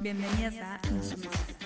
Bienvenidas 0.00 0.56
a 0.56 0.80
Insumesas. 0.90 1.56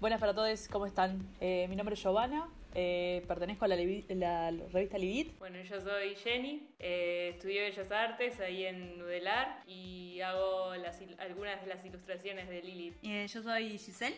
Buenas 0.00 0.20
para 0.20 0.34
todos, 0.34 0.68
¿cómo 0.68 0.86
están? 0.86 1.26
Eh, 1.40 1.66
mi 1.68 1.76
nombre 1.76 1.94
es 1.94 2.02
Giovanna, 2.02 2.48
eh, 2.74 3.24
pertenezco 3.26 3.64
a 3.64 3.68
la, 3.68 3.76
revista 3.76 4.98
Livit. 4.98 5.38
Bueno, 5.38 5.62
yo 5.62 5.80
soy 5.80 6.14
Jenny, 6.16 6.68
eh, 6.78 7.30
estudié 7.34 7.62
Bellas 7.62 7.90
Artes 7.90 8.38
ahí 8.40 8.66
en 8.66 8.98
Nudelar 8.98 9.62
y 9.66 10.20
hago 10.20 10.76
las 10.76 11.00
algunas 11.18 11.62
de 11.62 11.68
las 11.68 11.84
ilustraciones 11.84 12.48
de 12.50 12.62
Lilith. 12.62 12.96
Eh, 13.02 13.26
yo 13.26 13.42
soy 13.42 13.78
Giselle, 13.78 14.16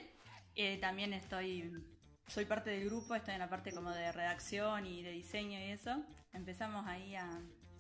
eh, 0.57 0.77
también 0.81 1.13
estoy, 1.13 1.73
soy 2.29 2.45
parte 2.45 2.71
del 2.71 2.85
grupo, 2.85 3.15
estoy 3.15 3.35
en 3.35 3.41
la 3.41 3.49
parte 3.49 3.73
como 3.73 3.91
de 3.91 4.13
redacción 4.13 4.87
y 4.87 5.03
de 5.03 5.13
diseño 5.13 5.59
y 5.59 5.71
eso. 5.71 6.03
Empezamos 6.33 6.87
ahí 6.87 7.15
a, 7.15 7.29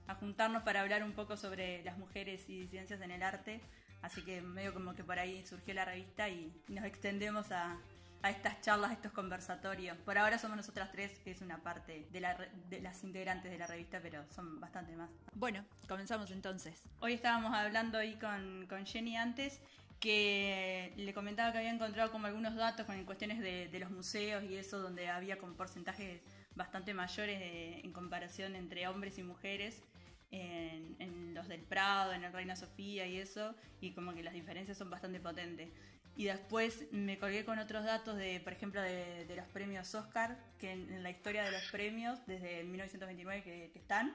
a 0.07 0.15
juntarnos 0.15 0.63
para 0.63 0.81
hablar 0.81 1.05
un 1.05 1.13
poco 1.13 1.37
sobre 1.37 1.83
las 1.85 1.99
mujeres 1.99 2.49
y 2.49 2.61
disidencias 2.61 3.01
en 3.03 3.11
el 3.11 3.23
arte, 3.23 3.61
así 4.03 4.23
que 4.23 4.41
medio 4.41 4.73
como 4.73 4.95
que 4.95 5.05
por 5.05 5.19
ahí 5.19 5.45
surgió 5.47 5.75
la 5.75 5.85
revista 5.85 6.29
y 6.29 6.53
nos 6.69 6.85
extendemos 6.85 7.53
a, 7.53 7.79
a 8.23 8.31
estas 8.31 8.61
charlas, 8.63 8.91
a 8.91 8.95
estos 8.95 9.13
conversatorios. 9.13 9.97
Por 9.99 10.17
ahora 10.17 10.39
somos 10.39 10.57
nosotras 10.57 10.91
tres, 10.93 11.19
que 11.21 11.31
es 11.31 11.43
una 11.43 11.59
parte 11.59 12.09
de, 12.11 12.21
la 12.21 12.37
de 12.69 12.81
las 12.81 13.05
integrantes 13.05 13.51
de 13.51 13.59
la 13.59 13.67
revista, 13.67 14.01
pero 14.03 14.25
son 14.31 14.61
bastante 14.61 14.97
más. 14.97 15.11
Bueno, 15.35 15.65
comenzamos 15.87 16.31
entonces. 16.31 16.83
Hoy 17.01 17.13
estábamos 17.13 17.55
hablando 17.55 17.99
ahí 17.99 18.17
con, 18.17 18.67
con 18.67 18.87
Jenny 18.87 19.17
antes 19.17 19.61
que 20.01 20.93
le 20.97 21.13
comentaba 21.13 21.53
que 21.53 21.59
había 21.59 21.71
encontrado 21.73 22.11
como 22.13 22.27
algunos 22.27 22.55
datos 22.55 22.87
con 22.87 23.03
cuestiones 23.05 23.41
de, 23.41 23.69
de 23.69 23.79
los 23.81 23.91
museos 23.91 24.45
y 24.45 24.57
eso, 24.57 24.79
donde 24.79 25.09
había 25.09 25.39
con 25.39 25.55
porcentajes 25.55 26.21
bastante 26.55 26.95
mayores 26.95 27.39
de- 27.41 27.81
en 27.81 27.93
comparación 27.93 28.55
entre 28.57 28.87
hombres 28.89 29.19
y 29.19 29.23
mujeres 29.23 29.83
en, 30.31 30.97
en 31.01 31.35
los 31.35 31.49
del 31.49 31.63
Prado, 31.63 32.13
en 32.13 32.25
el 32.25 32.33
Reina 32.33 32.55
Sofía 32.55 33.07
y 33.07 33.17
eso, 33.19 33.55
y 33.81 33.93
como 33.93 34.15
que 34.15 34.23
las 34.23 34.35
diferencias 34.35 34.77
son 34.79 34.91
bastante 34.91 35.21
potentes. 35.21 35.71
Y 36.17 36.25
después 36.25 36.87
me 36.93 37.19
colgué 37.19 37.45
con 37.45 37.59
otros 37.61 37.85
datos 37.85 38.17
de, 38.17 38.41
por 38.41 38.53
ejemplo, 38.53 38.83
de, 38.83 39.25
de 39.25 39.37
los 39.37 39.47
premios 39.47 39.95
Oscar, 39.95 40.37
que 40.59 40.73
en, 40.73 40.93
en 40.93 41.03
la 41.03 41.11
historia 41.11 41.45
de 41.45 41.53
los 41.53 41.63
premios, 41.71 42.19
desde 42.27 42.61
el 42.61 42.67
1929 42.67 43.43
que, 43.43 43.71
que 43.73 43.79
están, 43.79 44.15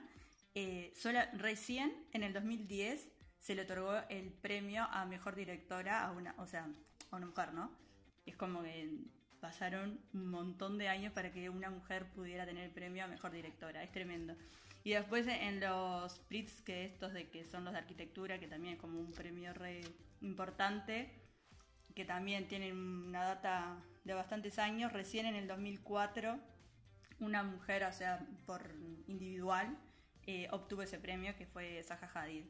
eh, 0.56 0.94
recién 1.34 1.94
en 2.12 2.24
el 2.24 2.34
2010 2.34 3.08
se 3.44 3.56
le 3.56 3.64
otorgó 3.64 3.94
el 4.10 4.32
premio 4.32 4.84
a 4.90 5.06
mejor 5.06 5.36
directora 5.36 6.06
a 6.06 6.12
una, 6.14 6.34
o 6.38 6.48
sea, 6.48 6.66
a 7.12 7.16
una 7.18 7.26
mujer, 7.26 7.54
¿no? 7.54 7.70
Es 8.26 8.38
como 8.38 8.64
que 8.64 9.02
pasaron 9.42 10.00
un 10.14 10.28
montón 10.28 10.78
de 10.78 10.88
años 10.88 11.12
para 11.12 11.34
que 11.34 11.50
una 11.50 11.70
mujer 11.70 12.06
pudiera 12.14 12.46
tener 12.46 12.64
el 12.64 12.72
premio 12.72 13.04
a 13.04 13.08
mejor 13.08 13.32
directora, 13.32 13.84
es 13.84 13.92
tremendo. 13.92 14.34
Y 14.86 14.92
después 14.94 15.28
en 15.28 15.60
los 15.60 16.20
Prix, 16.30 16.62
que 16.62 16.86
estos 16.86 17.12
de 17.12 17.30
que 17.30 17.44
son 17.44 17.66
los 17.66 17.74
de 17.74 17.80
arquitectura, 17.80 18.40
que 18.40 18.48
también 18.48 18.76
es 18.76 18.80
como 18.80 18.98
un 18.98 19.12
premio 19.12 19.54
re 19.54 19.82
importante, 20.22 21.12
que 21.94 22.06
también 22.06 22.48
tienen 22.48 22.78
una 22.78 23.26
data 23.26 23.76
de 24.06 24.14
bastantes 24.14 24.58
años, 24.58 24.94
recién 24.94 25.26
en 25.26 25.36
el 25.36 25.50
2004 25.50 26.40
una 27.20 27.44
mujer, 27.44 27.84
o 27.84 27.92
sea, 27.92 28.26
por 28.46 28.74
individual, 29.08 29.78
eh, 30.28 30.48
obtuvo 30.52 30.82
ese 30.82 30.98
premio 30.98 31.36
que 31.36 31.46
fue 31.46 31.84
Zaha 31.84 32.10
Hadid. 32.14 32.46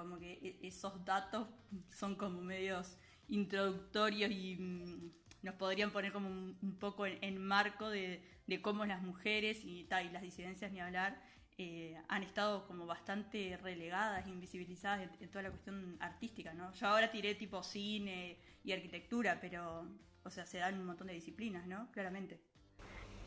Como 0.00 0.18
que 0.18 0.32
e- 0.32 0.66
esos 0.66 1.04
datos 1.04 1.48
son 1.90 2.14
como 2.14 2.40
medios 2.40 2.96
introductorios 3.28 4.30
y 4.30 4.56
mm, 4.56 5.10
nos 5.42 5.54
podrían 5.54 5.90
poner 5.90 6.12
como 6.12 6.28
un, 6.28 6.76
poco 6.78 7.06
en, 7.06 7.38
marco 7.38 7.88
de, 7.88 8.22
de 8.46 8.62
cómo 8.62 8.84
las 8.84 9.02
mujeres 9.02 9.64
y, 9.64 9.86
las 9.88 10.22
disidencias 10.22 10.72
ni 10.72 10.80
hablar 10.80 11.22
eh, 11.58 11.96
han 12.08 12.22
estado 12.22 12.66
como 12.66 12.86
bastante 12.86 13.58
relegadas, 13.62 14.26
invisibilizadas 14.26 15.08
en, 15.20 15.28
toda 15.28 15.42
la 15.42 15.50
cuestión 15.50 15.96
artística, 16.00 16.54
¿no? 16.54 16.72
Yo 16.72 16.86
ahora 16.86 17.10
tiré 17.10 17.34
tipo 17.34 17.62
cine 17.62 18.38
y 18.64 18.72
arquitectura, 18.72 19.38
pero, 19.40 19.86
o 20.24 20.30
sea, 20.30 20.46
se 20.46 20.58
dan 20.58 20.78
un 20.78 20.86
montón 20.86 21.08
de 21.08 21.14
disciplinas, 21.14 21.66
¿no? 21.66 21.90
Claramente. 21.92 22.40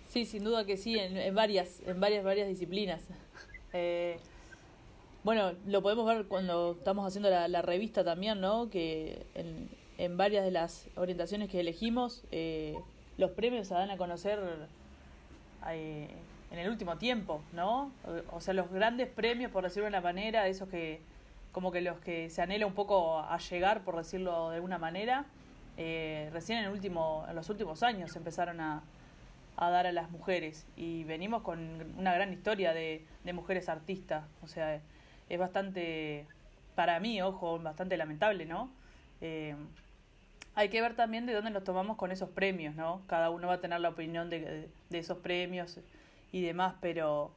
Sí, 0.08 0.26
sin 0.26 0.44
duda 0.44 0.66
que 0.66 0.78
sí, 0.78 0.98
en, 0.98 1.18
en 1.18 1.36
varias, 1.36 1.80
en 1.86 2.00
varias, 2.00 2.24
varias 2.24 2.48
disciplinas. 2.48 3.08
Eh, 3.76 4.20
bueno, 5.24 5.54
lo 5.66 5.82
podemos 5.82 6.06
ver 6.06 6.26
cuando 6.26 6.74
estamos 6.78 7.08
haciendo 7.08 7.30
la, 7.30 7.48
la 7.48 7.62
revista 7.62 8.04
también, 8.04 8.42
¿no? 8.42 8.70
Que 8.70 9.26
en, 9.36 9.70
en 9.98 10.18
varias 10.18 10.44
de 10.44 10.52
las 10.52 10.88
orientaciones 10.96 11.50
que 11.50 11.60
elegimos, 11.60 12.24
eh, 12.32 12.76
los 13.18 13.32
premios 13.32 13.68
se 13.68 13.74
dan 13.74 13.92
a 13.92 13.98
conocer 13.98 14.40
eh, 15.70 16.08
en 16.52 16.60
el 16.60 16.70
último 16.70 16.98
tiempo, 16.98 17.42
¿no? 17.54 17.92
O, 18.32 18.42
sea, 18.42 18.54
los 18.54 18.72
grandes 18.72 19.08
premios, 19.08 19.52
por 19.52 19.64
decirlo 19.64 19.84
de 19.84 19.90
una 19.90 20.02
manera, 20.02 20.48
esos 20.48 20.70
que, 20.70 21.02
como 21.52 21.72
que 21.72 21.82
los 21.82 22.00
que 22.00 22.30
se 22.30 22.42
anhela 22.42 22.66
un 22.66 22.74
poco 22.74 23.20
a 23.20 23.38
llegar, 23.38 23.84
por 23.84 23.98
decirlo 23.98 24.50
de 24.50 24.56
alguna 24.58 24.78
manera, 24.78 25.26
eh, 25.78 26.30
recién 26.32 26.60
en, 26.60 26.66
el 26.66 26.72
último, 26.72 27.26
en 27.30 27.36
los 27.36 27.50
últimos 27.50 27.82
años 27.84 28.12
se 28.12 28.20
empezaron 28.20 28.60
a, 28.60 28.84
a 29.58 29.70
dar 29.70 29.88
a 29.88 29.92
las 29.92 30.12
mujeres 30.12 30.66
y 30.76 31.04
venimos 31.04 31.42
con 31.42 31.60
una 31.98 32.14
gran 32.14 32.32
historia 32.34 32.74
de, 32.74 33.06
de 33.24 33.34
mujeres 33.34 33.70
artistas, 33.70 34.26
o 34.44 34.48
sea, 34.48 34.82
es 35.34 35.40
bastante, 35.40 36.26
para 36.76 37.00
mí, 37.00 37.22
ojo, 37.22 37.60
bastante 37.60 37.98
lamentable, 37.98 38.46
¿no? 38.46 38.70
Eh, 39.22 39.56
hay 40.56 40.70
que 40.70 40.82
ver 40.82 40.96
también 40.96 41.26
de 41.26 41.34
dónde 41.34 41.50
nos 41.50 41.64
tomamos 41.64 41.98
con 41.98 42.12
esos 42.12 42.30
premios, 42.30 42.76
¿no? 42.76 43.02
Cada 43.08 43.30
uno 43.30 43.48
va 43.48 43.56
a 43.56 43.62
tener 43.62 43.80
la 43.80 43.90
opinión 43.90 44.30
de, 44.30 44.70
de, 44.90 44.98
esos 45.00 45.18
premios 45.18 45.80
y 46.32 46.42
demás, 46.42 46.76
pero, 46.80 47.32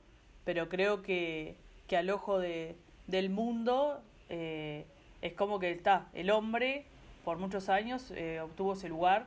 pero 0.45 0.69
creo 0.69 1.03
que, 1.03 1.57
que 1.87 1.97
al 1.97 2.11
ojo 2.11 2.39
de, 2.39 2.77
del 3.07 3.31
mundo 3.31 4.03
eh, 4.29 4.85
es 5.23 5.33
como 5.33 5.59
que 5.59 5.71
está, 5.71 6.09
el 6.13 6.31
hombre 6.31 6.85
por 7.25 7.39
muchos 7.39 7.69
años 7.69 8.13
eh, 8.15 8.41
obtuvo 8.41 8.75
ese 8.75 8.89
lugar 8.89 9.27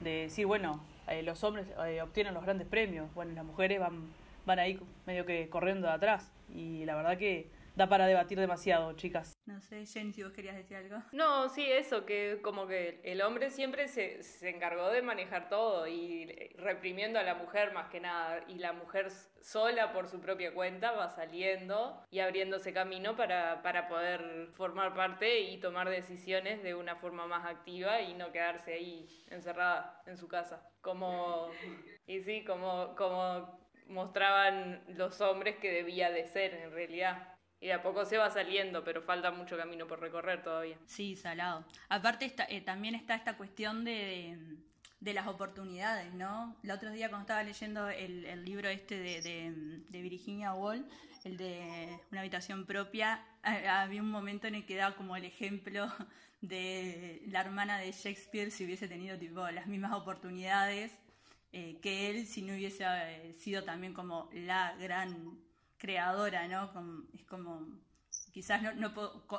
de 0.00 0.22
decir, 0.22 0.46
bueno, 0.46 0.80
eh, 1.08 1.22
los 1.22 1.44
hombres 1.44 1.66
obtienen 2.02 2.34
los 2.34 2.42
grandes 2.42 2.66
premios, 2.66 3.12
bueno, 3.14 3.32
las 3.34 3.44
mujeres 3.44 3.78
van, 3.78 4.12
van 4.46 4.58
ahí 4.58 4.80
medio 5.06 5.24
que 5.24 5.48
corriendo 5.48 5.86
de 5.86 5.92
atrás 5.92 6.32
y 6.54 6.84
la 6.84 6.96
verdad 6.96 7.16
que 7.16 7.48
da 7.80 7.88
para 7.88 8.06
debatir 8.06 8.38
demasiado, 8.38 8.92
chicas. 8.92 9.32
No 9.46 9.58
sé, 9.62 9.86
Jenny, 9.86 10.12
si 10.12 10.22
vos 10.22 10.32
querías 10.32 10.54
decir 10.54 10.76
algo. 10.76 11.02
No, 11.12 11.48
sí, 11.48 11.64
eso, 11.64 12.04
que 12.04 12.40
como 12.42 12.66
que 12.66 13.00
el 13.04 13.22
hombre 13.22 13.50
siempre 13.50 13.88
se, 13.88 14.22
se 14.22 14.50
encargó 14.50 14.90
de 14.90 15.00
manejar 15.00 15.48
todo 15.48 15.86
y 15.86 16.26
reprimiendo 16.58 17.18
a 17.18 17.22
la 17.22 17.34
mujer 17.34 17.72
más 17.72 17.88
que 17.88 18.00
nada. 18.00 18.44
Y 18.48 18.56
la 18.56 18.74
mujer 18.74 19.10
sola 19.40 19.94
por 19.94 20.08
su 20.08 20.20
propia 20.20 20.52
cuenta 20.52 20.92
va 20.92 21.08
saliendo 21.08 22.04
y 22.10 22.20
abriéndose 22.20 22.74
camino 22.74 23.16
para, 23.16 23.62
para 23.62 23.88
poder 23.88 24.48
formar 24.52 24.94
parte 24.94 25.40
y 25.40 25.58
tomar 25.58 25.88
decisiones 25.88 26.62
de 26.62 26.74
una 26.74 26.96
forma 26.96 27.26
más 27.26 27.46
activa 27.46 28.02
y 28.02 28.12
no 28.12 28.30
quedarse 28.30 28.74
ahí 28.74 29.08
encerrada 29.30 30.02
en 30.04 30.18
su 30.18 30.28
casa. 30.28 30.68
Como, 30.82 31.50
y 32.06 32.20
sí, 32.20 32.44
como, 32.44 32.94
como 32.94 33.58
mostraban 33.86 34.84
los 34.88 35.18
hombres 35.22 35.56
que 35.56 35.72
debía 35.72 36.10
de 36.10 36.26
ser 36.26 36.52
en 36.52 36.72
realidad. 36.72 37.39
Y 37.60 37.66
de 37.66 37.74
a 37.74 37.82
poco 37.82 38.04
se 38.06 38.16
va 38.16 38.30
saliendo, 38.30 38.82
pero 38.84 39.02
falta 39.02 39.30
mucho 39.30 39.56
camino 39.56 39.86
por 39.86 40.00
recorrer 40.00 40.42
todavía. 40.42 40.78
Sí, 40.86 41.14
salado. 41.14 41.64
Aparte 41.88 42.24
está, 42.24 42.46
eh, 42.48 42.62
también 42.62 42.94
está 42.94 43.14
esta 43.14 43.36
cuestión 43.36 43.84
de, 43.84 44.38
de, 45.00 45.12
las 45.12 45.26
oportunidades, 45.26 46.12
¿no? 46.14 46.56
El 46.64 46.70
otro 46.70 46.90
día 46.90 47.10
cuando 47.10 47.24
estaba 47.24 47.42
leyendo 47.42 47.90
el, 47.90 48.44
libro 48.44 48.68
este 48.68 48.98
de, 48.98 49.82
de, 49.90 50.02
Virginia 50.02 50.54
Woolf, 50.54 50.86
el 51.24 51.36
de 51.36 51.98
Una 52.10 52.20
habitación 52.20 52.64
propia, 52.64 53.22
había 53.42 54.00
un 54.00 54.10
momento 54.10 54.46
en 54.46 54.54
el 54.54 54.64
que 54.64 54.76
daba 54.76 54.96
como 54.96 55.14
el 55.16 55.26
ejemplo 55.26 55.86
de 56.40 57.22
la 57.26 57.42
hermana 57.42 57.78
de 57.78 57.92
Shakespeare 57.92 58.50
si 58.50 58.64
hubiese 58.64 58.88
tenido 58.88 59.18
tipo 59.18 59.46
las 59.50 59.66
mismas 59.66 59.92
oportunidades 59.92 60.92
eh, 61.52 61.78
que 61.82 62.10
él, 62.10 62.26
si 62.26 62.42
no 62.42 62.54
hubiese 62.54 62.84
eh, 62.86 63.34
sido 63.36 63.64
también 63.64 63.92
como 63.92 64.30
la 64.32 64.74
gran 64.78 65.36
creadora, 65.80 66.48
¿no? 66.48 66.72
Como, 66.74 67.04
es 67.14 67.24
como, 67.24 67.66
quizás 68.32 68.62
no, 68.62 68.72
no 68.74 68.92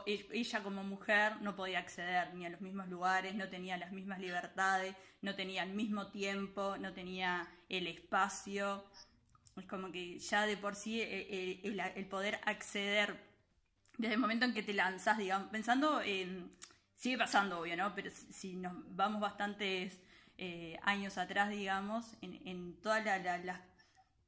e- 0.08 0.28
ella 0.34 0.64
como 0.64 0.84
mujer 0.84 1.42
no 1.42 1.56
podía 1.56 1.80
acceder 1.80 2.34
ni 2.36 2.46
a 2.46 2.50
los 2.50 2.62
mismos 2.62 2.88
lugares, 2.90 3.36
no 3.36 3.50
tenía 3.50 3.78
las 3.78 3.92
mismas 3.94 4.20
libertades, 4.20 4.96
no 5.22 5.36
tenía 5.36 5.64
el 5.64 5.74
mismo 5.74 6.08
tiempo, 6.12 6.78
no 6.80 6.94
tenía 6.94 7.48
el 7.70 7.88
espacio. 7.88 8.86
Es 9.58 9.66
como 9.68 9.92
que 9.92 10.20
ya 10.20 10.46
de 10.46 10.58
por 10.58 10.76
sí 10.76 11.02
eh, 11.02 11.28
eh, 11.30 11.94
el, 11.96 12.06
poder 12.08 12.40
acceder 12.46 13.18
desde 13.98 14.16
el 14.16 14.20
momento 14.20 14.46
en 14.46 14.54
que 14.54 14.64
te 14.64 14.74
lanzas, 14.74 15.18
digamos, 15.18 15.50
pensando 15.50 16.02
en, 16.02 16.52
sigue 16.96 17.18
pasando 17.18 17.60
obvio, 17.60 17.78
¿no? 17.78 17.94
Pero 17.96 18.12
si 18.12 18.56
nos 18.56 18.74
vamos 18.96 19.22
bastantes 19.22 20.00
eh, 20.38 20.80
años 20.84 21.18
atrás, 21.18 21.50
digamos, 21.52 22.18
en, 22.22 22.36
en 22.48 22.82
todas 22.82 23.06
la- 23.06 23.20
la- 23.20 23.38
las 23.40 23.60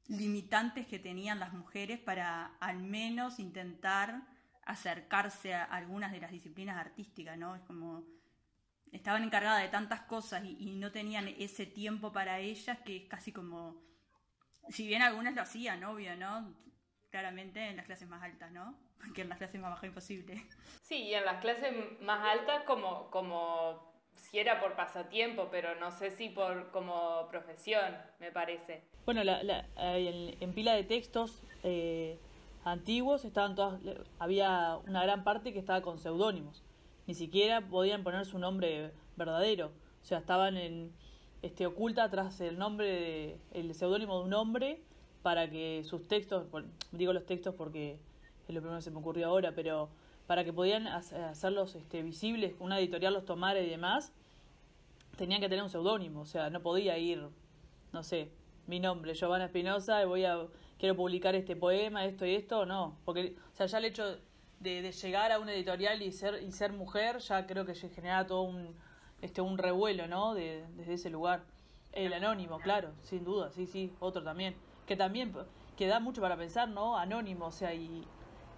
limitantes 0.07 0.87
que 0.87 0.99
tenían 0.99 1.39
las 1.39 1.53
mujeres 1.53 1.99
para 1.99 2.57
al 2.59 2.83
menos 2.83 3.39
intentar 3.39 4.21
acercarse 4.65 5.53
a 5.53 5.63
algunas 5.63 6.11
de 6.11 6.21
las 6.21 6.31
disciplinas 6.31 6.77
artísticas, 6.77 7.37
¿no? 7.37 7.55
Es 7.55 7.61
como 7.63 8.03
estaban 8.91 9.23
encargadas 9.23 9.61
de 9.61 9.69
tantas 9.69 10.01
cosas 10.01 10.43
y, 10.45 10.75
no 10.75 10.91
tenían 10.91 11.27
ese 11.27 11.65
tiempo 11.65 12.13
para 12.13 12.39
ellas 12.39 12.77
que 12.85 12.97
es 12.97 13.09
casi 13.09 13.31
como 13.31 13.81
si 14.69 14.87
bien 14.87 15.01
algunas 15.01 15.35
lo 15.35 15.41
hacían, 15.41 15.83
obvio, 15.83 16.15
¿no? 16.15 16.55
claramente 17.13 17.69
en 17.69 17.77
las 17.77 17.85
clases 17.85 18.09
más 18.09 18.23
altas, 18.23 18.51
¿no? 18.51 18.75
Porque 18.97 19.21
en 19.21 19.29
las 19.29 19.37
clases 19.37 19.61
más 19.61 19.69
bajas 19.69 19.85
imposible. 19.85 20.43
Sí, 20.81 20.95
y 20.95 21.13
en 21.13 21.23
las 21.25 21.41
clases 21.41 21.71
más 22.01 22.27
altas 22.27 22.63
como, 22.63 23.11
como 23.11 23.92
si 24.15 24.39
era 24.39 24.59
por 24.59 24.75
pasatiempo, 24.75 25.49
pero 25.51 25.75
no 25.79 25.91
sé 25.91 26.11
si 26.11 26.29
por 26.29 26.71
como 26.71 27.27
profesión, 27.29 27.95
me 28.19 28.31
parece. 28.31 28.83
Bueno, 29.05 29.23
la, 29.23 29.43
la, 29.43 29.65
en, 29.77 30.53
pila 30.53 30.73
de 30.73 30.83
textos 30.83 31.41
eh, 31.63 32.17
antiguos 32.63 33.25
estaban 33.25 33.55
todas, 33.55 33.79
había 34.19 34.77
una 34.87 35.03
gran 35.03 35.23
parte 35.23 35.53
que 35.53 35.59
estaba 35.59 35.81
con 35.81 35.99
seudónimos. 35.99 36.63
Ni 37.05 37.13
siquiera 37.13 37.61
podían 37.61 38.03
poner 38.03 38.25
su 38.25 38.39
nombre 38.39 38.91
verdadero. 39.17 39.67
O 40.01 40.05
sea, 40.05 40.19
estaban 40.19 40.57
en, 40.57 40.91
este, 41.41 41.67
oculta 41.67 42.09
tras 42.09 42.39
el 42.41 42.57
nombre, 42.57 42.87
de, 42.87 43.37
el 43.51 43.75
seudónimo 43.75 44.19
de 44.19 44.25
un 44.25 44.33
hombre 44.33 44.81
para 45.21 45.49
que 45.49 45.83
sus 45.83 46.07
textos, 46.07 46.45
digo 46.91 47.13
los 47.13 47.25
textos 47.25 47.53
porque 47.55 47.99
es 48.47 48.53
lo 48.53 48.61
primero 48.61 48.77
que 48.77 48.83
se 48.83 48.91
me 48.91 48.99
ocurrió 48.99 49.27
ahora, 49.27 49.53
pero 49.53 49.89
para 50.27 50.43
que 50.43 50.53
podían 50.53 50.87
hacerlos 50.87 51.75
este, 51.75 52.01
visibles, 52.01 52.53
una 52.59 52.79
editorial 52.79 53.13
los 53.13 53.25
tomara 53.25 53.59
y 53.59 53.69
demás, 53.69 54.13
tenían 55.17 55.41
que 55.41 55.49
tener 55.49 55.63
un 55.63 55.69
seudónimo, 55.69 56.21
o 56.21 56.25
sea, 56.25 56.49
no 56.49 56.61
podía 56.61 56.97
ir, 56.97 57.27
no 57.91 58.03
sé, 58.03 58.29
mi 58.67 58.79
nombre, 58.79 59.13
Giovanna 59.13 59.45
Espinosa, 59.45 60.05
voy 60.05 60.25
a, 60.25 60.47
quiero 60.79 60.95
publicar 60.95 61.35
este 61.35 61.55
poema, 61.55 62.05
esto 62.05 62.25
y 62.25 62.35
esto, 62.35 62.65
no, 62.65 62.97
porque, 63.05 63.35
o 63.51 63.55
sea, 63.55 63.65
ya 63.65 63.77
el 63.77 63.85
hecho 63.85 64.17
de, 64.63 64.91
llegar 64.91 65.31
a 65.31 65.39
una 65.39 65.53
editorial 65.53 66.01
y 66.01 66.11
ser, 66.11 66.41
y 66.41 66.51
ser 66.51 66.71
mujer, 66.71 67.19
ya 67.19 67.45
creo 67.45 67.65
que 67.65 67.75
genera 67.75 68.25
todo 68.25 68.43
un, 68.43 68.73
este, 69.21 69.41
un 69.41 69.57
revuelo, 69.57 70.07
¿no? 70.07 70.33
De, 70.33 70.65
desde 70.75 70.93
ese 70.93 71.09
lugar. 71.09 71.43
El 71.91 72.13
anónimo, 72.13 72.59
claro, 72.59 72.91
sin 73.03 73.23
duda, 73.23 73.51
sí, 73.51 73.67
sí, 73.67 73.93
otro 73.99 74.23
también. 74.23 74.55
Que 74.87 74.95
también, 74.95 75.33
que 75.77 75.85
da 75.87 75.99
mucho 75.99 76.21
para 76.21 76.37
pensar, 76.37 76.67
¿no? 76.69 76.97
Anónimo, 76.97 77.47
o 77.47 77.51
sea, 77.51 77.73
y 77.73 78.03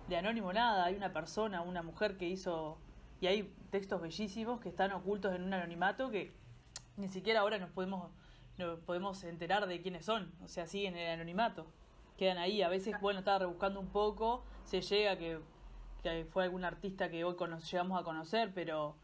de 0.07 0.17
anónimo 0.17 0.53
nada, 0.53 0.85
hay 0.85 0.95
una 0.95 1.11
persona, 1.13 1.61
una 1.61 1.81
mujer 1.81 2.17
que 2.17 2.27
hizo, 2.27 2.77
y 3.21 3.27
hay 3.27 3.53
textos 3.71 4.01
bellísimos 4.01 4.59
que 4.59 4.69
están 4.69 4.91
ocultos 4.91 5.33
en 5.33 5.43
un 5.43 5.53
anonimato 5.53 6.11
que 6.11 6.33
ni 6.97 7.07
siquiera 7.07 7.41
ahora 7.41 7.57
nos 7.57 7.71
podemos, 7.71 8.11
nos 8.57 8.79
podemos 8.79 9.23
enterar 9.23 9.67
de 9.67 9.81
quiénes 9.81 10.05
son, 10.05 10.31
o 10.43 10.47
sea, 10.47 10.67
siguen 10.67 10.95
en 10.95 11.07
el 11.07 11.13
anonimato, 11.13 11.65
quedan 12.17 12.37
ahí, 12.37 12.61
a 12.61 12.69
veces, 12.69 12.99
bueno, 13.01 13.19
estaba 13.19 13.39
rebuscando 13.39 13.79
un 13.79 13.89
poco, 13.89 14.45
se 14.63 14.81
llega 14.81 15.17
que, 15.17 15.39
fue 16.29 16.43
algún 16.43 16.63
artista 16.63 17.09
que 17.09 17.23
hoy 17.23 17.35
llegamos 17.71 17.99
a 17.99 18.03
conocer, 18.03 18.51
pero 18.53 18.95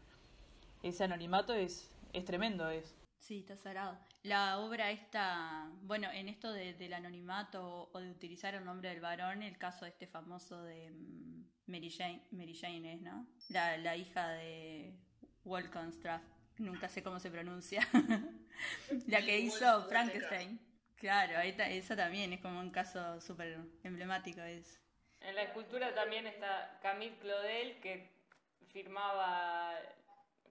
ese 0.84 1.02
anonimato 1.02 1.52
es, 1.52 1.92
es 2.12 2.24
tremendo, 2.24 2.70
es. 2.70 3.01
Sí, 3.22 3.38
está 3.38 3.56
cerrado. 3.56 3.96
La 4.24 4.58
obra 4.58 4.90
esta, 4.90 5.70
bueno, 5.82 6.10
en 6.10 6.28
esto 6.28 6.52
del 6.52 6.92
anonimato 6.92 7.88
o, 7.92 8.00
de 8.00 8.10
utilizar 8.10 8.56
el 8.56 8.64
nombre 8.64 8.88
del 8.88 9.00
varón, 9.00 9.44
el 9.44 9.56
caso 9.58 9.84
de 9.84 9.92
este 9.92 10.08
famoso 10.08 10.60
de 10.64 10.90
mm, 10.90 11.44
Mary 11.66 11.88
Jane, 11.88 12.26
Mary 12.32 12.52
Jane 12.52 12.94
es, 12.94 13.00
¿no? 13.00 13.28
La, 13.48 13.76
la 13.78 13.96
hija 13.96 14.28
de 14.30 14.98
Wollstonecraft, 15.44 16.24
nunca 16.58 16.88
sé 16.88 17.04
cómo 17.04 17.20
se 17.20 17.30
pronuncia, 17.30 17.88
la 19.06 19.24
que 19.24 19.38
hizo 19.38 19.84
Frankenstein. 19.88 20.58
Claro, 20.96 21.38
esa 21.40 21.94
también 21.94 22.32
es 22.32 22.40
como 22.40 22.58
un 22.58 22.70
caso 22.70 23.20
súper 23.20 23.56
emblemático. 23.84 24.40
Es. 24.40 24.80
En 25.20 25.36
la 25.36 25.44
escultura 25.44 25.94
también 25.94 26.26
está 26.26 26.80
Camille 26.82 27.18
Claudel, 27.18 27.78
que 27.80 28.10
firmaba 28.72 29.78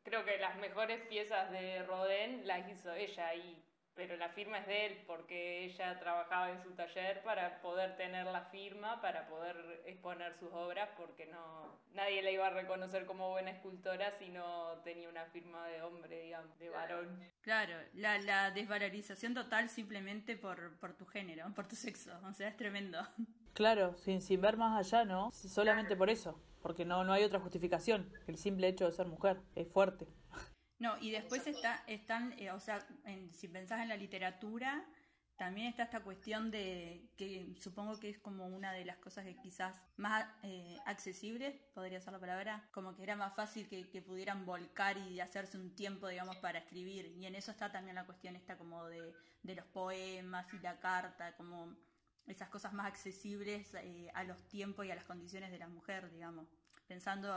creo 0.03 0.25
que 0.25 0.37
las 0.37 0.57
mejores 0.57 1.01
piezas 1.07 1.51
de 1.51 1.83
Rodin 1.83 2.45
las 2.47 2.69
hizo 2.69 2.93
ella 2.93 3.33
y 3.35 3.63
pero 3.93 4.15
la 4.15 4.29
firma 4.29 4.59
es 4.59 4.67
de 4.67 4.85
él 4.85 5.03
porque 5.05 5.65
ella 5.65 5.99
trabajaba 5.99 6.49
en 6.49 6.63
su 6.63 6.71
taller 6.71 7.21
para 7.23 7.61
poder 7.61 7.97
tener 7.97 8.25
la 8.25 8.45
firma, 8.45 9.01
para 9.01 9.27
poder 9.27 9.83
exponer 9.85 10.33
sus 10.39 10.51
obras, 10.53 10.89
porque 10.97 11.25
no 11.25 11.77
nadie 11.93 12.21
la 12.21 12.31
iba 12.31 12.47
a 12.47 12.51
reconocer 12.51 13.05
como 13.05 13.29
buena 13.31 13.51
escultora 13.51 14.11
si 14.17 14.29
no 14.29 14.79
tenía 14.83 15.09
una 15.09 15.25
firma 15.25 15.67
de 15.67 15.81
hombre, 15.81 16.21
digamos, 16.23 16.57
de 16.57 16.69
varón. 16.69 17.19
Claro, 17.41 17.75
la, 17.93 18.17
la 18.19 18.51
desvalorización 18.51 19.33
total 19.33 19.69
simplemente 19.69 20.37
por, 20.37 20.77
por 20.79 20.93
tu 20.93 21.05
género, 21.05 21.53
por 21.53 21.67
tu 21.67 21.75
sexo, 21.75 22.17
o 22.23 22.33
sea, 22.33 22.47
es 22.47 22.55
tremendo. 22.55 23.05
Claro, 23.53 23.97
sin, 23.97 24.21
sin 24.21 24.39
ver 24.39 24.55
más 24.55 24.79
allá, 24.79 25.03
¿no? 25.03 25.31
Solamente 25.31 25.97
por 25.97 26.09
eso 26.09 26.41
porque 26.61 26.85
no, 26.85 27.03
no 27.03 27.13
hay 27.13 27.23
otra 27.23 27.39
justificación. 27.39 28.11
El 28.27 28.37
simple 28.37 28.67
hecho 28.67 28.85
de 28.85 28.91
ser 28.91 29.07
mujer 29.07 29.41
es 29.55 29.67
fuerte. 29.67 30.07
No, 30.79 30.97
y 30.99 31.11
después 31.11 31.45
está, 31.45 31.83
están, 31.87 32.33
eh, 32.39 32.51
o 32.51 32.59
sea, 32.59 32.79
si 33.31 33.47
pensás 33.47 33.81
en 33.81 33.89
la 33.89 33.97
literatura, 33.97 34.83
también 35.41 35.67
está 35.67 35.83
esta 35.83 36.01
cuestión 36.01 36.51
de 36.51 37.09
que 37.17 37.55
supongo 37.59 37.99
que 37.99 38.09
es 38.09 38.19
como 38.19 38.45
una 38.45 38.73
de 38.73 38.85
las 38.85 38.97
cosas 38.97 39.25
que 39.25 39.35
quizás 39.37 39.81
más 39.97 40.25
eh, 40.43 40.77
accesibles, 40.85 41.55
podría 41.73 41.99
ser 41.99 42.13
la 42.13 42.19
palabra, 42.19 42.69
como 42.71 42.95
que 42.95 43.03
era 43.03 43.15
más 43.15 43.35
fácil 43.35 43.67
que, 43.67 44.01
pudieran 44.01 44.45
volcar 44.45 44.97
y 44.97 45.19
hacerse 45.19 45.57
un 45.57 45.75
tiempo, 45.75 46.07
digamos, 46.07 46.37
para 46.37 46.59
escribir. 46.59 47.07
Y 47.17 47.25
en 47.25 47.35
eso 47.35 47.49
está 47.51 47.71
también 47.71 47.95
la 47.95 48.05
cuestión 48.05 48.35
esta 48.35 48.57
como 48.57 48.85
de, 48.85 49.13
de 49.41 49.55
los 49.55 49.65
poemas 49.65 50.45
y 50.53 50.59
la 50.59 50.79
carta, 50.79 51.35
como 51.35 51.75
esas 52.27 52.49
cosas 52.49 52.73
más 52.73 52.87
accesibles 52.87 53.73
eh, 53.75 54.09
a 54.13 54.23
los 54.23 54.47
tiempos 54.47 54.85
y 54.85 54.91
a 54.91 54.95
las 54.95 55.05
condiciones 55.05 55.51
de 55.51 55.59
la 55.59 55.67
mujer, 55.67 56.11
digamos, 56.11 56.47
pensando 56.87 57.33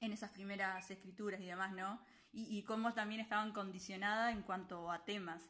en, 0.00 0.12
esas 0.12 0.30
primeras 0.30 0.90
escrituras 0.90 1.40
y 1.40 1.46
demás, 1.46 1.72
¿no? 1.72 2.00
Y, 2.32 2.64
cómo 2.64 2.92
también 2.94 3.20
estaban 3.20 3.52
condicionadas 3.52 4.34
en 4.34 4.42
cuanto 4.42 4.90
a 4.90 5.04
temas. 5.04 5.40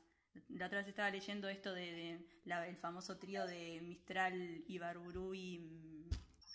La 0.49 0.66
otra 0.66 0.81
vez 0.81 0.88
estaba 0.88 1.08
leyendo 1.08 1.49
esto 1.49 1.72
de, 1.72 2.20
el 2.44 2.76
famoso 2.76 3.16
trío 3.16 3.46
de 3.46 3.81
Mistral, 3.81 4.62
Ibarburu 4.69 5.34
y, 5.34 6.11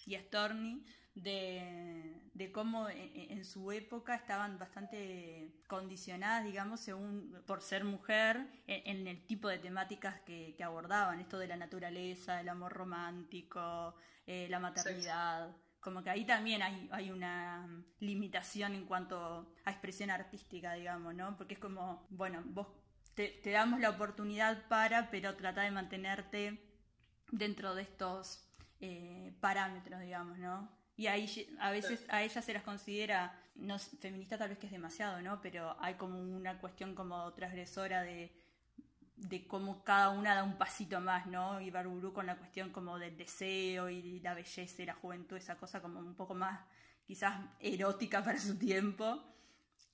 y 0.06 0.16
Storni, 0.16 0.86
de, 1.24 2.52
cómo 2.54 2.90
en, 2.90 3.44
su 3.46 3.72
época 3.72 4.16
estaban 4.16 4.58
bastante 4.58 5.62
condicionadas, 5.68 6.46
digamos, 6.46 6.80
según 6.80 7.42
por 7.46 7.62
ser 7.62 7.84
mujer, 7.84 8.48
en, 8.68 9.08
el 9.08 9.26
tipo 9.26 9.48
de 9.48 9.60
temáticas 9.60 10.22
que, 10.22 10.56
abordaban, 10.64 11.20
esto 11.20 11.38
de 11.38 11.48
la 11.48 11.58
naturaleza, 11.58 12.42
el 12.42 12.50
amor 12.50 12.74
romántico, 12.74 13.96
eh, 14.26 14.48
la 14.50 14.60
maternidad. 14.60 15.56
Como 15.80 16.04
que 16.04 16.10
ahí 16.10 16.26
también 16.26 16.62
hay, 16.62 16.90
hay 16.92 17.12
una 17.12 17.68
limitación 18.00 18.76
en 18.76 18.86
cuanto 18.86 19.56
a 19.64 19.72
expresión 19.72 20.10
artística, 20.10 20.74
digamos, 20.74 21.16
¿no? 21.16 21.38
Porque 21.38 21.54
es 21.54 21.60
como, 21.60 22.06
bueno, 22.10 22.44
vos 22.46 22.68
te, 23.16 23.30
te 23.44 23.52
damos 23.52 23.80
la 23.80 23.92
oportunidad 23.92 24.68
para, 24.68 25.10
pero 25.10 25.36
trata 25.36 25.62
de 25.62 25.72
mantenerte 25.72 26.70
dentro 27.32 27.76
de 27.76 27.84
estos 27.84 28.50
eh, 28.82 29.34
parámetros, 29.42 30.00
digamos, 30.00 30.38
¿no? 30.38 30.70
Y 31.00 31.08
ahí 31.08 31.48
a 31.62 31.72
veces 31.72 32.06
a 32.10 32.24
ellas 32.24 32.44
se 32.44 32.54
las 32.54 32.64
considera, 32.64 33.34
no 33.56 33.80
feminista 33.80 34.38
tal 34.38 34.50
vez 34.50 34.58
que 34.58 34.66
es 34.66 34.72
demasiado, 34.74 35.22
¿no? 35.22 35.40
Pero 35.40 35.78
hay 35.80 35.94
como 35.94 36.20
una 36.20 36.60
cuestión 36.60 36.94
como 36.94 37.32
transgresora 37.32 38.02
de, 38.02 38.34
de 39.16 39.48
cómo 39.48 39.82
cada 39.86 40.10
una 40.10 40.36
da 40.36 40.44
un 40.44 40.58
pasito 40.58 41.00
más, 41.00 41.26
¿no? 41.26 41.62
Y 41.62 41.72
Barburu 41.72 42.12
con 42.12 42.26
la 42.26 42.36
cuestión 42.36 42.72
como 42.72 43.00
del 43.00 43.16
deseo 43.16 43.90
y 43.90 44.20
la 44.20 44.34
belleza 44.34 44.82
y 44.82 44.86
la 44.88 44.94
juventud, 44.94 45.38
esa 45.38 45.56
cosa 45.56 45.82
como 45.82 46.02
un 46.02 46.16
poco 46.16 46.34
más 46.34 46.60
quizás 47.08 47.46
erótica 47.62 48.22
para 48.22 48.38
su 48.38 48.58
tiempo. 48.58 49.24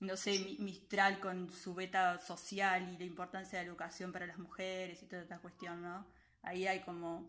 No 0.00 0.16
sé, 0.16 0.56
Mistral 0.58 1.20
con 1.20 1.52
su 1.52 1.72
beta 1.72 2.18
social 2.18 2.92
y 2.92 2.98
la 2.98 3.04
importancia 3.04 3.60
de 3.60 3.64
la 3.64 3.70
educación 3.70 4.10
para 4.10 4.26
las 4.26 4.38
mujeres 4.38 5.04
y 5.04 5.06
toda 5.06 5.22
esta 5.22 5.38
cuestión, 5.38 5.82
¿no? 5.82 6.04
Ahí 6.42 6.66
hay 6.66 6.80
como, 6.80 7.24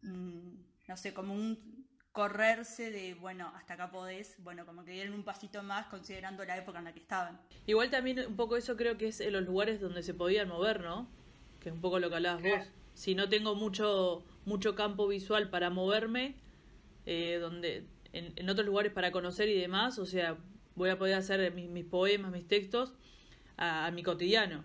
no 0.00 0.96
sé, 0.96 1.12
como 1.12 1.34
un 1.34 1.89
correrse 2.12 2.90
de, 2.90 3.14
bueno, 3.14 3.52
hasta 3.54 3.74
acá 3.74 3.90
podés, 3.90 4.34
bueno, 4.42 4.66
como 4.66 4.84
que 4.84 4.92
dieron 4.92 5.14
un 5.14 5.22
pasito 5.22 5.62
más 5.62 5.86
considerando 5.86 6.44
la 6.44 6.56
época 6.56 6.78
en 6.78 6.84
la 6.84 6.92
que 6.92 7.00
estaban. 7.00 7.40
Igual 7.66 7.90
también 7.90 8.26
un 8.26 8.36
poco 8.36 8.56
eso 8.56 8.76
creo 8.76 8.96
que 8.96 9.08
es 9.08 9.20
en 9.20 9.32
los 9.32 9.44
lugares 9.44 9.80
donde 9.80 10.02
se 10.02 10.14
podían 10.14 10.48
mover, 10.48 10.80
¿no? 10.80 11.08
Que 11.60 11.68
es 11.68 11.74
un 11.74 11.80
poco 11.80 11.98
lo 12.00 12.08
que 12.08 12.16
hablabas 12.16 12.42
vos. 12.42 12.72
Si 12.94 13.14
no 13.14 13.28
tengo 13.28 13.54
mucho, 13.54 14.24
mucho 14.44 14.74
campo 14.74 15.06
visual 15.06 15.50
para 15.50 15.70
moverme, 15.70 16.34
eh, 17.06 17.38
donde 17.40 17.84
en, 18.12 18.50
otros 18.50 18.66
lugares 18.66 18.92
para 18.92 19.12
conocer 19.12 19.48
y 19.48 19.58
demás, 19.58 19.98
o 19.98 20.06
sea, 20.06 20.36
voy 20.74 20.90
a 20.90 20.98
poder 20.98 21.14
hacer 21.14 21.52
mis, 21.52 21.84
poemas, 21.84 22.32
mis 22.32 22.46
textos 22.46 22.92
a, 23.56 23.88
mi 23.92 24.02
cotidiano. 24.02 24.64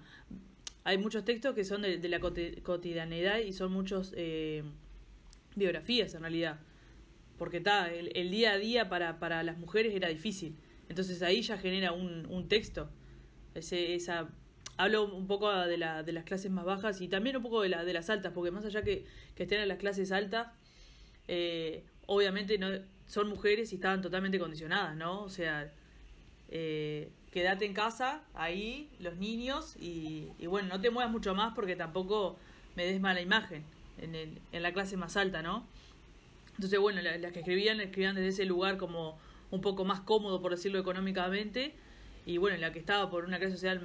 Hay 0.83 0.97
muchos 0.97 1.23
textos 1.23 1.53
que 1.53 1.63
son 1.63 1.83
de, 1.83 2.09
la 2.09 2.19
cotidianidad 2.19 3.37
y 3.37 3.53
son 3.53 3.71
muchos 3.71 4.13
eh, 4.17 4.63
biografías 5.55 6.15
en 6.15 6.21
realidad 6.21 6.59
porque 7.37 7.57
está 7.57 7.91
el, 7.91 8.31
día 8.31 8.53
a 8.53 8.57
día 8.57 8.89
para, 8.89 9.19
para 9.19 9.43
las 9.43 9.57
mujeres 9.57 9.93
era 9.93 10.09
difícil. 10.09 10.55
Entonces 10.89 11.21
ahí 11.21 11.41
ya 11.41 11.57
genera 11.57 11.91
un, 11.91 12.25
un 12.27 12.47
texto. 12.47 12.89
Ese, 13.53 13.95
esa, 13.95 14.29
hablo 14.77 15.13
un 15.13 15.27
poco 15.27 15.51
de, 15.51 15.77
la, 15.77 16.03
de 16.03 16.11
las 16.11 16.23
clases 16.23 16.51
más 16.51 16.65
bajas 16.65 17.01
y 17.01 17.07
también 17.07 17.37
un 17.37 17.43
poco 17.43 17.61
de, 17.61 17.69
la, 17.69 17.85
de 17.85 17.93
las 17.93 18.09
altas, 18.09 18.33
porque 18.33 18.51
más 18.51 18.65
allá 18.65 18.83
que, 18.83 19.05
que 19.35 19.43
estén 19.43 19.61
en 19.61 19.67
las 19.67 19.77
clases 19.77 20.11
altas, 20.11 20.47
eh, 21.27 21.83
obviamente 22.05 22.57
no, 22.57 22.67
son 23.07 23.29
mujeres 23.29 23.71
y 23.71 23.75
estaban 23.75 24.01
totalmente 24.01 24.39
condicionadas, 24.39 24.95
¿no? 24.95 25.21
O 25.23 25.29
sea, 25.29 25.71
eh, 26.49 27.09
quédate 27.31 27.65
en 27.65 27.73
casa, 27.73 28.23
ahí, 28.33 28.89
los 28.99 29.15
niños, 29.17 29.75
y, 29.79 30.29
y, 30.39 30.47
bueno, 30.47 30.69
no 30.69 30.81
te 30.81 30.89
muevas 30.89 31.11
mucho 31.11 31.35
más 31.35 31.53
porque 31.53 31.75
tampoco 31.75 32.37
me 32.75 32.85
des 32.85 32.99
mala 32.99 33.21
imagen 33.21 33.63
en, 33.97 34.15
el, 34.15 34.41
en 34.51 34.63
la 34.63 34.73
clase 34.73 34.97
más 34.97 35.15
alta, 35.17 35.41
¿no? 35.41 35.65
Entonces, 36.55 36.79
bueno, 36.79 37.01
las 37.01 37.31
que 37.31 37.39
escribían, 37.39 37.79
escribían 37.81 38.15
desde 38.15 38.29
ese 38.29 38.45
lugar 38.45 38.77
como 38.77 39.17
un 39.51 39.61
poco 39.61 39.85
más 39.85 40.01
cómodo, 40.01 40.41
por 40.41 40.51
decirlo 40.51 40.79
económicamente, 40.79 41.73
y 42.25 42.37
bueno, 42.37 42.57
la 42.57 42.71
que 42.71 42.79
estaba 42.79 43.09
por 43.09 43.25
una 43.25 43.37
clase 43.37 43.55
social 43.55 43.81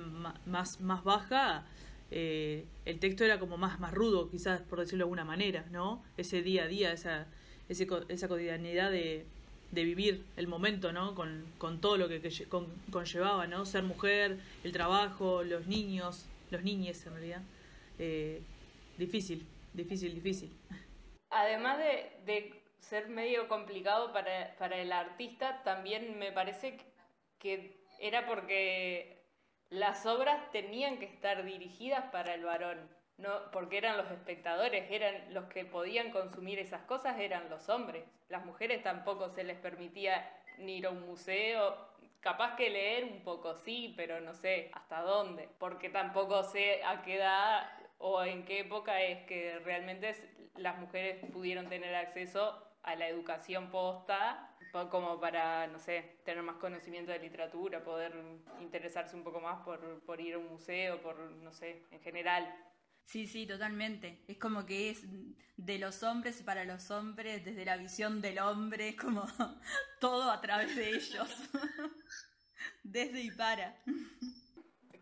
más, 0.46 0.80
más 0.80 1.04
baja, 1.04 1.66
eh, 2.10 2.64
el 2.86 2.98
texto 2.98 3.24
era 3.24 3.38
como 3.38 3.56
más, 3.56 3.78
más 3.78 3.92
rudo, 3.92 4.30
quizás 4.30 4.60
por 4.62 4.80
decirlo 4.80 5.04
de 5.04 5.06
alguna 5.06 5.24
manera, 5.24 5.66
¿no? 5.70 6.02
Ese 6.16 6.42
día 6.42 6.64
a 6.64 6.66
día, 6.66 6.92
esa, 6.92 7.26
ese, 7.68 7.86
esa 8.08 8.28
cotidianidad 8.28 8.90
de, 8.90 9.26
de 9.70 9.84
vivir 9.84 10.24
el 10.36 10.48
momento, 10.48 10.92
¿no? 10.92 11.14
Con, 11.14 11.44
con 11.58 11.80
todo 11.80 11.96
lo 11.96 12.08
que, 12.08 12.20
conllevaba, 12.90 13.46
¿no? 13.46 13.64
Ser 13.66 13.84
mujer, 13.84 14.38
el 14.64 14.72
trabajo, 14.72 15.44
los 15.44 15.66
niños, 15.66 16.26
los 16.50 16.62
niñes 16.62 17.04
en 17.06 17.12
realidad. 17.12 17.42
Eh, 17.98 18.42
difícil, 18.98 19.46
difícil, 19.74 20.14
difícil. 20.14 20.50
Además 21.30 21.78
de, 21.78 22.10
de 22.26 22.59
ser 22.80 23.08
medio 23.08 23.48
complicado 23.48 24.12
para, 24.12 24.56
para 24.58 24.76
el 24.76 24.92
artista, 24.92 25.62
también 25.62 26.18
me 26.18 26.32
parece 26.32 26.78
que 27.38 27.80
era 27.98 28.26
porque 28.26 29.20
las 29.68 30.04
obras 30.06 30.50
tenían 30.50 30.98
que 30.98 31.04
estar 31.06 31.44
dirigidas 31.44 32.06
para 32.10 32.34
el 32.34 32.44
varón, 32.44 32.88
no 33.18 33.50
porque 33.52 33.78
eran 33.78 33.96
los 33.96 34.10
espectadores, 34.10 34.90
eran 34.90 35.32
los 35.32 35.44
que 35.44 35.64
podían 35.64 36.10
consumir 36.10 36.58
esas 36.58 36.82
cosas, 36.82 37.18
eran 37.20 37.48
los 37.50 37.68
hombres. 37.68 38.04
Las 38.28 38.44
mujeres 38.44 38.82
tampoco 38.82 39.28
se 39.28 39.44
les 39.44 39.58
permitía 39.58 40.28
ni 40.58 40.78
ir 40.78 40.86
a 40.86 40.90
un 40.90 41.06
museo, 41.06 41.76
capaz 42.20 42.56
que 42.56 42.70
leer 42.70 43.04
un 43.04 43.22
poco 43.22 43.54
sí, 43.54 43.94
pero 43.96 44.20
no 44.20 44.34
sé 44.34 44.70
hasta 44.72 45.02
dónde, 45.02 45.48
porque 45.58 45.88
tampoco 45.88 46.42
sé 46.42 46.82
a 46.84 47.02
qué 47.02 47.16
edad 47.16 47.70
o 47.98 48.22
en 48.24 48.44
qué 48.44 48.60
época 48.60 49.02
es 49.02 49.26
que 49.26 49.58
realmente 49.60 50.14
las 50.56 50.78
mujeres 50.78 51.24
pudieron 51.32 51.68
tener 51.68 51.94
acceso 51.94 52.66
a 52.82 52.94
la 52.96 53.08
educación 53.08 53.70
posta 53.70 54.50
como 54.88 55.18
para, 55.18 55.66
no 55.66 55.78
sé, 55.78 56.20
tener 56.24 56.42
más 56.42 56.56
conocimiento 56.56 57.10
de 57.10 57.18
literatura, 57.18 57.82
poder 57.82 58.14
interesarse 58.60 59.16
un 59.16 59.24
poco 59.24 59.40
más 59.40 59.64
por, 59.64 60.00
por 60.04 60.20
ir 60.20 60.34
a 60.34 60.38
un 60.38 60.48
museo, 60.48 61.00
por, 61.02 61.18
no 61.18 61.52
sé, 61.52 61.86
en 61.90 62.00
general. 62.00 62.54
Sí, 63.04 63.26
sí, 63.26 63.46
totalmente. 63.46 64.22
Es 64.28 64.38
como 64.38 64.64
que 64.64 64.90
es 64.90 65.04
de 65.56 65.78
los 65.78 66.02
hombres 66.02 66.42
para 66.42 66.64
los 66.64 66.90
hombres, 66.90 67.44
desde 67.44 67.64
la 67.64 67.76
visión 67.76 68.20
del 68.20 68.38
hombre, 68.38 68.94
como 68.94 69.26
todo 70.00 70.30
a 70.30 70.40
través 70.40 70.76
de 70.76 70.90
ellos. 70.90 71.28
desde 72.84 73.22
y 73.22 73.30
para. 73.32 73.76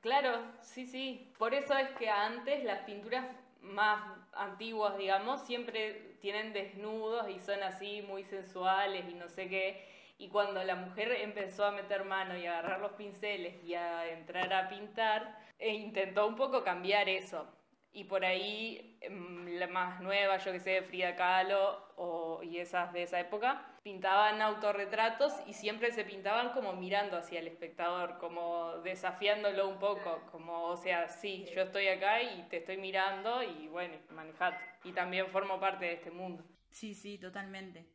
Claro, 0.00 0.40
sí, 0.62 0.86
sí. 0.86 1.34
Por 1.38 1.52
eso 1.52 1.76
es 1.76 1.90
que 1.98 2.08
antes 2.08 2.64
las 2.64 2.80
pinturas 2.80 3.26
más 3.60 4.18
antiguas, 4.32 4.96
digamos, 4.96 5.44
siempre 5.44 6.07
tienen 6.20 6.52
desnudos 6.52 7.28
y 7.30 7.38
son 7.40 7.62
así 7.62 8.02
muy 8.02 8.24
sensuales 8.24 9.04
y 9.08 9.14
no 9.14 9.28
sé 9.28 9.48
qué. 9.48 9.84
Y 10.18 10.28
cuando 10.28 10.62
la 10.64 10.74
mujer 10.74 11.12
empezó 11.12 11.64
a 11.64 11.70
meter 11.70 12.04
mano 12.04 12.36
y 12.36 12.46
a 12.46 12.58
agarrar 12.58 12.80
los 12.80 12.92
pinceles 12.92 13.62
y 13.64 13.74
a 13.74 14.08
entrar 14.08 14.52
a 14.52 14.68
pintar, 14.68 15.38
e 15.58 15.70
intentó 15.74 16.26
un 16.26 16.36
poco 16.36 16.64
cambiar 16.64 17.08
eso. 17.08 17.46
Y 17.92 18.04
por 18.04 18.24
ahí, 18.24 18.96
em, 19.00 19.46
la 19.58 19.66
más 19.66 20.00
nueva, 20.00 20.36
yo 20.38 20.52
que 20.52 20.60
sé, 20.60 20.82
Frida 20.82 21.16
Kahlo 21.16 21.92
o, 21.96 22.42
y 22.42 22.58
esas 22.58 22.92
de 22.92 23.02
esa 23.04 23.18
época, 23.20 23.64
pintaban 23.88 24.42
autorretratos 24.42 25.32
y 25.46 25.54
siempre 25.54 25.90
se 25.92 26.04
pintaban 26.04 26.52
como 26.52 26.74
mirando 26.74 27.16
hacia 27.16 27.40
el 27.40 27.46
espectador, 27.46 28.18
como 28.18 28.82
desafiándolo 28.84 29.66
un 29.66 29.78
poco, 29.78 30.20
como, 30.30 30.64
o 30.64 30.76
sea, 30.76 31.08
sí, 31.08 31.46
yo 31.54 31.62
estoy 31.62 31.88
acá 31.88 32.22
y 32.22 32.42
te 32.50 32.58
estoy 32.58 32.76
mirando 32.76 33.42
y 33.42 33.66
bueno, 33.68 33.96
manejate. 34.10 34.62
Y 34.84 34.92
también 34.92 35.28
formo 35.28 35.58
parte 35.58 35.86
de 35.86 35.94
este 35.94 36.10
mundo. 36.10 36.44
Sí, 36.70 36.94
sí, 36.94 37.16
totalmente. 37.16 37.86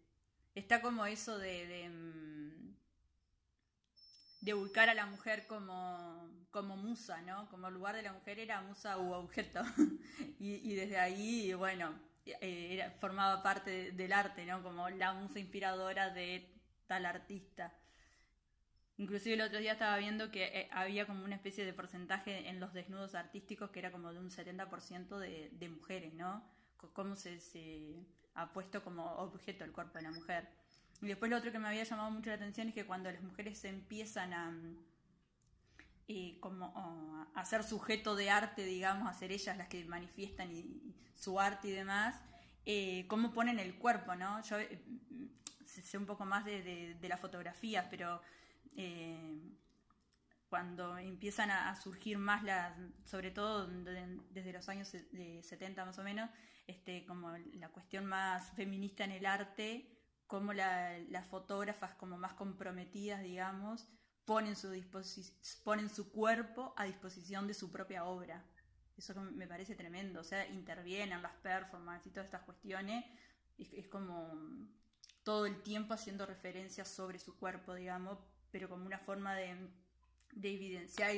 Está 0.55 0.81
como 0.81 1.05
eso 1.05 1.37
de, 1.37 1.67
de, 1.67 1.89
mm, 1.89 2.75
de 4.41 4.53
ubicar 4.55 4.89
a 4.89 4.95
la 4.95 5.05
mujer 5.05 5.45
como, 5.45 6.27
como 6.49 6.75
musa, 6.75 7.21
¿no? 7.21 7.47
Como 7.51 7.69
lugar 7.69 7.95
de 7.95 8.01
la 8.01 8.13
mujer 8.13 8.39
era 8.39 8.61
musa 8.61 8.97
u 8.97 9.13
objeto. 9.13 9.61
y, 10.39 10.55
y 10.71 10.73
desde 10.73 10.97
ahí, 10.97 11.53
bueno, 11.53 11.93
era, 12.25 12.91
formaba 12.91 13.43
parte 13.43 13.91
del 13.91 14.13
arte, 14.13 14.45
¿no? 14.45 14.63
Como 14.63 14.89
la 14.89 15.13
musa 15.13 15.39
inspiradora 15.39 16.09
de 16.09 16.49
tal 16.87 17.05
artista. 17.05 17.73
Inclusive 18.97 19.35
el 19.35 19.41
otro 19.41 19.59
día 19.59 19.73
estaba 19.73 19.97
viendo 19.97 20.29
que 20.29 20.45
eh, 20.45 20.69
había 20.71 21.07
como 21.07 21.25
una 21.25 21.35
especie 21.35 21.65
de 21.65 21.73
porcentaje 21.73 22.47
en 22.47 22.59
los 22.59 22.73
desnudos 22.73 23.15
artísticos 23.15 23.71
que 23.71 23.79
era 23.79 23.91
como 23.91 24.13
de 24.13 24.19
un 24.19 24.29
70% 24.29 25.17
de, 25.17 25.49
de 25.51 25.69
mujeres, 25.69 26.13
¿no? 26.13 26.43
Cómo 26.93 27.15
se, 27.15 27.39
ha 28.35 28.51
puesto 28.51 28.83
como 28.83 29.05
objeto 29.15 29.63
el 29.63 29.71
cuerpo 29.71 29.97
de 29.97 30.03
la 30.03 30.11
mujer. 30.11 30.47
Y 31.01 31.07
después 31.07 31.31
lo 31.31 31.37
otro 31.37 31.51
que 31.51 31.59
me 31.59 31.67
había 31.67 31.83
llamado 31.83 32.11
mucho 32.11 32.29
la 32.29 32.35
atención 32.35 32.69
es 32.69 32.73
que 32.73 32.85
cuando 32.85 33.11
las 33.11 33.21
mujeres 33.21 33.63
empiezan 33.65 34.33
a, 34.33 34.53
como 36.39 37.27
a 37.33 37.45
ser 37.45 37.63
sujeto 37.63 38.15
de 38.15 38.29
arte, 38.29 38.65
digamos, 38.65 39.09
a 39.09 39.13
ser 39.13 39.31
ellas 39.31 39.57
las 39.57 39.67
que 39.67 39.83
manifiestan 39.85 40.51
su 41.15 41.39
arte 41.39 41.69
y 41.69 41.71
demás, 41.71 42.21
eh, 42.65 43.05
cómo 43.07 43.33
ponen 43.33 43.59
el 43.59 43.75
cuerpo, 43.75 44.15
¿no? 44.15 44.41
Yo 44.43 44.59
eh, 44.59 44.81
sé 45.65 45.97
un 45.97 46.05
poco 46.05 46.25
más 46.25 46.45
de, 46.45 46.95
de, 46.99 47.09
las 47.09 47.19
fotografías, 47.19 47.85
pero 47.89 48.21
eh, 48.77 49.37
cuando 50.47 50.97
empiezan 50.97 51.51
a, 51.51 51.75
surgir 51.75 52.17
más, 52.17 52.43
las, 52.43 52.73
sobre 53.05 53.31
todo 53.31 53.67
desde 53.67 54.53
los 54.53 54.69
años 54.69 54.87
70 54.89 55.85
más 55.85 55.97
o 55.97 56.03
menos, 56.03 56.29
este, 56.67 57.05
como 57.05 57.35
la 57.55 57.69
cuestión 57.69 58.05
más 58.05 58.51
feminista 58.51 59.03
en 59.03 59.11
el 59.11 59.25
arte, 59.25 59.89
como 60.27 60.53
las 60.53 61.27
fotógrafas 61.27 61.95
como 61.95 62.17
más 62.17 62.33
comprometidas, 62.33 63.21
digamos, 63.21 63.87
ponen 64.25 64.55
su, 64.55 64.69
ponen 65.63 65.89
su 65.89 66.11
cuerpo 66.11 66.73
a 66.77 66.85
disposición 66.85 67.47
de 67.47 67.53
su 67.53 67.71
propia 67.71 68.05
obra. 68.05 68.43
Eso 68.97 69.13
me 69.15 69.47
parece 69.47 69.75
tremendo. 69.75 70.21
O 70.21 70.23
sea, 70.23 70.47
intervienen 70.47 71.21
las 71.21 71.33
performances 71.33 72.07
y 72.07 72.09
todas 72.11 72.25
estas 72.25 72.43
cuestiones. 72.43 73.05
Es, 73.57 73.87
como 73.87 74.67
todo 75.23 75.45
el 75.45 75.61
tiempo 75.61 75.93
haciendo 75.93 76.25
referencias 76.25 76.87
sobre 76.87 77.19
su 77.19 77.37
cuerpo, 77.37 77.73
digamos, 77.73 78.19
pero 78.51 78.69
como 78.69 78.85
una 78.85 78.99
forma 78.99 79.35
de, 79.35 79.69
de 80.31 80.53
evidenciar, 80.53 81.11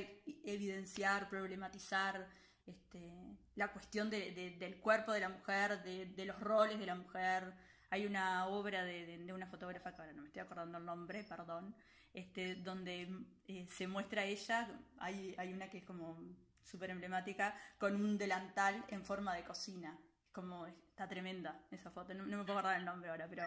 evidenciar, 0.43 1.29
problematizar 1.29 2.29
este, 2.65 3.38
la 3.55 3.71
cuestión 3.71 4.09
del 4.09 4.79
cuerpo 4.81 5.12
de 5.12 5.19
la 5.19 5.29
mujer, 5.29 5.83
de, 5.83 6.25
los 6.25 6.39
roles 6.39 6.79
de 6.79 6.85
la 6.85 6.95
mujer. 6.95 7.53
Hay 7.89 8.05
una 8.05 8.47
obra 8.47 8.83
de, 8.83 9.31
una 9.33 9.47
fotógrafa, 9.47 9.95
que 9.95 10.01
ahora 10.01 10.13
no 10.13 10.21
me 10.24 10.27
estoy 10.27 10.41
acordando 10.41 10.77
el 10.77 10.85
nombre, 10.85 11.24
perdón, 11.24 11.75
este, 12.15 12.55
donde 12.55 13.07
eh, 13.48 13.67
se 13.69 13.88
muestra 13.88 14.24
ella, 14.24 14.67
hay, 14.98 15.36
hay 15.38 15.53
una 15.53 15.69
que 15.69 15.79
es 15.79 15.84
como 15.84 16.17
súper 16.63 16.89
emblemática, 16.89 17.55
con 17.77 17.95
un 17.95 18.17
delantal 18.17 18.84
en 18.88 19.03
forma 19.03 19.36
de 19.36 19.43
cocina. 19.43 19.98
Es 20.25 20.31
como, 20.31 20.65
está 20.65 21.07
tremenda 21.07 21.62
esa 21.72 21.91
foto, 21.91 22.13
no, 22.13 22.25
me 22.25 22.43
puedo 22.43 22.60
acordar 22.60 22.79
el 22.79 22.86
nombre 22.86 23.10
ahora, 23.10 23.27
pero 23.29 23.43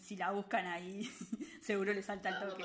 si 0.00 0.16
la 0.16 0.32
buscan 0.32 0.66
ahí, 0.66 1.04
seguro 1.62 1.92
le 1.92 2.02
salta 2.02 2.30
el 2.30 2.40
toque. 2.40 2.64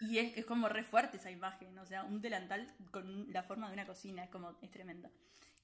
Y 0.00 0.18
es, 0.18 0.36
es, 0.36 0.46
como 0.46 0.68
re 0.68 0.84
fuerte 0.84 1.16
esa 1.16 1.30
imagen, 1.30 1.78
o 1.78 1.86
sea, 1.86 2.04
un 2.04 2.20
delantal 2.20 2.74
con 2.90 3.32
la 3.32 3.42
forma 3.42 3.68
de 3.68 3.74
una 3.74 3.86
cocina, 3.86 4.24
es 4.24 4.30
como, 4.30 4.58
es 4.62 4.70
tremenda. 4.70 5.10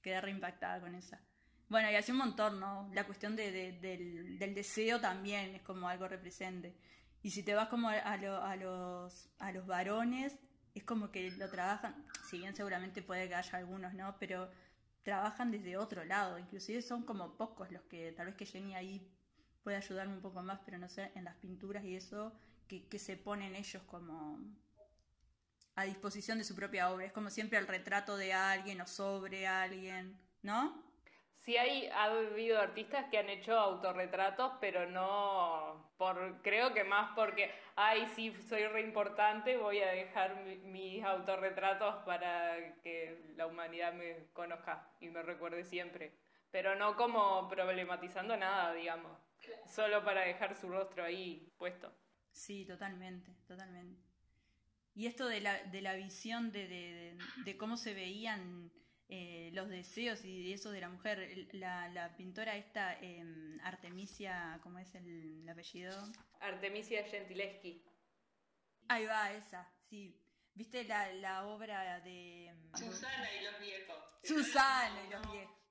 Quedé 0.01 0.19
re 0.21 0.31
impactada 0.31 0.81
con 0.81 0.95
esa. 0.95 1.21
Bueno, 1.69 1.89
y 1.89 1.95
así 1.95 2.11
un 2.11 2.17
montón, 2.17 2.59
¿no? 2.59 2.89
La 2.93 3.05
cuestión 3.05 3.35
de, 3.35 3.51
del, 3.51 4.37
del, 4.37 4.53
deseo 4.53 4.99
también 4.99 5.55
es 5.55 5.61
como 5.61 5.87
algo 5.87 6.07
represente. 6.07 6.75
Y 7.23 7.31
si 7.31 7.41
te 7.41 7.55
vas 7.55 7.69
como 7.69 7.89
a, 7.89 7.93
a, 7.93 8.17
los, 8.17 9.29
a 9.39 9.51
los 9.53 9.65
varones, 9.65 10.37
es 10.75 10.83
como 10.83 11.09
que 11.09 11.31
lo 11.31 11.49
trabajan, 11.49 12.05
si 12.29 12.37
bien 12.37 12.53
seguramente 12.53 13.01
puede 13.01 13.29
que 13.29 13.35
haya 13.35 13.57
algunos, 13.57 13.93
¿no? 13.93 14.17
Pero 14.19 14.51
trabajan 15.03 15.49
desde 15.49 15.77
otro 15.77 16.03
lado, 16.03 16.37
inclusive 16.37 16.81
son 16.81 17.03
como 17.03 17.37
pocos 17.37 17.71
los 17.71 17.81
que 17.83 18.11
tal 18.11 18.27
vez 18.27 18.35
que 18.35 18.45
Jenny 18.45 18.75
ahí 18.75 19.09
puede 19.63 19.77
ayudarme 19.77 20.15
un 20.15 20.21
poco 20.21 20.43
más, 20.43 20.59
pero 20.65 20.77
no 20.77 20.89
sé, 20.89 21.11
en 21.15 21.23
las 21.23 21.35
pinturas 21.35 21.85
y 21.85 21.95
eso, 21.95 22.33
que, 22.67 22.87
que 22.87 22.99
se 22.99 23.15
ponen 23.15 23.55
ellos 23.55 23.81
como 23.83 24.39
a 25.75 25.83
disposición 25.85 26.37
de 26.37 26.43
su 26.43 26.55
propia 26.55 26.91
obra, 26.91 27.05
es 27.05 27.13
como 27.13 27.29
siempre 27.29 27.57
el 27.57 27.67
retrato 27.67 28.17
de 28.17 28.33
alguien 28.33 28.81
o 28.81 28.87
sobre 28.87 29.47
alguien, 29.47 30.19
¿no? 30.41 30.83
Sí 31.43 31.57
hay, 31.57 31.87
ha 31.87 32.05
habido 32.05 32.57
artistas 32.57 33.05
que 33.11 33.17
han 33.17 33.29
hecho 33.29 33.59
autorretratos, 33.59 34.53
pero 34.61 34.89
no 34.89 35.91
por, 35.97 36.41
creo 36.41 36.73
que 36.73 36.85
más 36.85 37.11
porque, 37.15 37.51
ay, 37.75 38.07
sí, 38.15 38.33
soy 38.47 38.65
re 38.67 38.79
importante, 38.81 39.57
voy 39.57 39.79
a 39.79 39.91
dejar 39.91 40.41
mis 40.45 41.03
autorretratos 41.03 41.95
para 42.05 42.75
que 42.81 43.33
la 43.35 43.47
humanidad 43.47 43.91
me 43.91 44.27
conozca 44.31 44.89
y 45.01 45.09
me 45.09 45.21
recuerde 45.21 45.65
siempre. 45.65 46.17
Pero 46.49 46.75
no 46.75 46.95
como 46.95 47.49
problematizando 47.49 48.37
nada, 48.37 48.73
digamos. 48.73 49.19
Solo 49.65 50.01
para 50.05 50.21
dejar 50.21 50.55
su 50.55 50.69
rostro 50.69 51.03
ahí 51.03 51.51
puesto. 51.57 51.93
Sí, 52.31 52.65
totalmente, 52.65 53.35
totalmente. 53.45 54.01
Y 54.95 55.07
esto 55.07 55.27
de 55.27 55.41
la, 55.41 55.61
de 55.63 55.81
la 55.81 55.95
visión 55.95 56.53
de, 56.53 56.69
de, 56.69 57.17
de 57.43 57.57
cómo 57.57 57.75
se 57.75 57.93
veían 57.93 58.71
eh, 59.15 59.51
los 59.53 59.69
deseos 59.69 60.25
y 60.25 60.51
eso 60.51 60.71
de 60.71 60.81
la 60.81 60.89
mujer. 60.89 61.47
La, 61.51 61.87
la 61.89 62.15
pintora 62.17 62.55
esta, 62.55 62.97
em, 62.99 63.59
Artemisia, 63.63 64.59
¿cómo 64.63 64.79
es 64.79 64.95
el, 64.95 65.47
apellido? 65.47 65.93
Artemisia 66.39 67.03
Gentileschi. 67.03 67.85
Ahí 68.87 69.05
va, 69.05 69.31
esa, 69.33 69.71
sí. 69.87 70.19
¿Viste 70.55 70.83
la, 70.85 71.13
la 71.13 71.45
obra 71.45 71.99
de... 71.99 72.47
Em, 72.47 72.71
Susana 72.75 73.29
y 73.39 73.43
los 73.43 73.59
viejos. 73.59 73.97
Susana 74.23 75.03
y 75.05 75.09
los 75.11 75.31
viejos. 75.31 75.62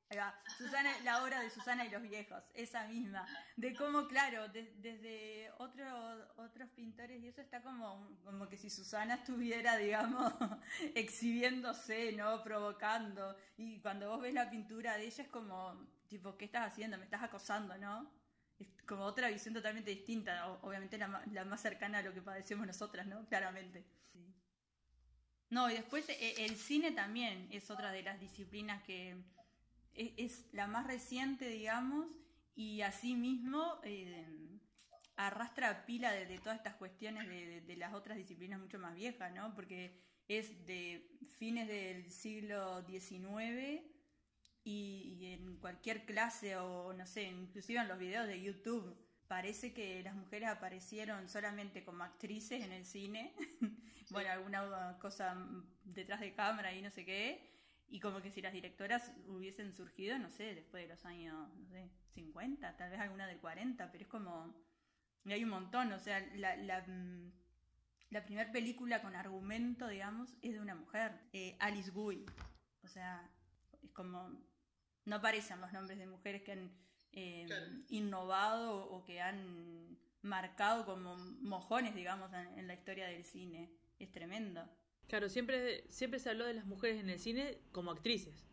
Susana, 0.58 0.90
la 1.04 1.22
obra 1.22 1.40
de 1.40 1.50
Susana 1.50 1.84
y 1.84 1.90
los 1.90 2.02
viejos, 2.02 2.42
esa 2.54 2.86
misma. 2.86 3.26
De 3.56 3.74
cómo, 3.74 4.06
claro, 4.08 4.48
desde 4.48 5.50
otros 5.58 5.92
otros 6.36 6.68
pintores 6.70 7.22
y 7.22 7.28
eso 7.28 7.40
está 7.40 7.62
como, 7.62 8.18
como 8.24 8.48
que 8.48 8.56
si 8.56 8.70
Susana 8.70 9.14
estuviera, 9.14 9.76
digamos, 9.76 10.32
exhibiéndose, 10.94 12.12
¿no? 12.12 12.42
Provocando. 12.42 13.36
Y 13.56 13.80
cuando 13.80 14.10
vos 14.10 14.20
ves 14.20 14.34
la 14.34 14.50
pintura 14.50 14.96
de 14.96 15.06
ella 15.06 15.24
es 15.24 15.30
como, 15.30 15.88
tipo, 16.08 16.36
¿qué 16.36 16.44
estás 16.44 16.72
haciendo? 16.72 16.98
Me 16.98 17.04
estás 17.04 17.22
acosando, 17.22 17.76
¿no? 17.78 18.10
Es 18.58 18.68
como 18.86 19.04
otra 19.04 19.28
visión 19.28 19.54
totalmente 19.54 19.90
distinta, 19.90 20.48
obviamente 20.62 20.98
la, 20.98 21.22
la 21.32 21.44
más 21.44 21.60
cercana 21.60 21.98
a 21.98 22.02
lo 22.02 22.12
que 22.12 22.22
padecemos 22.22 22.66
nosotras, 22.66 23.06
¿no? 23.06 23.26
Claramente. 23.26 23.84
No, 25.52 25.70
y 25.70 25.74
después 25.74 26.08
eh, 26.08 26.34
el 26.38 26.56
cine 26.56 26.92
también 26.92 27.46
es 27.50 27.70
otra 27.70 27.92
de 27.92 28.02
las 28.02 28.18
disciplinas 28.18 28.82
que 28.84 29.22
es, 29.94 30.46
la 30.52 30.66
más 30.66 30.86
reciente, 30.86 31.48
digamos, 31.48 32.06
y 32.54 32.82
asimismo 32.82 33.80
eh, 33.84 34.26
arrastra 35.16 35.84
pila 35.86 36.12
de, 36.12 36.38
todas 36.38 36.56
estas 36.56 36.74
cuestiones 36.76 37.28
de, 37.28 37.76
las 37.76 37.94
otras 37.94 38.16
disciplinas 38.16 38.60
mucho 38.60 38.78
más 38.78 38.94
viejas, 38.94 39.32
¿no? 39.32 39.54
Porque 39.54 40.00
es 40.28 40.66
de 40.66 41.18
fines 41.38 41.68
del 41.68 42.10
siglo 42.10 42.84
XIX 42.86 43.82
y, 44.64 45.32
en 45.32 45.56
cualquier 45.58 46.04
clase 46.04 46.56
o, 46.56 46.92
no 46.92 47.06
sé, 47.06 47.24
inclusive 47.24 47.80
en 47.80 47.88
los 47.88 47.98
videos 47.98 48.26
de 48.26 48.40
YouTube, 48.40 48.96
parece 49.28 49.72
que 49.72 50.02
las 50.02 50.14
mujeres 50.14 50.48
aparecieron 50.48 51.28
solamente 51.28 51.84
como 51.84 52.04
actrices 52.04 52.62
en 52.62 52.72
el 52.72 52.84
cine, 52.84 53.34
bueno, 54.10 54.30
alguna 54.30 54.98
cosa 55.00 55.36
detrás 55.84 56.20
de 56.20 56.34
cámara 56.34 56.72
y 56.74 56.82
no 56.82 56.90
sé 56.90 57.04
qué, 57.04 57.51
y 57.92 58.00
como 58.00 58.22
que 58.22 58.30
si 58.30 58.40
las 58.40 58.54
directoras 58.54 59.12
hubiesen 59.26 59.74
surgido, 59.74 60.18
no 60.18 60.30
sé, 60.30 60.54
después 60.54 60.82
de 60.82 60.88
los 60.88 61.04
años, 61.04 61.54
no 61.54 61.68
sé, 61.68 61.90
50, 62.14 62.74
tal 62.78 62.90
vez 62.90 62.98
alguna 62.98 63.26
del 63.26 63.38
40, 63.38 63.92
pero 63.92 64.02
es 64.02 64.08
como... 64.08 64.56
Y 65.26 65.32
hay 65.32 65.44
un 65.44 65.50
montón, 65.50 65.92
o 65.92 65.98
sea, 65.98 66.18
la, 66.36 66.56
la, 66.56 66.80
mm, 66.80 67.30
la 68.08 68.24
primera 68.24 68.50
película 68.50 69.02
con 69.02 69.14
argumento, 69.14 69.88
digamos, 69.88 70.34
es 70.40 70.54
de 70.54 70.60
una 70.60 70.74
mujer, 70.74 71.20
eh, 71.34 71.54
Alice 71.60 71.90
Guy. 71.90 72.24
O 72.82 72.88
sea, 72.88 73.30
es 73.82 73.90
como... 73.90 74.40
No 75.04 75.16
aparecen 75.16 75.60
los 75.60 75.70
nombres 75.74 75.98
de 75.98 76.06
mujeres 76.06 76.42
que 76.44 76.52
han 76.52 76.72
eh, 77.12 77.46
innovado 77.90 78.90
o 78.90 79.04
que 79.04 79.20
han 79.20 79.98
marcado 80.22 80.86
como 80.86 81.14
mojones, 81.42 81.94
digamos, 81.94 82.32
en 82.32 82.66
la 82.66 82.72
historia 82.72 83.06
del 83.06 83.24
cine. 83.24 83.70
Es 83.98 84.10
tremendo. 84.10 84.66
Claro, 85.12 85.28
siempre, 85.28 85.84
siempre 85.90 86.18
se 86.18 86.30
habló 86.30 86.46
de 86.46 86.54
las 86.54 86.64
mujeres 86.64 86.98
en 86.98 87.10
el 87.10 87.18
cine 87.18 87.58
como 87.70 87.90
actrices. 87.90 88.46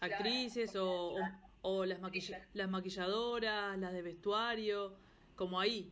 Actrices 0.00 0.76
o, 0.76 1.14
o, 1.62 1.86
las, 1.86 1.98
las 2.52 2.68
maquilladoras, 2.68 3.78
las 3.78 3.90
de 3.94 4.02
vestuario, 4.02 4.94
como 5.36 5.58
ahí. 5.58 5.90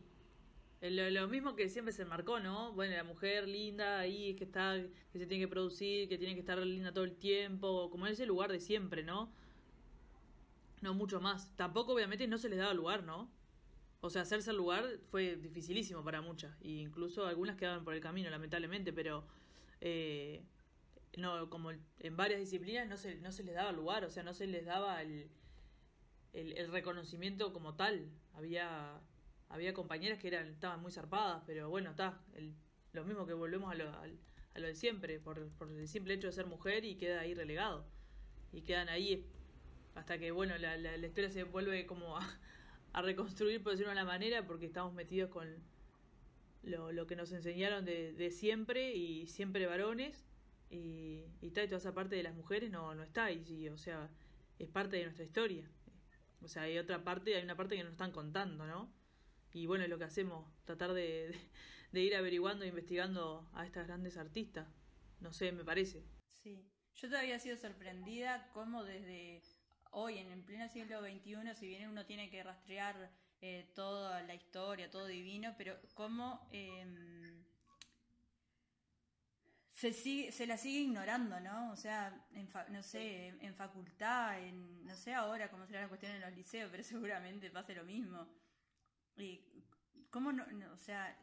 Lo, 0.79 1.09
lo, 1.09 1.27
mismo 1.27 1.55
que 1.55 1.69
siempre 1.69 1.91
se 1.91 2.05
marcó, 2.05 2.39
¿no? 2.39 2.71
Bueno, 2.73 2.95
la 2.95 3.03
mujer 3.03 3.47
linda 3.47 3.97
ahí 3.97 4.35
que 4.35 4.43
está, 4.43 4.75
que 5.11 5.17
se 5.17 5.25
tiene 5.25 5.45
que 5.45 5.47
producir, 5.47 6.07
que 6.07 6.19
tiene 6.19 6.35
que 6.35 6.41
estar 6.41 6.59
linda 6.59 6.93
todo 6.93 7.05
el 7.05 7.15
tiempo, 7.15 7.89
como 7.89 8.05
en 8.05 8.13
ese 8.13 8.27
lugar 8.27 8.51
de 8.51 8.59
siempre, 8.59 9.01
¿no? 9.01 9.33
No 10.81 10.93
mucho 10.93 11.19
más. 11.19 11.51
Tampoco, 11.55 11.93
obviamente, 11.93 12.27
no 12.27 12.37
se 12.37 12.49
les 12.49 12.59
daba 12.59 12.75
lugar, 12.75 13.03
¿no? 13.03 13.27
O 14.01 14.11
sea, 14.11 14.21
hacerse 14.21 14.51
el 14.51 14.57
lugar 14.57 14.85
fue 15.09 15.35
dificilísimo 15.35 16.03
para 16.03 16.21
muchas. 16.21 16.55
E 16.61 16.69
incluso 16.73 17.25
algunas 17.25 17.55
quedaban 17.55 17.83
por 17.83 17.95
el 17.95 18.01
camino, 18.01 18.29
lamentablemente, 18.29 18.93
pero 18.93 19.25
eh, 19.81 20.43
no, 21.17 21.49
como 21.49 21.71
en 21.71 22.17
varias 22.17 22.39
disciplinas 22.39 22.87
no 22.87 22.97
se, 22.97 23.15
no 23.15 23.31
se 23.31 23.43
les 23.43 23.55
daba 23.55 23.71
lugar, 23.71 24.05
o 24.05 24.09
sea, 24.09 24.23
no 24.23 24.33
se 24.33 24.47
les 24.47 24.65
daba 24.65 25.01
el, 25.01 25.29
el, 26.33 26.71
reconocimiento 26.71 27.53
como 27.53 27.75
tal. 27.75 28.09
Había, 28.33 29.01
había 29.49 29.73
compañeras 29.73 30.19
que 30.19 30.27
eran, 30.27 30.47
estaban 30.47 30.81
muy 30.81 30.91
zarpadas, 30.91 31.43
pero 31.45 31.69
bueno, 31.69 31.91
está, 31.91 32.21
lo 32.93 33.03
mismo 33.03 33.25
que 33.25 33.33
volvemos 33.33 33.71
a 33.71 33.75
lo, 33.75 33.89
a, 33.89 34.07
lo 34.59 34.67
de 34.67 34.75
siempre, 34.75 35.19
por, 35.19 35.49
por, 35.53 35.69
el 35.69 35.87
simple 35.87 36.13
hecho 36.13 36.27
de 36.27 36.33
ser 36.33 36.45
mujer 36.45 36.85
y 36.85 36.95
queda 36.95 37.21
ahí 37.21 37.33
relegado. 37.33 37.85
Y 38.51 38.61
quedan 38.61 38.89
ahí 38.89 39.25
hasta 39.95 40.17
que, 40.17 40.31
bueno, 40.31 40.57
la, 40.57 40.77
la, 40.77 40.95
historia 40.97 41.29
se 41.29 41.43
vuelve 41.43 41.85
como 41.85 42.17
a, 42.17 42.39
a 42.93 43.01
reconstruir, 43.01 43.61
por 43.61 43.73
decirlo 43.73 43.91
de 43.91 43.99
una 43.99 44.05
manera, 44.05 44.45
porque 44.45 44.65
estamos 44.65 44.93
metidos 44.93 45.29
con 45.29 45.47
lo, 46.69 46.91
lo 46.91 47.07
que 47.07 47.15
nos 47.15 47.31
enseñaron 47.31 47.85
de, 47.85 48.13
de 48.13 48.31
siempre 48.31 48.95
y 48.95 49.27
siempre 49.27 49.65
varones 49.65 50.25
y, 50.69 51.25
y, 51.41 51.51
toda 51.51 51.77
esa 51.77 51.93
parte 51.93 52.15
de 52.15 52.23
las 52.23 52.35
mujeres 52.35 52.69
no, 52.69 52.93
no 52.93 53.03
está 53.03 53.31
y 53.31 53.67
o 53.69 53.77
sea, 53.77 54.09
es 54.59 54.69
parte 54.69 54.97
de 54.97 55.03
nuestra 55.03 55.25
historia. 55.25 55.69
O 56.41 56.47
sea, 56.47 56.63
hay 56.63 56.77
otra 56.77 57.03
parte, 57.03 57.35
hay 57.35 57.43
una 57.43 57.55
parte 57.55 57.75
que 57.75 57.83
nos 57.83 57.93
están 57.93 58.11
contando, 58.11 58.65
¿no? 58.65 58.93
Y 59.51 59.65
bueno, 59.65 59.83
es 59.83 59.89
lo 59.89 59.97
que 59.97 60.05
hacemos, 60.05 60.45
tratar 60.65 60.93
de, 60.93 61.35
de, 61.91 62.01
ir 62.01 62.15
averiguando 62.15 62.65
e 62.65 62.67
investigando 62.67 63.49
a 63.53 63.65
estas 63.65 63.87
grandes 63.87 64.17
artistas. 64.17 64.67
No 65.19 65.33
sé, 65.33 65.51
me 65.51 65.65
parece. 65.65 66.05
Sí, 66.29 66.69
yo 66.95 67.09
todavía 67.09 67.35
he 67.35 67.39
sido 67.39 67.57
sorprendida 67.57 68.49
cómo 68.53 68.83
desde 68.83 69.41
hoy, 69.91 70.19
en 70.19 70.31
el 70.31 70.43
pleno 70.43 70.69
siglo 70.69 71.01
XXI, 71.01 71.55
si 71.55 71.67
bien 71.67 71.89
uno 71.89 72.05
tiene 72.05 72.29
que 72.29 72.43
rastrear 72.43 73.11
eh, 73.41 73.71
toda 73.73 74.21
la 74.23 74.35
historia, 74.35 74.89
todo 74.89 75.05
divino, 75.05 75.55
pero 75.57 75.79
cómo 75.93 76.49
em, 76.51 77.45
se, 79.71 79.93
se 79.93 80.45
la 80.45 80.57
sigue 80.57 80.79
ignorando, 80.79 81.39
¿no? 81.39 81.71
O 81.71 81.75
sea, 81.77 82.27
no 82.69 82.83
sé, 82.83 83.27
en, 83.27 83.55
facultad, 83.55 84.39
en, 84.39 84.85
no 84.85 84.93
sé 84.93 85.13
ahora 85.13 85.49
cómo 85.49 85.65
será 85.65 85.81
la 85.81 85.87
cuestión 85.87 86.11
en 86.11 86.21
los 86.21 86.33
liceos, 86.33 86.69
pero 86.69 86.83
seguramente 86.83 87.49
pase 87.49 87.73
lo 87.73 87.85
mismo. 87.85 88.27
Y 89.15 89.41
cómo 90.09 90.33
no, 90.33 90.45
o 90.73 90.77
sea, 90.77 91.17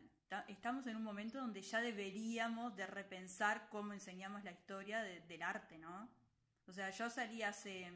estamos 0.48 0.87
en 0.87 0.96
un 0.96 1.02
momento 1.02 1.38
donde 1.38 1.61
ya 1.61 1.83
deberíamos 1.83 2.74
de 2.76 2.87
repensar 2.87 3.68
cómo 3.68 3.92
enseñamos 3.92 4.42
la 4.42 4.52
historia 4.52 5.02
del 5.02 5.42
arte, 5.42 5.76
¿no? 5.76 6.09
O 6.66 6.72
sea, 6.72 6.88
yo 6.90 7.11
salí 7.11 7.42
hace 7.42 7.92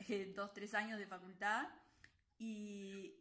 dos, 0.34 0.52
tres 0.52 0.74
años 0.74 0.98
de 0.98 1.06
facultad 1.06 1.68
y 2.42 3.14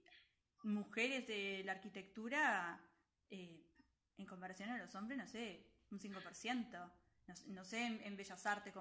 mujeres 0.64 1.28
de 1.28 1.62
la 1.64 1.74
arquitectura, 1.74 2.82
eh, 3.30 3.64
en 4.18 4.26
comparación 4.26 4.70
a 4.70 4.78
los 4.78 4.96
hombres, 4.96 5.18
no 5.18 5.28
sé, 5.28 5.68
un 5.92 6.00
5%. 6.00 6.92
No, 7.28 7.34
no 7.48 7.64
sé 7.64 7.86
en, 7.86 8.18
Bellas 8.18 8.46
Artes 8.48 8.74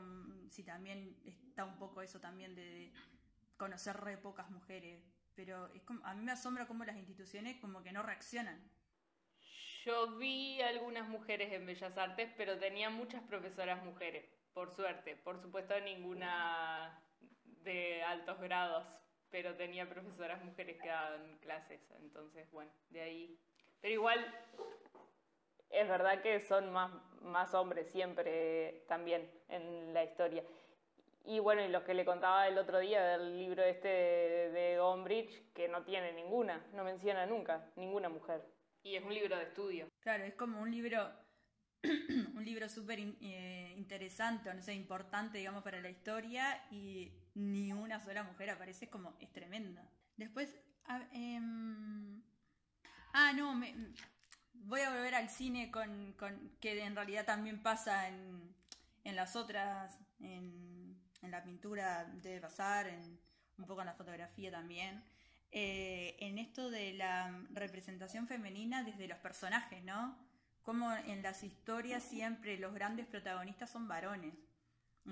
si 0.51 0.65
también 0.65 1.21
está 1.25 1.65
un 1.67 1.77
poco 1.77 2.01
eso 2.01 2.21
también 2.21 2.55
de, 2.55 2.91
conocer 3.59 3.97
re 3.99 4.17
pocas 4.17 4.51
mujeres. 4.51 5.05
Pero 5.35 5.73
es 5.75 5.83
como, 5.83 6.05
a 6.07 6.15
mí 6.15 6.23
me 6.25 6.33
asombra 6.33 6.67
cómo 6.67 6.85
las 6.85 6.97
instituciones 6.97 7.61
como 7.61 7.83
que 7.83 7.93
no 7.93 8.03
reaccionan. 8.03 8.59
Yo 9.85 10.17
vi 10.17 10.61
algunas 10.63 11.07
mujeres 11.09 11.53
en 11.53 11.67
Bellas 11.67 11.97
Artes, 11.97 12.31
pero 12.37 12.59
tenía 12.59 12.89
muchas 12.89 13.23
profesoras 13.25 13.85
mujeres, 13.85 14.25
por 14.55 14.75
suerte. 14.75 15.17
Por 15.17 15.41
supuesto, 15.41 15.79
ninguna 15.81 17.03
de 17.63 18.03
altos 18.03 18.41
grados, 18.41 18.87
pero 19.31 19.55
tenía 19.57 19.89
profesoras 19.89 20.45
mujeres 20.45 20.81
que 20.81 20.89
daban 20.89 21.39
clases, 21.39 21.81
entonces 22.01 22.51
bueno, 22.53 22.71
de 22.91 23.01
ahí. 23.01 23.39
Pero 23.81 23.95
igual 23.95 24.35
es 25.71 25.89
verdad 25.89 26.21
que 26.23 26.41
son 26.41 26.73
más, 26.73 26.91
más 27.23 27.55
hombres 27.55 27.91
siempre 27.91 28.85
también 28.89 29.31
en 29.49 29.95
la 29.95 30.05
historia. 30.05 30.45
Y 31.25 31.39
bueno, 31.39 31.63
y 31.63 31.69
lo 31.69 31.85
que 31.85 31.95
le 31.95 32.05
contaba 32.05 32.49
el 32.49 32.59
otro 32.59 32.79
día 32.79 33.03
del 33.05 33.39
libro 33.39 33.63
este 33.63 33.89
de 33.89 34.79
Gombrich, 34.79 35.53
que 35.53 35.69
no 35.69 35.85
tiene 35.85 36.13
ninguna, 36.13 36.67
no 36.73 36.83
menciona 36.83 37.27
nunca 37.27 37.71
ninguna 37.77 38.09
mujer. 38.09 38.43
Y 38.83 38.97
es 38.97 39.05
un 39.05 39.15
libro 39.15 39.37
de 39.37 39.45
estudio. 39.45 39.89
Claro, 40.01 40.25
es 40.25 40.35
como 40.35 40.61
un 40.61 40.71
libro 40.71 41.11
un 42.35 42.45
libro 42.45 42.69
súper 42.69 42.99
eh, 42.99 43.75
interesante, 43.77 44.53
no 44.53 44.61
sé, 44.61 44.75
importante, 44.75 45.39
digamos, 45.39 45.63
para 45.63 45.81
la 45.81 45.89
historia 45.89 46.63
y 46.71 47.11
ni 47.41 47.73
una 47.73 48.01
sola 48.01 48.23
mujer 48.23 48.51
aparece, 48.51 48.89
como, 48.89 49.17
es 49.21 49.33
tremenda. 49.33 49.83
Después, 50.17 50.55
em, 51.13 52.23
ah, 53.13 53.33
no, 53.33 53.55
me, 53.55 53.75
voy 54.53 54.81
a 54.81 54.91
volver 54.91 55.15
al 55.15 55.29
cine 55.29 55.71
con, 55.71 56.13
con, 56.15 56.57
que 56.61 56.83
en 56.83 56.95
realidad 56.95 57.25
también 57.25 57.63
pasa 57.63 58.09
en, 58.09 58.55
en 59.05 59.17
las 59.17 59.37
otras, 59.37 59.99
en, 60.21 60.97
en, 61.23 61.31
la 61.31 61.43
pintura 61.43 62.05
debe 62.05 62.41
pasar, 62.41 62.87
en, 62.89 63.19
un 63.59 63.67
poco 63.67 63.81
en 63.81 63.87
la 63.87 63.95
fotografía 63.95 64.51
también. 64.51 65.03
Eh, 65.53 66.17
en 66.21 66.39
esto 66.39 66.71
de 66.71 66.93
la 66.93 67.45
representación 67.51 68.29
femenina 68.29 68.85
desde 68.85 69.09
los 69.09 69.19
personajes, 69.19 69.83
¿no? 69.83 70.17
como 70.63 70.93
en 70.93 71.23
las 71.23 71.43
historias 71.43 72.03
siempre 72.03 72.59
los 72.59 72.75
grandes 72.75 73.07
protagonistas 73.07 73.71
son 73.71 73.89
varones. 73.89 74.35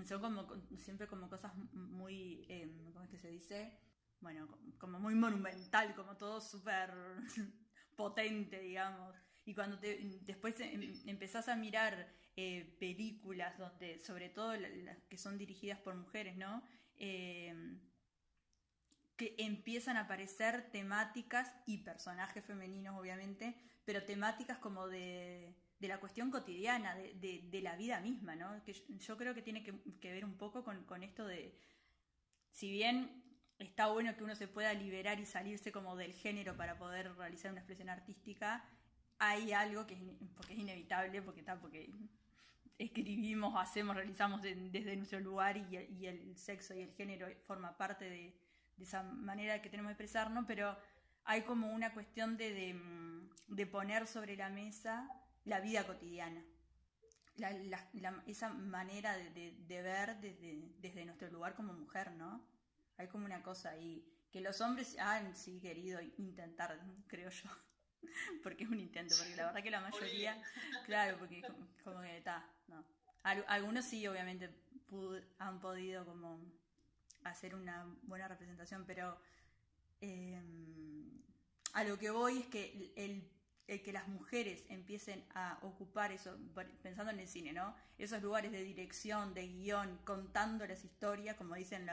Son 0.05 0.21
como 0.21 0.47
siempre 0.77 1.07
como 1.07 1.29
cosas 1.29 1.55
muy, 1.73 2.45
eh, 2.49 2.71
¿cómo 2.93 3.05
es 3.05 3.11
que 3.11 3.19
se 3.19 3.31
dice? 3.31 3.79
Bueno, 4.21 4.49
como 4.79 4.99
muy 4.99 5.15
monumental, 5.15 5.95
como 5.95 6.17
todo 6.17 6.41
súper 6.41 6.93
potente, 7.97 8.61
digamos. 8.61 9.17
Y 9.45 9.55
cuando 9.55 9.79
te, 9.79 9.99
después 10.23 10.59
em, 10.61 10.95
empezás 11.07 11.49
a 11.49 11.57
mirar 11.57 12.13
eh, 12.37 12.77
películas 12.79 13.57
donde, 13.59 13.99
sobre 13.99 14.29
todo 14.29 14.55
las 14.57 14.99
que 15.09 15.19
son 15.19 15.39
dirigidas 15.39 15.79
por 15.81 15.95
mujeres, 15.95 16.37
¿no? 16.37 16.63
Eh, 16.97 17.81
que 19.17 19.35
empiezan 19.39 19.97
a 19.97 20.03
aparecer 20.03 20.71
temáticas 20.71 21.53
y 21.67 21.79
personajes 21.79 22.45
femeninos, 22.45 22.97
obviamente, 22.97 23.57
pero 23.85 24.05
temáticas 24.05 24.59
como 24.59 24.87
de, 24.87 25.57
de 25.79 25.89
la 25.89 26.01
cuestión 26.01 26.31
cotidiana, 26.31 26.95
de, 26.95 27.47
de, 27.51 27.61
la 27.61 27.77
vida 27.77 28.01
misma, 28.01 28.35
¿no? 28.35 28.63
Que 28.65 28.73
yo 28.73 29.17
creo 29.17 29.35
que 29.35 29.43
tiene 29.43 29.63
que, 29.63 30.11
ver 30.11 30.25
un 30.25 30.37
poco 30.37 30.65
con, 30.65 30.85
con, 30.85 31.03
esto 31.03 31.27
de, 31.27 31.57
si 32.51 32.71
bien 32.71 33.23
está 33.59 33.87
bueno 33.87 34.17
que 34.17 34.25
uno 34.25 34.35
se 34.35 34.49
pueda 34.49 34.73
liberar 34.75 35.21
y 35.21 35.27
salirse 35.27 35.71
como 35.71 35.97
del 35.97 36.13
género 36.13 36.57
para 36.57 36.79
poder 36.79 37.15
realizar 37.17 37.51
una 37.53 37.61
expresión 37.61 37.89
artística, 37.89 38.65
hay 39.19 39.53
algo 39.53 39.87
que 39.87 39.95
es, 39.95 40.01
porque 40.37 40.55
es 40.55 40.59
inevitable, 40.59 41.23
porque 41.23 41.41
está, 41.41 41.61
porque 41.61 41.91
escribimos, 42.79 43.55
hacemos, 43.57 43.97
realizamos 43.97 44.43
desde 44.43 44.97
nuestro 44.97 45.21
lugar 45.21 45.57
y, 45.57 46.07
el 46.07 46.37
sexo 46.37 46.75
y 46.75 46.83
el 46.83 46.93
género 46.93 47.27
forma 47.47 47.77
parte 47.77 48.09
de 48.09 48.35
esa 48.79 49.03
manera 49.03 49.61
que 49.61 49.69
tenemos 49.69 49.91
de 49.91 49.93
expresarnos, 49.95 50.45
pero 50.47 50.77
hay 51.25 51.43
como 51.43 51.71
una 51.71 51.93
cuestión 51.93 52.37
de, 52.37 52.75
poner 53.71 54.07
sobre 54.07 54.37
la 54.37 54.49
mesa 54.49 55.09
la 55.49 55.61
vida 55.61 55.87
cotidiana. 55.87 56.45
esa 58.27 58.49
manera 58.51 59.17
de, 59.17 59.57
de 59.67 59.83
ver 59.83 60.21
desde, 60.21 60.75
desde, 60.79 61.05
nuestro 61.05 61.31
lugar 61.31 61.55
como 61.55 61.73
mujer, 61.73 62.13
¿no? 62.13 62.45
Hay 62.99 63.09
como 63.09 63.25
una 63.25 63.43
cosa 63.43 63.71
ahí, 63.71 64.05
que 64.31 64.41
los 64.41 64.61
hombres 64.61 64.99
han 64.99 65.35
sí 65.35 65.61
querido 65.61 66.01
intentar, 66.19 66.79
creo 67.07 67.31
yo, 67.31 67.49
porque 68.43 68.65
es 68.65 68.71
un 68.71 68.79
intento, 68.79 69.15
porque 69.17 69.37
la 69.37 69.47
verdad 69.47 69.63
que 69.63 69.71
la 69.71 69.81
mayoría, 69.81 70.43
claro, 70.85 71.19
porque 71.19 71.43
como, 71.85 72.01
que 72.03 72.19
está, 72.19 72.49
no. 72.67 72.85
Algunos 73.23 73.85
sí, 73.85 74.07
obviamente, 74.07 74.49
han 75.39 75.61
podido 75.61 76.05
como 76.07 76.41
hacer 77.25 77.55
una 77.55 77.87
buena 78.03 78.27
representación, 78.27 78.85
pero 78.87 79.21
eh, 80.01 80.41
a 81.75 81.85
lo 81.85 81.99
que 81.99 82.11
voy 82.11 82.39
es 82.39 82.47
que 82.47 82.93
el, 82.97 83.29
que 83.69 83.93
las 83.93 84.09
mujeres 84.09 84.65
empiecen 84.71 85.23
a 85.35 85.59
ocupar 85.63 86.11
eso, 86.11 86.37
pensando 86.83 87.13
en 87.13 87.21
el 87.21 87.29
cine, 87.29 87.53
¿no? 87.53 87.75
Esos 87.99 88.23
lugares 88.23 88.51
de 88.51 88.63
dirección, 88.63 89.35
de 89.35 89.47
guion, 89.47 89.99
contando 90.05 90.67
las 90.67 90.85
historias, 90.85 91.37
como 91.37 91.55
dicen 91.55 91.87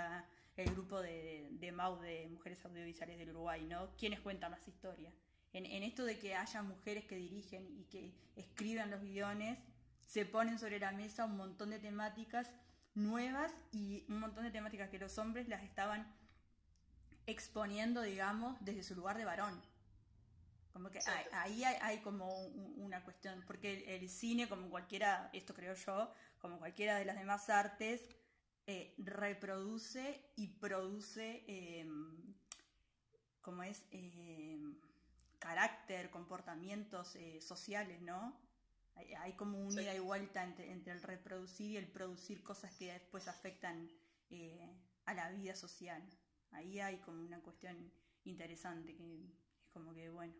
el 0.56 0.72
grupo 0.72 1.02
de, 1.02 1.50
de 1.52 1.72
MAU 1.74 2.00
de 2.00 2.28
Mujeres 2.30 2.64
Audiovisuales 2.64 3.18
del 3.18 3.32
Uruguay, 3.32 3.66
¿no? 3.66 3.90
¿Quiénes 3.98 4.22
cuentan 4.22 4.52
las 4.52 4.66
historias? 4.68 5.14
En 5.52 5.84
esto 5.84 6.04
de 6.04 6.20
que 6.20 6.36
haya 6.36 6.62
mujeres 6.64 7.06
que 7.06 7.16
dirigen 7.16 7.66
y 7.78 7.86
que 7.86 8.14
escriban 8.36 8.92
los 8.92 9.02
guiones, 9.02 9.58
se 10.06 10.26
ponen 10.26 10.60
sobre 10.60 10.80
la 10.80 10.92
mesa 10.92 11.26
un 11.26 11.38
montón 11.38 11.70
de 11.70 11.80
temáticas 11.80 12.52
nuevas 12.94 13.54
y 13.72 14.06
un 14.10 14.20
montón 14.20 14.44
de 14.44 14.52
temáticas 14.52 14.90
que 14.90 15.00
los 15.00 15.18
hombres 15.18 15.48
las 15.48 15.64
estaban 15.64 16.08
exponiendo, 17.26 18.02
digamos, 18.02 18.58
desde 18.62 18.84
su 18.84 18.96
lugar 18.96 19.18
de 19.18 19.26
varón. 19.26 19.62
Como 20.76 20.92
que 20.92 21.00
ahí 21.32 21.64
hay, 21.64 22.02
como 22.02 22.48
una 22.76 23.02
cuestión, 23.02 23.42
porque 23.48 23.96
el, 23.96 24.10
cine, 24.10 24.50
como 24.50 24.70
cualquiera, 24.70 25.30
esto 25.32 25.54
creo 25.54 25.74
yo, 25.74 26.12
como 26.38 26.60
cualquiera 26.60 26.98
de 26.98 27.06
las 27.06 27.18
demás 27.18 27.50
artes, 27.50 28.02
eh, 28.68 28.94
reproduce 28.98 30.34
y 30.36 30.48
produce, 30.48 31.46
em, 31.48 32.36
como 33.42 33.64
es, 33.64 33.86
em, 33.92 34.76
carácter, 35.40 36.10
comportamientos 36.10 37.16
eh, 37.16 37.40
sociales, 37.40 38.02
¿no? 38.02 38.38
Hay, 39.20 39.32
como 39.38 39.58
una 39.58 39.82
ida 39.82 39.96
y 39.96 40.00
vuelta 40.00 40.44
entre, 40.44 40.92
el 40.92 41.02
reproducir 41.02 41.72
y 41.72 41.78
el 41.78 41.88
producir 41.88 42.44
cosas 42.44 42.76
que 42.76 42.92
después 42.92 43.30
afectan 43.30 43.90
eh, 44.30 44.76
a 45.06 45.14
la 45.14 45.30
vida 45.32 45.56
social. 45.56 46.04
Ahí 46.52 46.82
hay 46.82 46.98
como 46.98 47.24
una 47.24 47.40
cuestión 47.40 47.94
interesante 48.26 48.94
que 48.94 49.24
es 49.24 49.70
como 49.72 49.94
que, 49.94 50.10
bueno, 50.10 50.34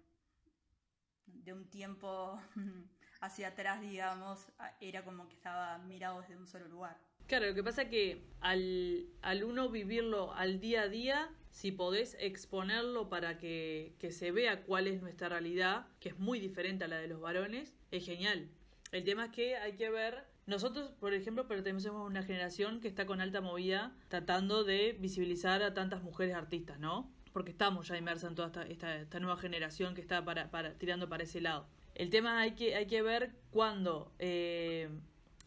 de 1.28 1.54
un 1.54 1.66
tiempo 1.70 2.40
hacia 3.22 3.50
atrás, 3.50 3.82
digamos, 3.82 4.48
era 4.80 5.04
como 5.04 5.28
que 5.28 5.36
estaba 5.36 5.78
mirado 5.80 6.22
desde 6.22 6.38
un 6.38 6.48
solo 6.48 6.68
lugar. 6.68 6.98
Claro, 7.28 7.48
lo 7.48 7.56
que 7.56 7.64
pasa 7.64 7.84
es 7.84 7.90
que 7.90 8.24
al, 8.40 9.08
al 9.22 9.44
uno 9.44 9.70
vivirlo 9.70 10.34
al 10.34 10.60
día 10.60 10.84
a 10.84 10.88
día, 10.90 11.30
si 11.50 11.72
podés 11.72 12.16
exponerlo 12.20 13.10
para 13.10 13.40
que, 13.40 13.96
que 13.98 14.12
se 14.12 14.32
vea 14.32 14.64
cuál 14.64 14.88
es 14.88 15.02
nuestra 15.02 15.30
realidad, 15.30 15.88
que 16.00 16.10
es 16.10 16.20
muy 16.20 16.40
diferente 16.40 16.84
a 16.84 16.88
la 16.88 16.98
de 16.98 17.08
los 17.08 17.20
varones, 17.20 17.74
es 17.90 18.06
genial. 18.06 18.50
El 18.92 19.04
tema 19.04 19.26
es 19.26 19.32
que 19.32 19.58
hay 19.58 19.76
que 19.76 19.90
ver 19.90 20.26
nosotros, 20.48 20.92
por 21.00 21.14
ejemplo, 21.14 21.48
pertenecemos 21.48 22.02
a 22.02 22.06
una 22.06 22.22
generación 22.22 22.80
que 22.80 22.88
está 22.88 23.08
con 23.08 23.20
alta 23.20 23.42
movida 23.42 23.96
tratando 24.10 24.64
de 24.64 24.96
visibilizar 25.00 25.64
a 25.64 25.74
tantas 25.74 26.04
mujeres 26.04 26.36
artistas, 26.36 26.80
¿no? 26.80 27.12
Porque 27.36 27.52
estamos 27.52 27.90
ya 27.90 27.98
inmersas 27.98 28.30
en 28.30 28.36
toda 28.36 28.64
esta, 28.70 28.96
esta, 28.96 29.20
nueva 29.20 29.36
generación 29.36 29.94
que 29.94 30.00
está 30.00 30.24
para, 30.24 30.50
para, 30.52 30.76
tirando 30.76 31.10
para 31.10 31.24
ese 31.24 31.42
lado. 31.42 31.68
El 31.94 32.10
tema 32.10 32.40
hay 32.40 32.52
que, 32.52 32.78
hay 32.78 32.88
que 32.88 33.02
ver 33.02 33.34
cuando 33.52 34.14
eh, 34.20 34.88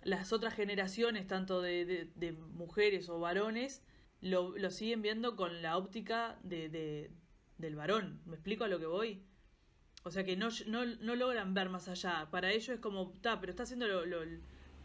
las 0.03 0.35
otras 0.35 0.53
generaciones, 0.53 1.27
tanto 1.27 1.63
de, 1.63 2.11
de, 2.15 2.33
mujeres 2.33 3.09
o 3.09 3.19
varones, 3.21 3.83
lo, 4.21 4.55
lo, 4.59 4.69
siguen 4.69 5.01
viendo 5.01 5.35
con 5.35 5.63
la 5.63 5.79
óptica 5.79 6.39
de, 6.43 7.11
del 7.57 7.75
varón. 7.75 8.21
¿Me 8.27 8.35
explico 8.35 8.65
a 8.65 8.69
lo 8.69 8.79
que 8.79 8.85
voy? 8.85 9.23
O 10.03 10.11
sea 10.11 10.25
que 10.25 10.37
no, 10.37 10.51
no, 10.67 10.85
no 10.85 11.17
logran 11.17 11.55
ver 11.55 11.71
más 11.71 11.89
allá. 11.89 12.29
Para 12.31 12.53
ellos 12.53 12.69
es 12.69 12.81
como, 12.81 13.13
está, 13.15 13.41
pero 13.41 13.49
está 13.49 13.63
haciendo 13.63 13.89
lo, 13.89 14.05
lo, 14.05 14.27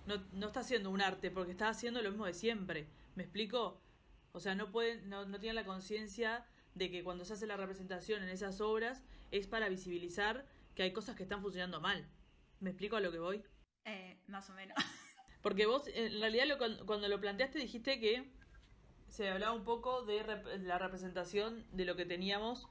no, 0.06 0.24
no 0.32 0.48
está 0.48 0.62
haciendo 0.62 0.90
un 0.90 1.02
arte, 1.02 1.32
porque 1.32 1.52
está 1.52 1.68
haciendo 1.68 2.02
lo 2.02 2.12
mismo 2.12 2.28
de 2.28 2.34
siempre. 2.34 2.88
¿Me 3.16 3.24
explico? 3.24 3.82
O 4.32 4.40
sea, 4.40 4.56
no 4.56 4.72
pueden, 4.72 5.10
no, 5.10 5.26
no 5.26 5.38
tienen 5.38 5.56
la 5.56 5.66
conciencia 5.66 6.46
de 6.76 6.90
que 6.92 7.04
cuando 7.04 7.26
se 7.26 7.34
hace 7.34 7.48
la 7.48 7.58
representación 7.58 8.24
en 8.24 8.30
esas 8.30 8.62
obras 8.62 9.04
es 9.32 9.48
para 9.48 9.70
visibilizar 9.70 10.48
que 10.76 10.84
hay 10.84 10.94
cosas 10.94 11.16
que 11.16 11.24
están 11.24 11.42
funcionando 11.42 11.80
mal. 11.82 12.08
¿Me 12.60 12.72
explico 12.72 12.96
a 12.96 13.02
lo 13.02 13.12
que 13.12 13.20
voy? 13.20 13.44
Eh, 13.86 14.22
más 14.28 14.50
o 14.50 14.54
menos. 14.54 14.78
Porque 15.42 15.66
vos, 15.66 15.88
en 15.88 16.20
realidad, 16.20 16.46
lo, 16.48 16.86
cuando 16.86 17.08
lo 17.08 17.20
planteaste, 17.20 17.60
dijiste 17.60 18.00
que 18.00 18.32
se 19.10 19.30
hablaba 19.30 19.54
un 19.54 19.66
poco 19.66 20.04
de 20.04 20.24
la 20.60 20.80
representación 20.80 21.68
de 21.72 21.86
lo 21.86 21.96
que 21.96 22.06
teníamos 22.06 22.68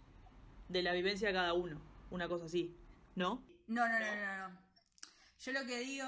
de 0.69 0.83
la 0.83 0.93
vivencia 0.93 1.29
de 1.29 1.35
cada 1.35 1.53
uno. 1.53 1.81
Una 2.11 2.29
cosa 2.29 2.47
así, 2.47 2.77
¿no? 3.15 3.47
No, 3.67 3.87
no, 3.87 3.99
no, 3.99 4.17
no, 4.17 4.49
no. 4.49 4.59
Yo 5.39 5.53
lo 5.53 5.67
que 5.67 5.79
digo, 5.81 6.07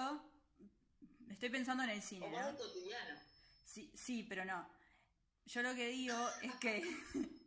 estoy 1.29 1.51
pensando 1.51 1.85
en 1.85 1.91
el 1.91 2.03
cine, 2.03 2.31
¿no? 2.31 2.57
cotidiano. 2.57 3.21
Sí, 3.65 3.93
sí, 3.95 4.25
pero 4.29 4.45
no. 4.45 4.69
Yo 5.47 5.63
lo 5.63 5.75
que 5.75 5.89
digo 5.89 6.17
es 6.43 6.55
que 6.55 6.83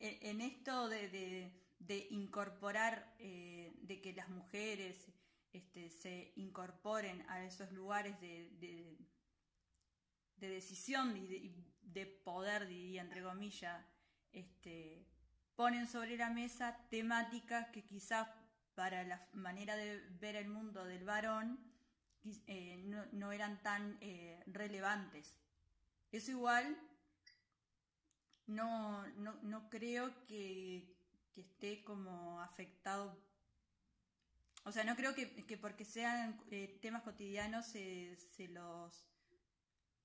en 0.00 0.40
esto 0.40 0.88
de, 0.88 1.52
de, 1.78 2.06
incorporar, 2.10 3.14
eh, 3.18 3.72
de 3.82 4.00
que 4.00 4.12
las 4.14 4.28
mujeres 4.28 5.08
este, 5.52 5.90
se 5.90 6.32
incorporen 6.36 7.24
a 7.28 7.44
esos 7.44 7.70
lugares 7.72 8.18
de, 8.20 8.50
de, 8.60 8.98
de 10.36 10.48
decisión 10.48 11.16
y 11.16 11.54
de, 11.82 12.06
poder, 12.06 12.66
diría 12.66 13.02
entre 13.02 13.22
comillas, 13.22 13.84
este, 14.32 15.06
ponen 15.54 15.86
sobre 15.86 16.16
la 16.16 16.30
mesa 16.30 16.78
temáticas 16.88 17.68
que 17.68 17.84
quizás 17.84 18.28
para 18.74 19.04
la 19.04 19.28
manera 19.32 19.76
de 19.76 20.00
ver 20.20 20.36
el 20.36 20.48
mundo 20.48 20.84
del 20.84 21.04
varón 21.04 21.58
eh, 22.46 22.82
no, 22.84 23.04
no, 23.12 23.32
eran 23.32 23.60
tan 23.62 23.98
eh, 24.00 24.42
relevantes. 24.46 25.34
Eso 26.12 26.30
igual 26.30 26.76
no, 28.50 29.06
no, 29.42 29.70
creo 29.70 30.12
que, 30.26 30.94
que 31.34 31.40
esté 31.40 31.82
como 31.84 32.40
afectado 32.40 33.16
o 34.64 34.72
sea, 34.72 34.84
no 34.84 34.94
creo 34.94 35.14
que, 35.14 35.46
que 35.46 35.56
porque 35.56 35.84
sean 35.84 36.38
eh, 36.50 36.78
temas 36.82 37.02
cotidianos 37.02 37.66
se, 37.66 38.16
se, 38.16 38.48
los, 38.48 39.06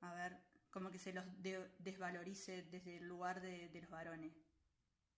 a 0.01 0.13
ver, 0.13 0.37
como 0.71 0.91
que 0.91 0.97
se 0.97 1.13
los 1.13 1.25
desvalorice 1.79 2.63
desde 2.63 2.97
el 2.97 3.07
lugar 3.07 3.41
de, 3.41 3.67
de, 3.69 3.81
los 3.81 3.89
varones. 3.89 4.33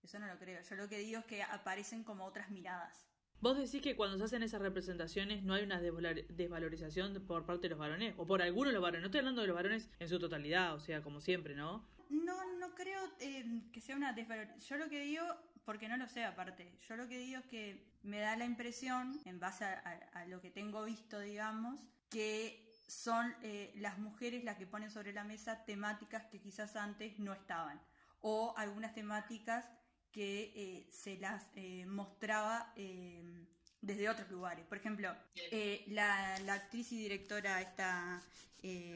Eso 0.02 0.18
no 0.18 0.26
lo 0.26 0.38
creo. 0.38 0.60
Yo 0.62 0.76
lo 0.76 0.88
que 0.88 0.98
digo 0.98 1.20
es 1.20 1.26
que 1.26 1.42
aparecen 1.42 2.02
como 2.02 2.24
otras 2.24 2.50
miradas. 2.50 3.06
¿Vos 3.40 3.56
decís 3.56 3.80
que 3.80 3.94
cuando 3.94 4.18
se 4.18 4.24
hacen 4.24 4.42
esas 4.42 4.60
representaciones 4.60 5.44
no 5.44 5.54
hay 5.54 5.62
una 5.62 5.80
desvalorización 5.80 7.14
por 7.24 7.46
parte 7.46 7.62
de 7.62 7.70
los 7.70 7.78
varones? 7.78 8.14
¿O 8.16 8.26
por 8.26 8.42
algunos 8.42 8.70
de 8.70 8.74
los 8.74 8.82
varones? 8.82 9.02
No 9.02 9.06
estoy 9.06 9.20
hablando 9.20 9.42
de 9.42 9.46
los 9.46 9.54
varones 9.54 9.88
en 10.00 10.08
su 10.08 10.18
totalidad, 10.18 10.74
o 10.74 10.80
sea, 10.80 11.02
como 11.02 11.20
siempre, 11.20 11.54
¿no? 11.54 11.86
No, 12.08 12.56
no 12.58 12.74
creo 12.74 13.00
eh, 13.20 13.62
que 13.72 13.80
sea 13.80 13.96
una 13.96 14.12
desvalorización. 14.12 14.60
Yo 14.60 14.84
lo 14.84 14.90
que 14.90 15.00
digo 15.00 15.24
porque 15.64 15.88
no 15.88 15.96
lo 15.96 16.08
sé 16.08 16.24
aparte. 16.24 16.78
Yo 16.88 16.96
lo 16.96 17.08
que 17.08 17.18
digo 17.18 17.40
es 17.40 17.46
que 17.46 17.98
me 18.02 18.20
da 18.20 18.36
la 18.36 18.46
impresión, 18.46 19.20
en 19.26 19.38
base 19.38 19.64
a, 19.64 20.24
lo 20.26 20.40
que 20.40 20.50
tengo 20.50 20.84
visto, 20.84 21.20
digamos, 21.20 21.78
que 22.08 22.66
son 22.86 23.34
eh, 23.42 23.74
las 23.76 23.98
mujeres 23.98 24.44
las 24.44 24.56
que 24.56 24.66
ponen 24.66 24.90
sobre 24.90 25.12
la 25.12 25.24
mesa 25.24 25.64
temáticas 25.66 26.24
que 26.26 26.40
quizás 26.40 26.74
antes 26.76 27.18
no 27.18 27.34
estaban, 27.34 27.82
o 28.20 28.54
algunas 28.56 28.94
temáticas 28.94 29.66
que 30.10 30.52
eh, 30.56 30.88
se 30.90 31.18
las 31.18 31.46
mostraba 31.86 32.72
desde 33.80 34.08
otros 34.08 34.30
lugares. 34.30 34.66
Por 34.66 34.78
ejemplo, 34.78 35.14
la, 35.88 36.34
actriz 36.52 36.92
y 36.92 36.98
directora 36.98 37.60
esta, 37.60 38.22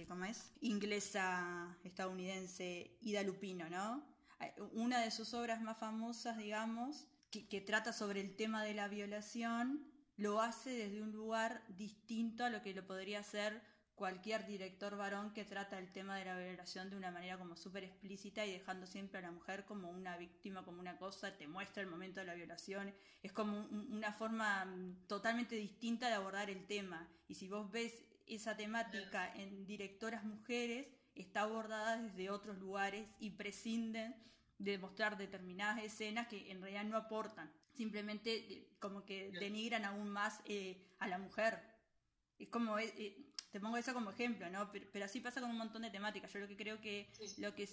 ¿cómo 0.08 0.24
es? 0.24 0.52
Inglesa, 0.60 1.76
estadounidense, 1.84 2.96
Ida 3.00 3.22
Lupino, 3.22 3.68
¿no? 3.68 4.02
Una 4.72 5.00
de 5.00 5.10
sus 5.10 5.34
obras 5.34 5.60
más 5.60 5.78
famosas, 5.78 6.36
digamos, 6.36 7.06
que 7.30 7.60
trata 7.60 7.92
sobre 7.92 8.20
el 8.20 8.36
tema 8.36 8.64
de 8.64 8.74
la 8.74 8.88
violación, 8.88 9.86
lo 10.16 10.40
hace 10.40 10.70
desde 10.70 11.02
un 11.02 11.12
lugar 11.12 11.62
distinto 11.68 12.44
a 12.44 12.50
lo 12.50 12.62
que 12.62 12.74
lo 12.74 12.86
podría 12.86 13.20
hacer 13.20 13.62
cualquier 13.94 14.46
director 14.46 14.96
varón 14.96 15.32
que 15.32 15.44
trata 15.44 15.78
el 15.78 15.92
tema 15.92 16.16
de 16.16 16.24
la 16.24 16.38
violación 16.38 16.90
de 16.90 16.96
una 16.96 17.10
manera 17.10 17.38
como 17.38 17.56
súper 17.56 17.84
explícita 17.84 18.44
y 18.46 18.52
dejando 18.52 18.86
siempre 18.86 19.18
a 19.18 19.22
la 19.22 19.30
mujer 19.30 19.64
como 19.64 19.90
una 19.90 20.16
víctima, 20.16 20.64
como 20.64 20.80
una 20.80 20.96
cosa, 20.96 21.36
te 21.36 21.46
muestra 21.46 21.82
el 21.82 21.88
momento 21.88 22.20
de 22.20 22.26
la 22.26 22.34
violación, 22.34 22.94
es 23.22 23.32
como 23.32 23.60
una 23.60 24.12
forma 24.12 24.64
mm, 24.64 25.06
totalmente 25.06 25.54
distinta 25.54 26.08
de 26.08 26.14
abordar 26.14 26.50
el 26.50 26.66
tema. 26.66 27.08
Y 27.28 27.34
si 27.34 27.48
vos 27.48 27.70
ves 27.70 28.04
esa 28.26 28.56
temática 28.56 29.32
en 29.34 29.66
directoras 29.66 30.24
mujeres, 30.24 30.86
está 31.14 31.42
abordada 31.42 31.98
desde 31.98 32.30
otros 32.30 32.58
lugares 32.58 33.06
y 33.18 33.30
prescinden 33.30 34.16
de 34.58 34.78
mostrar 34.78 35.16
determinadas 35.16 35.82
escenas 35.82 36.28
que 36.28 36.50
en 36.50 36.60
realidad 36.60 36.84
no 36.84 36.96
aportan, 36.96 37.52
simplemente 37.72 38.36
eh, 38.36 38.76
como 38.78 39.04
que 39.04 39.30
denigran 39.32 39.84
aún 39.84 40.08
más 40.08 40.40
eh, 40.44 40.94
a 40.98 41.08
la 41.08 41.18
mujer. 41.18 41.60
Es 42.38 42.48
como, 42.48 42.78
eh, 42.78 43.31
te 43.52 43.60
pongo 43.60 43.76
eso 43.76 43.92
como 43.92 44.10
ejemplo, 44.10 44.48
¿no? 44.50 44.72
Pero, 44.72 45.04
así 45.04 45.20
pasa 45.20 45.40
con 45.40 45.50
un 45.50 45.58
montón 45.58 45.82
de 45.82 45.90
temáticas. 45.90 46.32
Yo 46.32 46.40
lo 46.40 46.48
que 46.48 46.56
creo 46.56 46.80
que 46.80 47.08
lo 47.38 47.54
que 47.54 47.68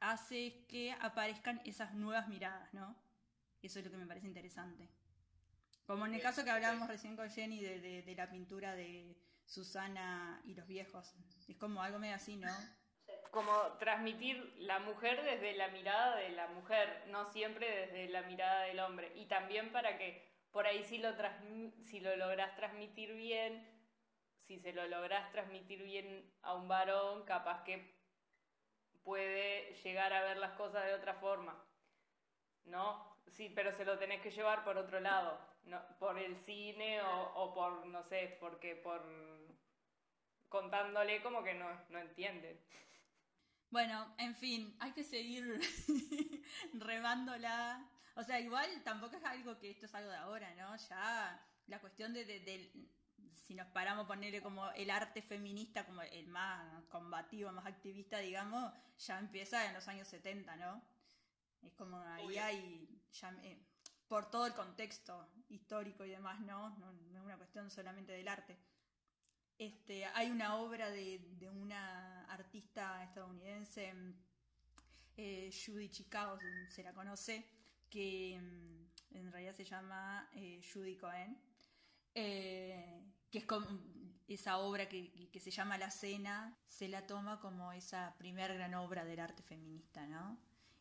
hace 0.00 0.46
es 0.46 0.54
que 0.66 0.92
aparezcan 1.00 1.60
esas 1.64 1.94
nuevas 1.94 2.28
miradas, 2.28 2.72
¿no? 2.74 2.94
Eso 3.62 3.78
es 3.78 3.84
lo 3.84 3.90
que 3.90 3.96
me 3.96 4.06
parece 4.06 4.26
interesante. 4.26 4.88
Como 5.86 6.04
en 6.04 6.14
el 6.14 6.20
caso 6.20 6.44
que 6.44 6.50
hablábamos 6.50 6.88
recién 6.88 7.16
con 7.16 7.30
Jenny 7.30 7.60
de, 7.60 8.02
de 8.02 8.14
la 8.14 8.28
pintura 8.28 8.74
de 8.74 9.16
Susana 9.46 10.42
y 10.44 10.54
los 10.54 10.66
viejos. 10.66 11.14
Es 11.48 11.56
como 11.56 11.82
algo 11.82 11.98
medio 11.98 12.16
así, 12.16 12.36
¿no? 12.36 12.50
como 13.30 13.52
transmitir 13.78 14.54
la 14.60 14.78
mujer 14.78 15.22
desde 15.22 15.54
la 15.56 15.68
mirada 15.68 16.16
de 16.16 16.30
la 16.30 16.46
mujer, 16.48 17.04
no 17.08 17.30
siempre 17.32 17.86
desde 17.86 18.08
la 18.08 18.22
mirada 18.22 18.62
del 18.62 18.80
hombre. 18.80 19.12
Y 19.14 19.26
también 19.26 19.72
para 19.72 19.98
que 19.98 20.26
por 20.52 20.66
ahí 20.66 20.82
si 20.84 20.96
lo, 20.96 21.10
si 21.82 22.00
lo 22.00 22.16
logras 22.16 22.56
transmitir 22.56 23.12
bien, 23.12 23.75
si 24.46 24.58
se 24.58 24.72
lo 24.72 24.86
logras 24.86 25.30
transmitir 25.32 25.82
bien 25.82 26.32
a 26.42 26.54
un 26.54 26.68
varón, 26.68 27.24
capaz 27.24 27.64
que 27.64 27.94
puede 29.02 29.74
llegar 29.82 30.12
a 30.12 30.22
ver 30.22 30.36
las 30.36 30.52
cosas 30.52 30.84
de 30.86 30.94
otra 30.94 31.14
forma. 31.14 31.64
¿No? 32.64 33.16
Sí, 33.28 33.52
pero 33.54 33.72
se 33.72 33.84
lo 33.84 33.98
tenés 33.98 34.20
que 34.22 34.30
llevar 34.30 34.64
por 34.64 34.76
otro 34.78 35.00
lado, 35.00 35.38
no, 35.64 35.80
por 35.98 36.18
el 36.18 36.36
cine 36.44 37.02
o, 37.02 37.32
o 37.34 37.54
por, 37.54 37.86
no 37.86 38.02
sé, 38.04 38.36
porque 38.40 38.76
por 38.76 39.04
contándole 40.48 41.22
como 41.22 41.42
que 41.42 41.54
no, 41.54 41.68
no 41.90 41.98
entienden. 41.98 42.58
Bueno, 43.70 44.14
en 44.18 44.34
fin, 44.36 44.76
hay 44.80 44.92
que 44.92 45.04
seguir 45.04 45.60
remándola. 46.74 47.86
O 48.14 48.22
sea, 48.22 48.40
igual 48.40 48.82
tampoco 48.84 49.16
es 49.16 49.24
algo 49.24 49.58
que 49.58 49.70
esto 49.70 49.86
es 49.86 49.94
algo 49.94 50.10
de 50.10 50.16
ahora, 50.16 50.54
¿no? 50.54 50.76
Ya 50.76 51.44
la 51.66 51.80
cuestión 51.80 52.14
de, 52.14 52.24
si 53.46 53.54
nos 53.54 53.66
paramos 53.68 54.04
a 54.04 54.08
ponerle 54.08 54.42
como 54.42 54.70
el 54.72 54.90
arte 54.90 55.22
feminista 55.22 55.86
como 55.86 56.02
el 56.02 56.26
más 56.28 56.84
combativo, 56.88 57.52
más 57.52 57.66
activista, 57.66 58.18
digamos, 58.18 58.72
ya 58.98 59.18
empieza 59.18 59.66
en 59.66 59.74
los 59.74 59.86
años 59.88 60.08
70, 60.08 60.56
¿no? 60.56 60.82
Es 61.62 61.72
como 61.74 61.98
ahí 61.98 62.38
hay, 62.38 63.02
ya, 63.12 63.30
eh, 63.42 63.58
por 64.08 64.30
todo 64.30 64.46
el 64.46 64.54
contexto 64.54 65.28
histórico 65.48 66.04
y 66.04 66.10
demás, 66.10 66.40
¿no? 66.40 66.70
¿no? 66.78 66.92
No 66.92 67.18
es 67.18 67.24
una 67.24 67.36
cuestión 67.36 67.70
solamente 67.70 68.12
del 68.12 68.28
arte. 68.28 68.56
Este, 69.58 70.04
hay 70.06 70.30
una 70.30 70.56
obra 70.56 70.90
de, 70.90 71.20
una 71.50 72.24
artista 72.26 73.02
estadounidense, 73.04 73.94
eh, 75.16 75.50
Judy 75.50 75.88
Chicago, 75.88 76.38
se 76.68 76.82
la 76.82 76.92
conoce, 76.92 77.48
que 77.88 78.38
mm, 78.38 79.16
en 79.16 79.32
realidad 79.32 79.54
se 79.54 79.64
llama 79.64 80.28
eh, 80.34 80.60
Judy 80.72 80.96
Cohen, 80.96 81.40
eh, 82.14 83.02
que 83.30 83.38
es 83.38 83.44
como 83.44 83.66
esa 84.28 84.58
obra 84.58 84.88
que, 84.88 85.30
se 85.38 85.50
llama 85.50 85.78
La 85.78 85.90
Cena, 85.90 86.56
se 86.66 86.88
la 86.88 87.06
toma 87.06 87.40
como 87.40 87.72
esa 87.72 88.14
primer 88.18 88.54
gran 88.54 88.74
obra 88.74 89.04
del 89.04 89.20
arte 89.20 89.42
feminista, 89.42 90.06
¿no? 90.06 90.38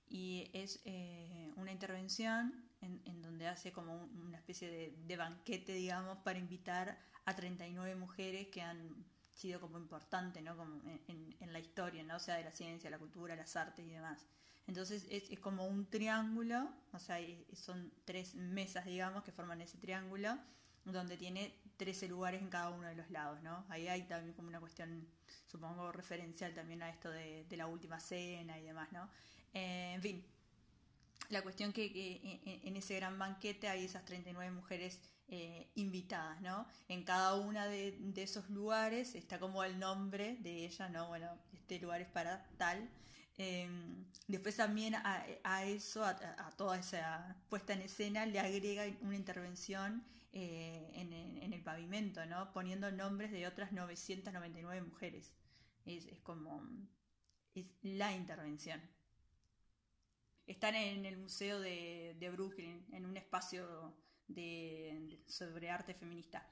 Y 0.07 0.49
es 0.53 0.81
una 1.55 1.71
intervención 1.71 2.65
en, 2.81 3.21
donde 3.21 3.47
hace 3.47 3.71
como 3.71 3.95
una 3.95 4.37
especie 4.37 4.69
de, 4.69 4.95
de 5.05 5.17
banquete, 5.17 5.73
digamos, 5.73 6.17
para 6.19 6.39
invitar 6.39 6.99
a 7.25 7.35
39 7.35 7.95
mujeres 7.95 8.47
que 8.47 8.61
han 8.61 9.05
sido 9.33 9.59
como 9.59 9.77
importantes 9.77 10.41
¿no? 10.41 10.55
como 10.55 10.81
en, 11.07 11.35
en, 11.39 11.53
la 11.53 11.59
historia, 11.59 12.03
¿no? 12.03 12.15
o 12.15 12.19
sea, 12.19 12.35
de 12.35 12.43
la 12.43 12.51
ciencia, 12.51 12.89
la 12.89 12.97
cultura, 12.97 13.35
las 13.35 13.55
artes 13.55 13.85
y 13.85 13.89
demás. 13.89 14.25
Entonces 14.67 15.05
es, 15.09 15.29
es 15.29 15.39
como 15.39 15.67
un 15.67 15.85
triángulo, 15.89 16.69
o 16.91 16.99
sea, 16.99 17.17
son 17.53 17.91
tres 18.05 18.33
mesas, 18.35 18.85
digamos, 18.85 19.23
que 19.23 19.31
forman 19.31 19.61
ese 19.61 19.77
triángulo, 19.77 20.37
donde 20.85 21.17
tiene 21.17 21.53
13 21.77 22.07
lugares 22.07 22.41
en 22.41 22.49
cada 22.49 22.69
uno 22.69 22.87
de 22.87 22.95
los 22.95 23.09
lados, 23.11 23.41
¿no? 23.43 23.65
Ahí 23.69 23.87
hay 23.87 24.03
también 24.03 24.33
como 24.33 24.47
una 24.47 24.59
cuestión, 24.59 25.07
supongo, 25.47 25.91
referencial 25.91 26.53
también 26.53 26.81
a 26.83 26.89
esto 26.89 27.09
de, 27.09 27.45
de 27.45 27.57
la 27.57 27.67
última 27.67 27.99
cena 27.99 28.57
y 28.59 28.63
demás, 28.63 28.91
¿no? 28.91 29.09
Eh, 29.53 29.93
en 29.95 30.01
fin, 30.01 30.25
la 31.29 31.41
cuestión 31.41 31.73
que, 31.73 31.91
que 31.91 32.61
en, 32.63 32.75
ese 32.75 32.95
gran 32.95 33.17
banquete 33.17 33.67
hay 33.67 33.85
esas 33.85 34.05
39 34.05 34.51
mujeres 34.51 34.99
eh, 35.27 35.71
invitadas, 35.75 36.39
¿no? 36.41 36.67
En 36.87 37.03
cada 37.03 37.35
uno 37.35 37.65
de, 37.67 37.97
esos 38.17 38.49
lugares 38.49 39.15
está 39.15 39.39
como 39.39 39.63
el 39.63 39.79
nombre 39.79 40.37
de 40.41 40.65
ella, 40.65 40.89
¿no? 40.89 41.07
Bueno, 41.07 41.29
este 41.53 41.79
lugar 41.79 42.01
es 42.01 42.09
para 42.09 42.45
tal. 42.57 42.89
Em, 43.37 44.05
después 44.27 44.55
también 44.55 44.95
a, 44.95 45.65
eso, 45.65 46.05
a, 46.05 46.15
toda 46.57 46.77
esa 46.77 47.35
puesta 47.49 47.73
en 47.73 47.81
escena, 47.81 48.25
le 48.25 48.39
agrega 48.39 48.83
una 49.01 49.15
intervención 49.15 50.03
eh, 50.31 50.91
en, 50.93 51.34
pavimento, 51.65 52.25
¿no? 52.25 52.53
Poniendo 52.53 52.89
nombres 52.91 53.31
de 53.31 53.45
otras 53.45 53.73
999 53.73 54.81
mujeres. 54.81 55.33
Es, 55.85 56.07
como... 56.21 56.63
es 57.53 57.65
la 57.81 58.13
intervención. 58.13 58.81
Están 60.47 60.75
en 60.75 61.05
el 61.05 61.17
Museo 61.17 61.59
de, 61.59 62.15
de 62.17 62.29
Brooklyn, 62.29 62.85
en 62.93 63.05
un 63.05 63.17
espacio 63.17 63.93
de, 64.27 65.19
sobre 65.27 65.69
arte 65.69 65.93
feminista. 65.93 66.47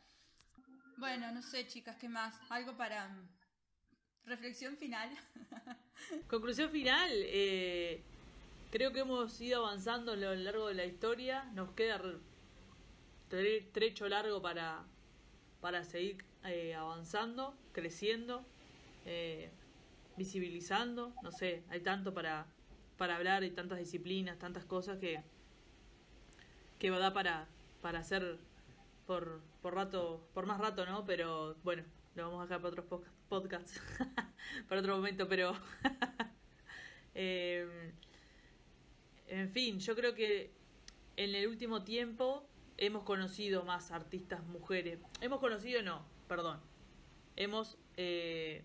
Bueno, 0.98 1.32
no 1.32 1.42
sé, 1.42 1.68
chicas, 1.68 1.96
¿qué 1.98 2.10
más? 2.10 2.36
Algo 2.50 2.76
para 2.76 3.08
mm, 3.08 3.30
reflexión 4.26 4.78
final. 4.78 5.10
Conclusión 6.28 6.70
final. 6.72 7.10
Eh, 7.12 8.04
creo 8.72 8.92
que 8.92 9.00
hemos 9.00 9.40
ido 9.42 9.66
avanzando 9.66 10.14
a 10.14 10.16
lo 10.16 10.36
largo 10.36 10.68
de 10.68 10.76
la 10.76 10.86
historia. 10.86 11.44
Nos 11.54 11.72
queda 11.72 12.02
trecho 13.72 14.08
largo 14.08 14.42
para, 14.42 14.86
para 15.64 15.86
seguir 15.86 16.18
eh, 16.44 16.76
avanzando, 16.76 17.56
creciendo, 17.72 18.46
eh, 19.06 19.50
visibilizando. 20.18 21.14
No 21.24 21.32
sé, 21.32 21.64
hay 21.70 21.80
tanto 21.80 22.14
para, 22.14 22.48
para 22.98 23.16
hablar, 23.16 23.46
y 23.46 23.50
tantas 23.50 23.80
disciplinas, 23.80 24.38
tantas 24.38 24.66
cosas 24.66 25.00
que, 25.00 25.24
que 26.80 26.90
da 26.90 27.14
para, 27.14 27.48
para 27.82 28.00
hacer 28.00 28.40
por, 29.08 29.40
por 29.62 29.74
rato, 29.74 30.28
por 30.34 30.46
más 30.46 30.60
rato, 30.60 30.86
¿no? 30.86 31.06
Pero 31.06 31.56
bueno, 31.64 31.84
lo 32.16 32.24
vamos 32.24 32.40
a 32.42 32.44
dejar 32.44 32.62
para 32.62 32.82
otros 32.82 33.02
podcasts, 33.30 33.82
para 34.68 34.82
otro 34.82 34.98
momento, 34.98 35.30
pero... 35.30 35.54
Em, 37.16 37.92
en 39.28 39.48
fin, 39.52 39.80
yo 39.80 39.96
creo 39.96 40.16
que 40.16 40.52
en 41.16 41.36
el 41.36 41.48
último 41.48 41.84
tiempo 41.84 42.50
hemos 42.78 43.04
conocido 43.04 43.64
más 43.64 43.92
artistas 43.92 44.44
mujeres. 44.46 45.00
Hemos 45.22 45.40
conocido, 45.40 45.82
no, 45.82 46.06
perdón. 46.28 46.60
Hemos... 47.36 47.78
Eh, 47.98 48.64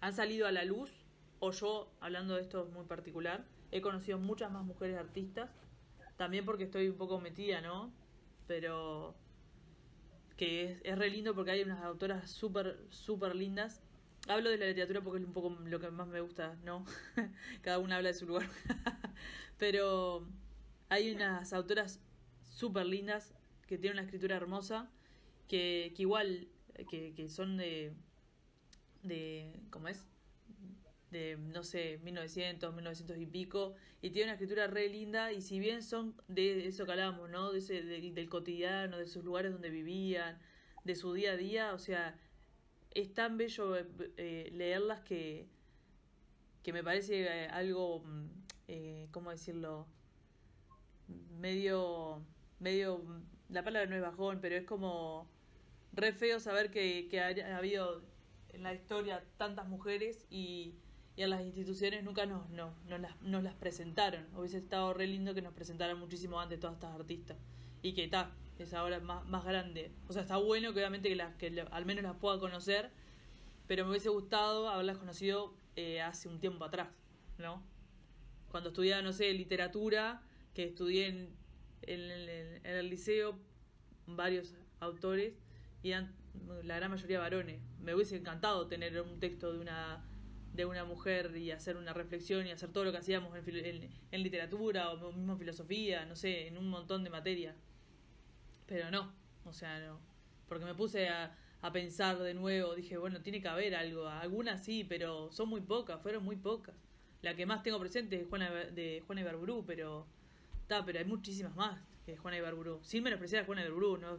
han 0.00 0.12
salido 0.12 0.46
a 0.46 0.52
la 0.52 0.64
luz, 0.64 0.90
o 1.40 1.50
yo, 1.52 1.90
hablando 2.00 2.34
de 2.34 2.42
esto 2.42 2.66
muy 2.72 2.84
particular, 2.84 3.44
he 3.70 3.80
conocido 3.80 4.18
muchas 4.18 4.52
más 4.52 4.64
mujeres 4.64 4.98
artistas 4.98 5.50
también 6.16 6.44
porque 6.44 6.64
estoy 6.64 6.88
un 6.88 6.96
poco 6.96 7.20
metida, 7.20 7.60
¿no? 7.60 7.92
Pero 8.46 9.14
que 10.36 10.64
es, 10.64 10.80
es 10.84 10.98
re 10.98 11.10
lindo 11.10 11.34
porque 11.34 11.50
hay 11.52 11.62
unas 11.62 11.82
autoras 11.82 12.30
súper, 12.30 12.78
súper 12.90 13.34
lindas. 13.34 13.82
Hablo 14.28 14.50
de 14.50 14.58
la 14.58 14.66
literatura 14.66 15.02
porque 15.02 15.20
es 15.20 15.26
un 15.26 15.32
poco 15.32 15.50
lo 15.64 15.78
que 15.78 15.90
más 15.90 16.08
me 16.08 16.20
gusta, 16.20 16.56
¿no? 16.64 16.84
Cada 17.62 17.78
una 17.78 17.96
habla 17.96 18.08
de 18.08 18.14
su 18.14 18.26
lugar. 18.26 18.48
Pero 19.58 20.26
hay 20.88 21.14
unas 21.14 21.52
autoras 21.52 22.00
súper 22.56 22.86
lindas 22.86 23.34
que 23.66 23.76
tienen 23.76 23.98
una 23.98 24.06
escritura 24.06 24.34
hermosa, 24.34 24.90
que, 25.46 25.92
igual, 25.98 26.48
que, 26.88 27.12
que 27.14 27.28
son 27.28 27.58
de, 27.58 27.92
de, 29.02 29.60
¿cómo 29.68 29.88
es? 29.88 30.06
De, 31.10 31.36
no 31.36 31.62
sé, 31.62 32.00
1900, 32.02 32.74
1900 32.74 33.18
y 33.18 33.26
pico, 33.26 33.74
y 34.00 34.08
tiene 34.08 34.28
una 34.28 34.32
escritura 34.32 34.68
re 34.68 34.88
linda, 34.88 35.32
y 35.32 35.42
si 35.42 35.58
bien 35.58 35.82
son 35.82 36.14
de 36.28 36.66
eso 36.66 36.86
que 36.86 36.92
hablamos, 36.92 37.28
¿no? 37.28 37.52
De 37.52 37.58
ese, 37.58 37.82
del 37.82 38.28
cotidiano, 38.30 38.96
de 38.96 39.06
sus 39.06 39.22
lugares 39.22 39.52
donde 39.52 39.68
vivían, 39.68 40.38
de 40.84 40.94
su 40.94 41.12
día 41.12 41.32
a 41.32 41.36
día, 41.36 41.74
o 41.74 41.78
sea, 41.78 42.18
es 42.94 43.12
tan 43.12 43.36
bello 43.36 43.76
eh, 44.16 44.48
leerlas 44.54 45.00
que, 45.00 45.46
que 46.62 46.72
me 46.72 46.82
parece 46.82 47.24
eh, 47.24 47.48
algo, 47.48 48.00
mm, 48.00 48.28
eh, 48.68 49.08
¿cómo 49.10 49.30
decirlo? 49.30 49.86
Medio, 51.38 52.24
medio, 52.58 53.02
la 53.48 53.62
palabra 53.62 53.88
no 53.88 53.96
es 53.96 54.02
bajón, 54.02 54.38
pero 54.40 54.56
es 54.56 54.64
como 54.64 55.28
re 55.92 56.12
feo 56.12 56.40
saber 56.40 56.70
que, 56.70 57.08
que 57.08 57.20
ha, 57.20 57.56
habido 57.56 58.02
en 58.50 58.62
la 58.62 58.74
historia 58.74 59.24
tantas 59.36 59.68
mujeres 59.68 60.26
y, 60.30 60.74
y 61.16 61.22
a 61.22 61.28
las 61.28 61.42
instituciones 61.42 62.04
nunca 62.04 62.26
nos, 62.26 62.48
no, 62.50 62.74
las, 62.86 63.20
nos 63.22 63.42
las 63.42 63.54
presentaron. 63.54 64.26
Hubiese 64.34 64.58
estado 64.58 64.92
re 64.94 65.06
lindo 65.06 65.34
que 65.34 65.42
nos 65.42 65.54
presentaran 65.54 65.98
muchísimo 65.98 66.40
antes 66.40 66.60
todas 66.60 66.74
estas 66.74 66.94
artistas. 66.94 67.36
Y 67.82 67.94
que 67.94 68.04
está, 68.04 68.32
es 68.58 68.74
ahora 68.74 69.00
más, 69.00 69.26
más 69.26 69.44
grande. 69.44 69.92
O 70.08 70.12
sea, 70.12 70.22
está 70.22 70.36
bueno 70.36 70.72
que 70.72 70.80
obviamente 70.80 71.08
que, 71.08 71.16
las, 71.16 71.34
que 71.36 71.66
al 71.70 71.86
menos 71.86 72.04
las 72.04 72.16
pueda 72.16 72.38
conocer, 72.38 72.90
pero 73.66 73.84
me 73.84 73.90
hubiese 73.90 74.10
gustado 74.10 74.68
haberlas 74.68 74.98
conocido 74.98 75.54
eh, 75.76 76.00
hace 76.00 76.28
un 76.28 76.40
tiempo 76.40 76.64
atrás, 76.64 76.88
¿no? 77.38 77.62
Cuando 78.50 78.70
estudiaba, 78.70 79.02
no 79.02 79.12
sé, 79.12 79.32
literatura, 79.32 80.22
que 80.54 80.64
estudié 80.64 81.08
en, 81.08 81.36
en 81.86 82.66
el 82.66 82.90
liceo 82.90 83.38
varios 84.06 84.54
autores 84.80 85.34
y 85.82 85.90
eran 85.90 86.14
la 86.64 86.76
gran 86.76 86.90
mayoría 86.90 87.18
varones. 87.18 87.60
Me 87.80 87.94
hubiese 87.94 88.16
encantado 88.16 88.66
tener 88.66 89.00
un 89.00 89.18
texto 89.18 89.52
de 89.52 89.58
una 89.58 90.04
de 90.52 90.64
una 90.64 90.84
mujer 90.84 91.36
y 91.36 91.50
hacer 91.50 91.76
una 91.76 91.92
reflexión 91.92 92.46
y 92.46 92.50
hacer 92.50 92.72
todo 92.72 92.84
lo 92.84 92.90
que 92.90 92.98
hacíamos 92.98 93.36
en, 93.36 93.90
en, 94.10 94.22
literatura 94.22 94.90
o 94.90 95.12
mismo 95.12 95.34
en 95.34 95.38
filosofía, 95.38 96.06
no 96.06 96.16
sé, 96.16 96.48
en 96.48 96.56
un 96.56 96.68
montón 96.68 97.04
de 97.04 97.10
materias. 97.10 97.54
Pero 98.64 98.90
no, 98.90 99.12
o 99.44 99.52
sea, 99.52 99.78
no. 99.80 100.00
Porque 100.48 100.64
me 100.64 100.74
puse 100.74 101.10
a, 101.10 101.36
a 101.60 101.72
pensar 101.72 102.18
de 102.18 102.32
nuevo, 102.32 102.74
dije, 102.74 102.96
bueno, 102.96 103.20
tiene 103.20 103.42
que 103.42 103.48
haber 103.48 103.74
algo. 103.74 104.08
Algunas 104.08 104.64
sí, 104.64 104.82
pero 104.82 105.30
son 105.30 105.50
muy 105.50 105.60
pocas, 105.60 106.00
fueron 106.00 106.24
muy 106.24 106.36
pocas. 106.36 106.74
La 107.20 107.36
que 107.36 107.44
más 107.44 107.62
tengo 107.62 107.78
presente 107.78 108.16
es 108.16 108.26
Juana, 108.26 108.50
de 108.50 109.02
Juana 109.06 109.20
Ibarburú, 109.20 109.64
pero... 109.66 110.06
Está, 110.66 110.84
pero 110.84 110.98
hay 110.98 111.04
muchísimas 111.04 111.54
más 111.54 111.80
que 112.04 112.16
Juana 112.16 112.38
Ibarburú. 112.38 112.80
Sin 112.82 113.04
menospreciar 113.04 113.44
a 113.44 113.46
Juana 113.46 113.62
Ibarburú, 113.62 113.98
no, 113.98 114.18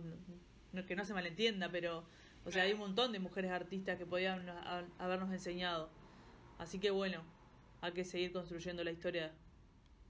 no, 0.72 0.86
que 0.86 0.96
no 0.96 1.04
se 1.04 1.14
malentienda, 1.14 1.70
pero... 1.70 2.06
O 2.46 2.52
sea, 2.52 2.64
hay 2.64 2.72
un 2.72 2.80
montón 2.80 3.12
de 3.12 3.20
mujeres 3.20 3.52
artistas 3.52 3.98
que 3.98 4.06
podían 4.06 4.48
habernos 4.98 5.30
enseñado. 5.34 5.90
Así 6.58 6.80
que 6.80 6.90
bueno, 6.90 7.22
hay 7.82 7.92
que 7.92 8.06
seguir 8.06 8.32
construyendo 8.32 8.86
la 8.86 8.92
historia, 8.92 9.36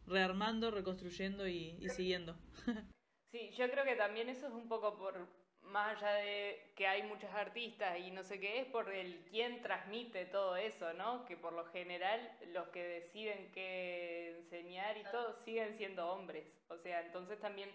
rearmando, 0.05 0.69
reconstruyendo 0.69 1.47
y 1.47 1.75
siguiendo. 1.89 2.37
Sí, 3.29 3.51
yo 3.57 3.69
creo 3.69 3.83
que 3.83 3.95
también 3.95 4.29
eso 4.29 4.47
es 4.47 4.53
un 4.53 4.69
poco 4.69 4.97
por, 4.97 5.27
más 5.69 5.97
allá 5.97 6.13
de 6.13 6.71
que 6.75 6.87
hay 6.87 7.03
muchas 7.03 7.33
artistas 7.33 7.99
y 7.99 8.11
no 8.11 8.23
sé 8.23 8.39
qué, 8.39 8.59
es 8.59 8.67
por 8.67 8.91
el 8.93 9.25
quién 9.29 9.61
transmite 9.61 10.25
todo 10.25 10.55
eso, 10.55 10.93
¿no? 10.93 11.25
Que 11.25 11.37
por 11.37 11.53
lo 11.53 11.65
general 11.65 12.37
los 12.47 12.67
que 12.69 12.83
deciden 12.83 13.51
qué 13.51 14.35
enseñar 14.37 14.97
y 14.97 15.03
todo 15.05 15.33
siguen 15.33 15.75
siendo 15.77 16.11
hombres. 16.11 16.45
O 16.69 16.77
sea, 16.77 17.01
entonces 17.01 17.39
también 17.39 17.69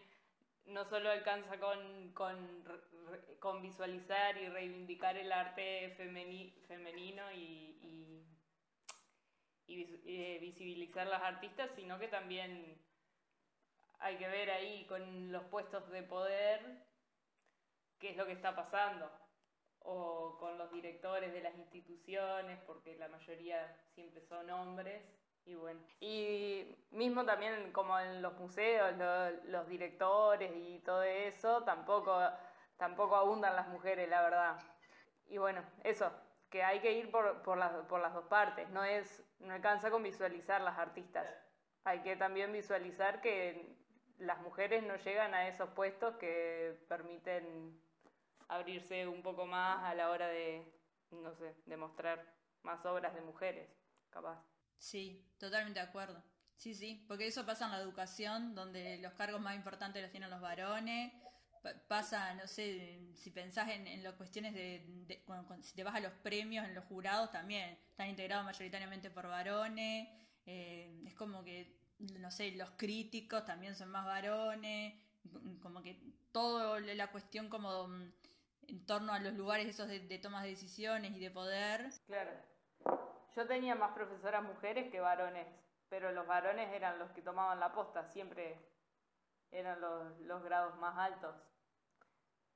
no 0.66 0.84
solo 0.84 1.10
alcanza 1.10 1.58
con, 1.58 2.12
con, 2.12 2.64
con 3.40 3.62
visualizar 3.62 4.36
y 4.36 4.48
reivindicar 4.48 5.16
el 5.16 5.32
arte 5.32 5.90
femenino 6.66 7.32
y, 7.32 8.24
y, 9.66 9.82
y 10.04 10.38
visibilizar 10.38 11.06
las 11.06 11.22
artistas, 11.22 11.70
sino 11.74 11.98
que 11.98 12.08
también 12.08 12.80
hay 13.98 14.16
que 14.16 14.28
ver 14.28 14.50
ahí 14.50 14.84
con 14.86 15.30
los 15.30 15.44
puestos 15.44 15.88
de 15.90 16.02
poder 16.02 16.91
qué 18.02 18.10
es 18.10 18.16
lo 18.16 18.26
que 18.26 18.32
está 18.32 18.54
pasando, 18.54 19.08
o 19.78 20.36
con 20.38 20.58
los 20.58 20.70
directores 20.72 21.32
de 21.32 21.40
las 21.40 21.56
instituciones, 21.56 22.58
porque 22.66 22.96
la 22.98 23.06
mayoría 23.08 23.74
siempre 23.94 24.20
son 24.22 24.50
hombres. 24.50 25.02
Y 25.44 25.54
bueno, 25.54 25.80
y 26.00 26.76
mismo 26.90 27.24
también 27.24 27.72
como 27.72 27.98
en 27.98 28.20
los 28.20 28.34
museos, 28.34 28.92
los 29.44 29.68
directores 29.68 30.52
y 30.54 30.80
todo 30.80 31.02
eso, 31.04 31.62
tampoco, 31.62 32.20
tampoco 32.76 33.16
abundan 33.16 33.56
las 33.56 33.68
mujeres, 33.68 34.08
la 34.08 34.22
verdad. 34.22 34.58
Y 35.26 35.38
bueno, 35.38 35.62
eso, 35.84 36.12
que 36.50 36.62
hay 36.62 36.80
que 36.80 36.92
ir 36.92 37.10
por, 37.10 37.42
por, 37.42 37.56
las, 37.56 37.72
por 37.86 38.00
las 38.00 38.14
dos 38.14 38.26
partes, 38.26 38.68
no, 38.70 38.84
es, 38.84 39.24
no 39.38 39.54
alcanza 39.54 39.90
con 39.90 40.02
visualizar 40.02 40.60
las 40.60 40.78
artistas, 40.78 41.26
hay 41.84 42.00
que 42.02 42.16
también 42.16 42.52
visualizar 42.52 43.20
que 43.20 43.76
las 44.18 44.40
mujeres 44.40 44.82
no 44.84 44.96
llegan 44.96 45.34
a 45.34 45.48
esos 45.48 45.68
puestos 45.70 46.16
que 46.16 46.78
permiten 46.88 47.80
abrirse 48.54 49.06
un 49.06 49.22
poco 49.22 49.46
más 49.46 49.82
a 49.84 49.94
la 49.94 50.10
hora 50.10 50.28
de, 50.28 50.62
no 51.10 51.34
sé, 51.34 51.54
de 51.66 51.76
mostrar 51.76 52.34
más 52.62 52.84
obras 52.86 53.14
de 53.14 53.20
mujeres, 53.20 53.68
capaz. 54.10 54.42
Sí, 54.78 55.24
totalmente 55.38 55.80
de 55.80 55.86
acuerdo. 55.86 56.22
Sí, 56.56 56.74
sí, 56.74 57.04
porque 57.08 57.26
eso 57.26 57.44
pasa 57.44 57.66
en 57.66 57.72
la 57.72 57.80
educación, 57.80 58.54
donde 58.54 58.98
los 58.98 59.12
cargos 59.14 59.40
más 59.40 59.56
importantes 59.56 60.02
los 60.02 60.10
tienen 60.10 60.30
los 60.30 60.40
varones. 60.40 61.12
Pasa, 61.88 62.34
no 62.34 62.46
sé, 62.46 63.12
si 63.14 63.30
pensás 63.30 63.68
en, 63.68 64.02
las 64.02 64.14
cuestiones 64.14 64.52
de, 64.54 64.84
si 65.62 65.74
te 65.74 65.84
vas 65.84 65.94
a 65.94 66.00
los 66.00 66.12
premios, 66.14 66.64
en 66.66 66.74
los 66.74 66.84
jurados 66.84 67.30
también, 67.30 67.78
están 67.90 68.08
integrados 68.08 68.44
mayoritariamente 68.44 69.10
por 69.10 69.28
varones. 69.28 70.08
Eh, 70.46 71.02
es 71.06 71.14
como 71.14 71.44
que, 71.44 71.80
no 71.98 72.30
sé, 72.30 72.52
los 72.52 72.70
críticos 72.72 73.44
también 73.44 73.74
son 73.76 73.90
más 73.90 74.04
varones. 74.04 74.94
Como 75.60 75.82
que 75.82 76.00
toda 76.32 76.80
la 76.80 77.10
cuestión 77.12 77.48
como 77.48 77.88
en 78.68 78.86
torno 78.86 79.12
a 79.12 79.18
los 79.18 79.34
lugares 79.34 79.66
esos 79.66 79.88
de, 79.88 80.00
de 80.00 80.18
tomas 80.18 80.42
de 80.42 80.50
decisiones 80.50 81.12
y 81.12 81.20
de 81.20 81.30
poder. 81.30 81.88
Claro. 82.06 82.30
Yo 83.34 83.46
tenía 83.46 83.74
más 83.74 83.92
profesoras 83.92 84.42
mujeres 84.42 84.90
que 84.90 85.00
varones, 85.00 85.46
pero 85.88 86.12
los 86.12 86.26
varones 86.26 86.72
eran 86.72 86.98
los 86.98 87.10
que 87.12 87.22
tomaban 87.22 87.60
la 87.60 87.72
posta, 87.72 88.04
siempre 88.04 88.58
eran 89.50 89.80
los, 89.80 90.18
los 90.20 90.42
grados 90.42 90.76
más 90.76 90.96
altos. 90.98 91.34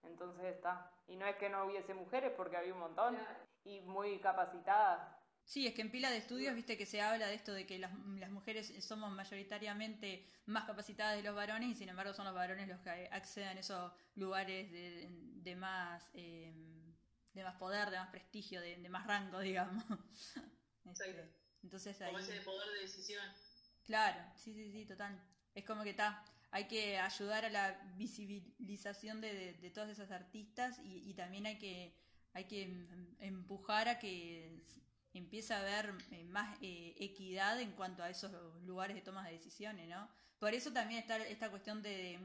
Entonces 0.02 0.44
está. 0.44 0.90
Y 1.06 1.16
no 1.16 1.26
es 1.26 1.36
que 1.36 1.48
no 1.48 1.64
hubiese 1.64 1.94
mujeres, 1.94 2.32
porque 2.36 2.56
había 2.56 2.74
un 2.74 2.80
montón. 2.80 3.16
Y 3.64 3.80
muy 3.80 4.20
capacitadas. 4.20 5.15
Sí, 5.46 5.64
es 5.64 5.74
que 5.74 5.82
en 5.82 5.92
pila 5.92 6.10
de 6.10 6.16
estudios, 6.16 6.56
viste 6.56 6.76
que 6.76 6.86
se 6.86 7.00
habla 7.00 7.28
de 7.28 7.34
esto 7.34 7.52
de 7.52 7.66
que 7.66 7.78
las, 7.78 7.92
las, 8.18 8.30
mujeres 8.30 8.72
somos 8.84 9.12
mayoritariamente 9.12 10.26
más 10.46 10.64
capacitadas 10.64 11.16
de 11.16 11.22
los 11.22 11.36
varones 11.36 11.70
y 11.70 11.74
sin 11.76 11.88
embargo 11.88 12.12
son 12.12 12.24
los 12.24 12.34
varones 12.34 12.66
los 12.66 12.80
que 12.80 13.08
acceden 13.12 13.56
a 13.56 13.60
esos 13.60 13.92
lugares 14.16 14.72
de, 14.72 15.08
de 15.08 15.54
más 15.54 16.10
eh, 16.14 16.52
de 17.32 17.44
más 17.44 17.54
poder, 17.56 17.90
de 17.90 17.98
más 17.98 18.08
prestigio, 18.08 18.60
de, 18.60 18.76
de 18.76 18.88
más 18.88 19.06
rango, 19.06 19.40
digamos. 19.40 19.84
Este, 20.88 21.28
entonces 21.64 22.00
ahí... 22.00 22.12
Como 22.12 22.20
ese 22.20 22.40
poder 22.42 22.70
de 22.74 22.80
decisión. 22.82 23.24
Claro, 23.86 24.22
sí, 24.36 24.54
sí, 24.54 24.70
sí, 24.70 24.86
total. 24.86 25.20
Es 25.52 25.64
como 25.64 25.82
que 25.82 25.90
está, 25.90 26.24
hay 26.52 26.68
que 26.68 26.96
ayudar 26.98 27.44
a 27.44 27.50
la 27.50 27.72
visibilización 27.96 29.20
de, 29.20 29.54
de, 29.54 29.70
todas 29.70 29.90
esas 29.90 30.12
artistas 30.12 30.78
y, 30.84 31.10
y 31.10 31.14
también 31.14 31.46
hay 31.46 31.58
que 31.58 31.92
hay 32.34 32.44
que 32.44 32.62
em, 32.62 33.16
empujar 33.18 33.88
a 33.88 33.98
que 33.98 34.62
empieza 35.18 35.56
a 35.56 35.60
haber 35.60 35.94
eh, 36.10 36.24
más 36.24 36.58
eh, 36.62 36.94
equidad 36.98 37.60
en 37.60 37.72
cuanto 37.72 38.02
a 38.02 38.10
esos 38.10 38.32
lugares 38.64 38.96
de 38.96 39.02
toma 39.02 39.26
de 39.26 39.32
decisiones, 39.32 39.88
¿no? 39.88 40.08
Por 40.38 40.54
eso 40.54 40.72
también 40.72 41.00
está 41.00 41.16
esta 41.16 41.50
cuestión 41.50 41.82
de, 41.82 42.18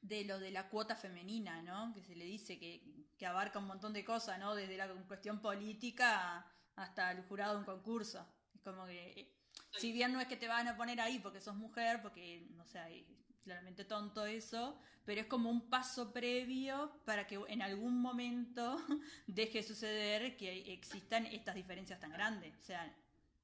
de 0.00 0.24
lo 0.24 0.38
de 0.38 0.50
la 0.50 0.68
cuota 0.68 0.94
femenina, 0.94 1.62
¿no? 1.62 1.92
Que 1.94 2.02
se 2.02 2.14
le 2.14 2.24
dice 2.24 2.58
que, 2.58 2.82
que 3.16 3.26
abarca 3.26 3.58
un 3.58 3.66
montón 3.66 3.92
de 3.92 4.04
cosas, 4.04 4.38
¿no? 4.38 4.54
Desde 4.54 4.76
la 4.76 4.88
cuestión 4.88 5.40
política 5.40 6.46
hasta 6.76 7.10
el 7.12 7.22
jurado 7.22 7.54
de 7.54 7.58
un 7.60 7.64
concurso. 7.64 8.26
Es 8.54 8.60
como 8.60 8.86
que, 8.86 9.12
eh, 9.12 9.36
si 9.78 9.92
bien 9.92 10.12
no 10.12 10.20
es 10.20 10.28
que 10.28 10.36
te 10.36 10.48
van 10.48 10.68
a 10.68 10.76
poner 10.76 11.00
ahí 11.00 11.18
porque 11.18 11.40
sos 11.40 11.56
mujer, 11.56 12.02
porque, 12.02 12.46
no 12.50 12.66
sé, 12.66 13.06
claramente 13.46 13.84
tonto 13.84 14.26
eso, 14.26 14.76
pero 15.04 15.20
es 15.20 15.28
como 15.28 15.48
un 15.48 15.70
paso 15.70 16.12
previo 16.12 16.90
para 17.04 17.28
que 17.28 17.40
en 17.46 17.62
algún 17.62 17.96
momento 18.02 18.76
deje 19.28 19.62
suceder 19.62 20.36
que 20.36 20.72
existan 20.72 21.26
estas 21.26 21.54
diferencias 21.54 22.00
tan 22.00 22.10
grandes. 22.10 22.52
O 22.60 22.64
sea, 22.64 22.92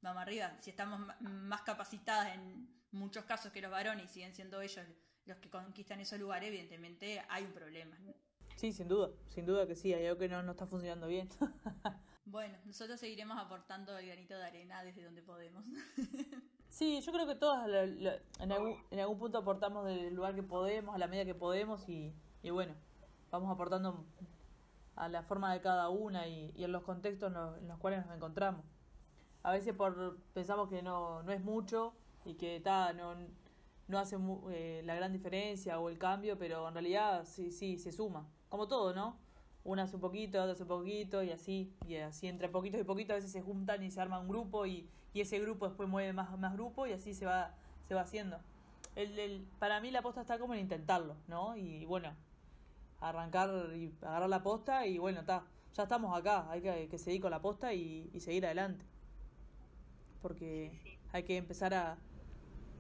vamos 0.01 0.23
arriba, 0.23 0.57
si 0.61 0.71
estamos 0.71 1.01
más 1.21 1.63
capacitadas 1.63 2.35
en 2.35 2.69
muchos 2.91 3.25
casos 3.25 3.53
que 3.53 3.63
los 3.63 3.71
varones 3.71 4.07
y 4.07 4.09
siguen 4.09 4.35
siendo 4.35 4.61
ellos 4.61 4.85
los 5.25 5.39
que 5.39 5.49
conquistan 5.49 6.01
esos 6.01 6.19
lugares, 6.19 6.49
evidentemente 6.49 7.25
hay 7.29 7.45
un 7.45 7.53
problema. 7.53 7.97
Sí, 8.57 8.73
sin 8.73 8.89
duda, 8.89 9.11
sin 9.29 9.47
duda 9.47 9.69
que 9.69 9.77
sí, 9.77 9.95
hay 9.95 10.07
algo 10.07 10.19
que 10.19 10.29
no, 10.29 10.43
no 10.43 10.51
está 10.51 10.67
funcionando 10.67 11.07
bien. 11.07 11.29
bueno, 12.25 12.59
nosotros 12.65 12.99
seguiremos 12.99 13.39
aportando 13.39 13.97
el 13.97 14.07
granito 14.07 14.37
de 14.37 14.45
arena 14.45 14.83
desde 14.83 15.05
donde 15.05 15.23
podemos. 15.23 15.65
Sí, 16.73 17.03
yo 17.03 17.13
creo 17.13 17.27
que 17.27 17.35
todas 17.35 17.69
en, 17.69 18.51
algún, 18.51 18.83
en 18.91 19.01
algún 19.01 19.19
punto 19.19 19.37
aportamos 19.37 19.85
del 19.85 20.15
lugar 20.15 20.35
que 20.35 20.43
podemos, 20.43 20.95
a 20.95 20.99
la 20.99 21.07
medida 21.07 21.27
que 21.27 21.35
podemos 21.35 21.87
y, 21.87 22.15
y 22.43 22.49
bueno, 22.49 22.73
vamos 23.31 23.51
aportando 23.51 24.07
a 24.97 25.07
la 25.11 25.23
forma 25.23 25.53
de 25.53 25.61
cada 25.61 25.91
una 25.91 26.27
y, 26.27 26.51
en 26.57 26.73
los 26.73 26.83
contextos 26.83 27.31
en 27.61 27.69
los 27.69 27.79
cuales 27.79 28.07
nos 28.07 28.17
encontramos. 28.17 28.65
A 29.43 29.53
veces 29.53 29.75
por 29.75 30.17
pensamos 30.33 30.71
que 30.71 30.81
no, 30.81 31.23
no 31.23 31.33
es 31.33 31.45
mucho 31.45 31.93
y 32.25 32.37
que 32.37 32.59
ta, 32.61 32.95
no, 32.95 33.17
no 33.89 33.99
hace 33.99 34.17
eh, 34.51 34.81
la 34.87 34.95
gran 34.95 35.13
diferencia 35.13 35.79
o 35.79 35.91
el 35.91 35.99
cambio, 35.99 36.39
pero 36.39 36.67
en 36.67 36.73
realidad 36.73 37.27
sí, 37.27 37.51
sí, 37.51 37.77
se 37.77 37.93
suma. 37.93 38.27
Como 38.49 38.67
todo, 38.67 38.95
¿no? 38.95 39.19
Una 39.65 39.85
hace 39.85 39.97
un 39.97 40.03
poquito, 40.03 40.41
otra 40.41 40.53
hace 40.53 40.63
un 40.63 40.69
poquito 40.69 41.23
y 41.23 41.31
así, 41.31 41.73
y 41.87 41.97
así 41.97 42.27
entre 42.27 42.49
poquitos 42.49 42.81
y 42.81 42.85
poquitos 42.85 43.13
a 43.13 43.17
veces 43.17 43.31
se 43.31 43.43
juntan 43.43 43.83
y 43.83 43.91
se 43.91 44.01
arma 44.01 44.19
un 44.19 44.29
grupo 44.29 44.67
y, 44.67 44.89
y 45.15 45.21
ese 45.21 45.39
grupo 45.39 45.69
después 45.69 45.89
mueve 45.89 46.13
más, 46.13 46.37
más 46.39 46.53
grupo 46.55 46.87
y 46.87 46.93
así 46.93 47.15
se 47.15 47.27
va, 47.27 47.55
se 47.87 47.95
va 47.95 48.01
haciendo. 48.01 48.39
El, 48.97 49.19
el, 49.19 49.47
para 49.59 49.81
mí 49.81 49.91
la 49.91 50.03
posta 50.03 50.21
está 50.23 50.39
como 50.39 50.55
en 50.55 50.61
intentarlo, 50.61 51.17
¿no? 51.29 51.57
Y 51.57 51.85
bueno, 51.87 52.13
arrancar 53.01 53.75
y 53.75 53.93
agarrar 54.03 54.29
la 54.29 54.43
posta 54.43 54.87
y 54.87 54.99
bueno, 54.99 55.21
está, 55.21 55.45
ya 55.75 55.85
estamos 55.85 56.17
acá, 56.17 56.51
hay 56.51 56.89
que, 56.89 56.99
seguir 56.99 57.21
con 57.21 57.31
la 57.31 57.41
posta 57.41 57.73
y, 57.75 58.09
seguir 58.21 58.47
adelante. 58.47 58.85
Porque 60.21 60.99
hay 61.13 61.25
que 61.25 61.37
empezar 61.37 61.75
a, 61.75 61.99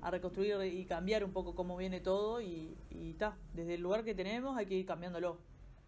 a 0.01 0.11
reconstruir 0.11 0.57
y 0.62 0.85
cambiar 0.85 1.24
un 1.24 1.33
poco 1.33 1.55
cómo 1.55 1.76
viene 1.76 2.01
todo 2.01 2.41
y 2.41 2.76
está, 2.91 3.37
desde 3.55 3.74
el 3.74 3.83
lugar 3.83 4.05
que 4.05 4.14
tenemos 4.14 4.57
hay 4.57 4.66
que 4.66 4.74
ir 4.74 4.87
cambiándolo, 4.87 5.39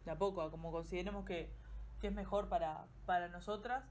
de 0.04 0.10
a 0.10 0.18
poco, 0.18 0.50
como 0.50 0.70
consideremos 0.70 1.24
que, 1.24 1.50
que 2.00 2.08
es 2.08 2.12
mejor 2.12 2.48
para, 2.48 2.86
para 3.06 3.28
nosotras, 3.28 3.84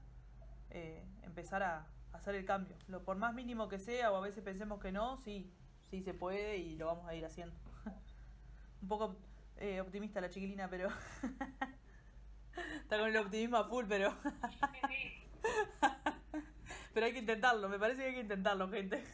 eh, 0.70 1.04
empezar 1.22 1.62
a, 1.62 1.88
hacer 2.14 2.34
el 2.36 2.44
cambio. 2.44 2.76
Lo, 2.86 3.04
por 3.04 3.16
más 3.16 3.34
mínimo 3.34 3.68
que 3.68 3.78
sea 3.78 4.12
o 4.12 4.16
a 4.16 4.20
veces 4.20 4.42
pensemos 4.42 4.80
que 4.80 4.92
no, 4.92 5.16
sí, 5.16 5.52
sí 5.90 6.02
se 6.02 6.14
puede 6.14 6.58
y 6.58 6.76
lo 6.76 6.86
vamos 6.86 7.08
a 7.08 7.14
ir 7.14 7.24
haciendo. 7.24 7.54
un 8.82 8.88
poco 8.88 9.16
eh, 9.56 9.80
optimista 9.80 10.20
la 10.20 10.30
chiquilina, 10.30 10.68
pero. 10.68 10.88
Está 12.82 12.98
con 12.98 13.08
el 13.08 13.16
optimismo 13.16 13.56
a 13.56 13.64
full, 13.64 13.86
pero. 13.88 14.16
pero 16.94 17.06
hay 17.06 17.12
que 17.12 17.18
intentarlo, 17.18 17.68
me 17.68 17.78
parece 17.78 18.02
que 18.02 18.08
hay 18.08 18.14
que 18.14 18.20
intentarlo, 18.20 18.68
gente. 18.68 19.04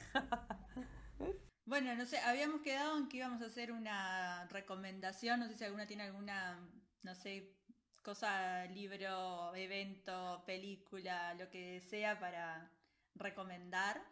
bueno, 1.65 1.95
no 1.95 2.05
sé, 2.05 2.19
habíamos 2.21 2.61
quedado 2.61 2.99
en 2.99 3.09
que 3.09 3.19
íbamos 3.19 3.43
a 3.43 3.47
hacer 3.47 3.73
una 3.73 4.47
recomendación, 4.49 5.41
no 5.41 5.49
sé 5.49 5.57
si 5.57 5.65
alguna 5.65 5.87
tiene 5.87 6.05
alguna, 6.05 6.59
no 7.03 7.15
sé, 7.15 7.57
cosa, 8.03 8.65
libro, 8.67 9.55
evento, 9.55 10.43
película, 10.47 11.35
lo 11.35 11.49
que 11.51 11.81
sea 11.81 12.19
para 12.19 12.71
recomendar, 13.15 14.03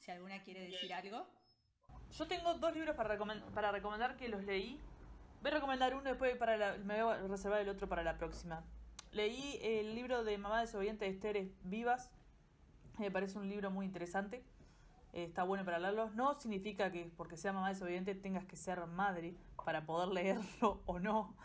si 0.00 0.10
alguna 0.10 0.42
quiere 0.42 0.68
decir 0.68 0.92
algo. 0.92 1.26
Yo 2.12 2.26
tengo 2.26 2.54
dos 2.54 2.74
libros 2.74 2.96
para, 2.96 3.18
para 3.54 3.72
recomendar 3.72 4.16
que 4.16 4.28
los 4.28 4.44
leí 4.44 4.80
Voy 5.46 5.52
a 5.52 5.54
recomendar 5.54 5.94
uno, 5.94 6.02
después 6.02 6.36
para 6.36 6.76
me 6.78 7.02
voy 7.02 7.14
a 7.14 7.18
reservar 7.28 7.60
el 7.60 7.68
otro 7.68 7.88
para 7.88 8.02
la 8.02 8.18
próxima. 8.18 8.64
Leí 9.12 9.60
el 9.62 9.94
libro 9.94 10.24
de 10.24 10.38
Mamá 10.38 10.60
desobediente 10.60 11.04
de 11.04 11.12
Esther 11.12 11.50
Vivas. 11.62 12.10
Me 12.98 13.12
parece 13.12 13.38
un 13.38 13.48
libro 13.48 13.70
muy 13.70 13.86
interesante. 13.86 14.44
está 15.12 15.44
bueno 15.44 15.64
para 15.64 15.78
leerlo. 15.78 16.10
No 16.10 16.34
significa 16.34 16.90
que 16.90 17.12
porque 17.16 17.36
sea 17.36 17.52
mamá 17.52 17.68
desobediente 17.68 18.16
tengas 18.16 18.44
que 18.44 18.56
ser 18.56 18.84
madre 18.86 19.36
para 19.64 19.86
poder 19.86 20.08
leerlo 20.08 20.82
o 20.86 20.98
no. 20.98 21.36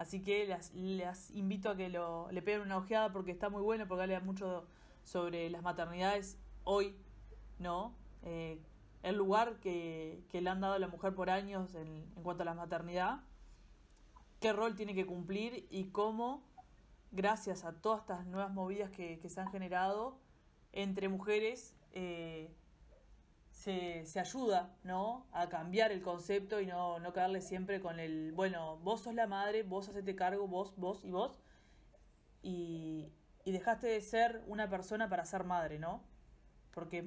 Así 0.00 0.22
que 0.22 0.46
les, 0.72 1.30
invito 1.32 1.68
a 1.68 1.76
que 1.76 1.90
lo, 1.90 2.32
le 2.32 2.40
peguen 2.40 2.62
una 2.62 2.78
ojeada 2.78 3.12
porque 3.12 3.32
está 3.32 3.50
muy 3.50 3.60
bueno, 3.60 3.86
porque 3.86 4.04
habla 4.04 4.20
mucho 4.20 4.66
sobre 5.04 5.50
las 5.50 5.62
maternidades 5.62 6.38
hoy, 6.64 6.96
¿no? 7.58 7.94
Eh, 8.22 8.58
el 9.02 9.16
lugar 9.16 9.60
que, 9.60 10.24
que, 10.30 10.40
le 10.40 10.48
han 10.48 10.62
dado 10.62 10.72
a 10.72 10.78
la 10.78 10.88
mujer 10.88 11.14
por 11.14 11.28
años 11.28 11.74
en, 11.74 12.06
cuanto 12.22 12.44
a 12.44 12.46
la 12.46 12.54
maternidad 12.54 13.20
qué 14.40 14.54
rol 14.54 14.74
tiene 14.74 14.94
que 14.94 15.04
cumplir 15.04 15.66
y 15.68 15.88
cómo, 15.88 16.42
gracias 17.12 17.66
a 17.66 17.74
todas 17.74 18.00
estas 18.00 18.24
nuevas 18.24 18.54
movidas 18.54 18.90
que, 18.90 19.20
se 19.28 19.38
han 19.38 19.50
generado 19.50 20.16
entre 20.72 21.10
mujeres, 21.10 21.76
eh, 21.92 22.50
se, 23.60 24.18
ayuda 24.18 24.74
¿no? 24.84 25.26
a 25.32 25.48
cambiar 25.50 25.92
el 25.92 26.00
concepto 26.00 26.60
y 26.60 26.66
no, 26.66 26.98
no 26.98 27.12
caerle 27.12 27.42
siempre 27.42 27.80
con 27.80 28.00
el, 28.00 28.32
bueno, 28.32 28.78
vos 28.78 29.02
sos 29.02 29.14
la 29.14 29.26
madre, 29.26 29.62
vos 29.62 29.88
hacete 29.88 30.16
cargo, 30.16 30.48
vos, 30.48 30.72
vos 30.76 31.04
y 31.04 31.10
vos, 31.10 31.38
y, 32.42 33.12
y 33.44 33.52
dejaste 33.52 33.88
de 33.88 34.00
ser 34.00 34.42
una 34.46 34.70
persona 34.70 35.10
para 35.10 35.26
ser 35.26 35.44
madre, 35.44 35.78
¿no? 35.78 36.02
Porque 36.72 37.04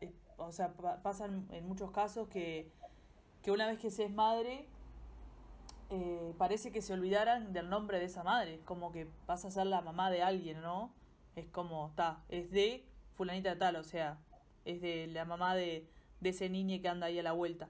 es 0.00 0.10
o 0.38 0.50
sea, 0.50 0.72
pasan 1.02 1.46
en 1.52 1.68
muchos 1.68 1.92
casos 1.92 2.26
que, 2.26 2.72
que 3.42 3.52
una 3.52 3.68
vez 3.68 3.78
que 3.78 3.92
se 3.92 4.04
es 4.04 4.10
madre, 4.10 4.66
eh, 5.90 6.34
parece 6.36 6.72
que 6.72 6.82
se 6.82 6.94
olvidaran 6.94 7.52
del 7.52 7.68
nombre 7.68 8.00
de 8.00 8.06
esa 8.06 8.24
madre, 8.24 8.60
como 8.64 8.90
que 8.90 9.08
vas 9.28 9.44
a 9.44 9.52
ser 9.52 9.66
la 9.66 9.82
mamá 9.82 10.10
de 10.10 10.22
alguien, 10.22 10.62
¿no? 10.62 10.92
Es 11.36 11.46
como, 11.46 11.90
está, 11.90 12.24
es 12.28 12.50
de 12.50 12.84
fulanita 13.14 13.50
de 13.50 13.56
tal, 13.56 13.76
o 13.76 13.84
sea, 13.84 14.18
es 14.64 14.80
de 14.80 15.06
la 15.08 15.24
mamá 15.24 15.54
de, 15.54 15.88
de 16.20 16.28
ese 16.30 16.48
niño 16.48 16.80
que 16.80 16.88
anda 16.88 17.06
ahí 17.06 17.18
a 17.18 17.22
la 17.22 17.32
vuelta. 17.32 17.68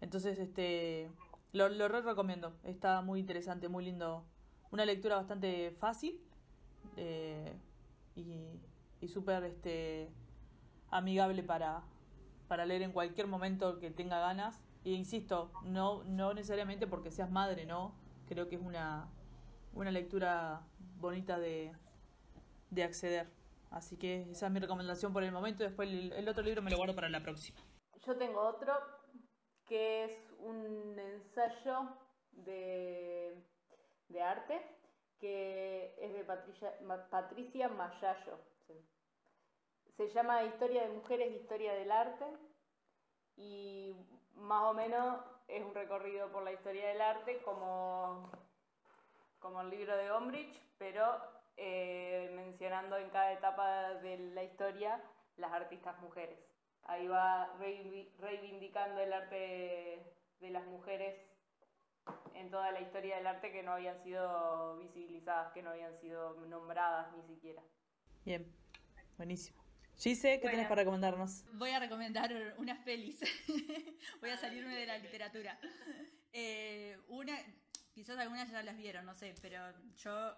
Entonces, 0.00 0.38
este, 0.38 1.10
lo, 1.52 1.68
lo 1.68 1.88
re 1.88 2.02
recomiendo, 2.02 2.54
está 2.64 3.00
muy 3.02 3.20
interesante, 3.20 3.68
muy 3.68 3.84
lindo, 3.84 4.24
una 4.70 4.84
lectura 4.84 5.16
bastante 5.16 5.70
fácil 5.72 6.20
eh, 6.96 7.52
y, 8.14 8.60
y 9.00 9.08
súper 9.08 9.44
este, 9.44 10.10
amigable 10.90 11.42
para, 11.42 11.82
para 12.48 12.66
leer 12.66 12.82
en 12.82 12.92
cualquier 12.92 13.26
momento 13.26 13.78
que 13.78 13.90
tenga 13.90 14.18
ganas 14.20 14.60
y 14.84 14.94
insisto, 14.94 15.50
no, 15.64 16.04
no 16.04 16.34
necesariamente 16.34 16.86
porque 16.86 17.10
seas 17.10 17.30
madre, 17.30 17.66
¿no? 17.66 17.92
Creo 18.28 18.48
que 18.48 18.56
es 18.56 18.62
una, 18.62 19.08
una 19.74 19.90
lectura 19.90 20.62
bonita 21.00 21.38
de, 21.38 21.72
de 22.70 22.84
acceder. 22.84 23.28
Así 23.70 23.98
que 23.98 24.30
esa 24.30 24.46
es 24.46 24.52
mi 24.52 24.60
recomendación 24.60 25.12
por 25.12 25.22
el 25.22 25.32
momento. 25.32 25.64
Después 25.64 25.88
el, 25.88 26.28
otro 26.28 26.42
libro 26.42 26.62
me 26.62 26.70
lo 26.70 26.76
guardo 26.76 26.94
para 26.94 27.08
la 27.08 27.22
próxima. 27.22 27.58
Yo 28.06 28.16
tengo 28.16 28.40
otro 28.40 28.72
que 29.66 30.04
es 30.04 30.30
un 30.38 30.98
ensayo 30.98 31.88
de, 32.32 33.42
arte 34.22 34.60
que 35.18 35.94
es 35.98 36.12
de 36.12 36.24
Patricia, 36.24 36.72
Patricia 37.10 37.68
Mayayo. 37.68 38.38
Se 39.96 40.08
llama 40.08 40.44
Historia 40.44 40.82
de 40.82 40.90
Mujeres, 40.90 41.34
Historia 41.34 41.72
del 41.72 41.90
Arte 41.90 42.26
y 43.36 43.94
más 44.34 44.64
o 44.64 44.74
menos 44.74 45.20
es 45.48 45.64
un 45.64 45.74
recorrido 45.74 46.30
por 46.30 46.42
la 46.42 46.52
historia 46.52 46.88
del 46.88 47.00
arte 47.00 47.40
como, 47.42 48.30
como 49.38 49.60
el 49.62 49.70
libro 49.70 49.96
de 49.96 50.10
Gombrich, 50.10 50.60
pero 50.78 51.35
eh, 51.56 52.30
mencionando 52.34 52.96
en 52.98 53.10
cada 53.10 53.32
etapa 53.32 53.94
de 53.94 54.18
la 54.34 54.44
historia 54.44 55.02
las 55.36 55.52
artistas 55.52 55.98
mujeres. 56.00 56.38
Ahí 56.84 57.06
va 57.08 57.52
reivindicando 57.58 59.00
el 59.00 59.12
arte 59.12 60.14
de 60.40 60.50
las 60.50 60.64
mujeres 60.66 61.16
en 62.34 62.50
toda 62.50 62.70
la 62.70 62.80
historia 62.80 63.16
del 63.16 63.26
arte 63.26 63.50
que 63.50 63.62
no 63.62 63.72
habían 63.72 63.98
sido 64.02 64.78
visibilizadas, 64.78 65.52
que 65.52 65.62
no 65.62 65.70
habían 65.70 65.98
sido 65.98 66.34
nombradas 66.46 67.12
ni 67.16 67.22
siquiera. 67.24 67.62
Bien, 68.24 68.46
buenísimo. 69.16 69.64
Gise, 69.96 70.40
¿qué 70.40 70.48
tienes 70.48 70.68
para 70.68 70.82
recomendarnos? 70.82 71.44
Voy 71.54 71.70
a 71.70 71.80
recomendar 71.80 72.30
una 72.58 72.76
feliz. 72.76 73.20
voy 74.20 74.30
a 74.30 74.36
salirme 74.36 74.74
de 74.76 74.86
la 74.86 74.98
literatura. 74.98 75.58
Eh, 76.32 76.98
una, 77.08 77.34
quizás 77.94 78.18
algunas 78.18 78.50
ya 78.50 78.62
las 78.62 78.76
vieron, 78.76 79.06
no 79.06 79.14
sé, 79.14 79.34
pero 79.40 79.58
yo 79.96 80.36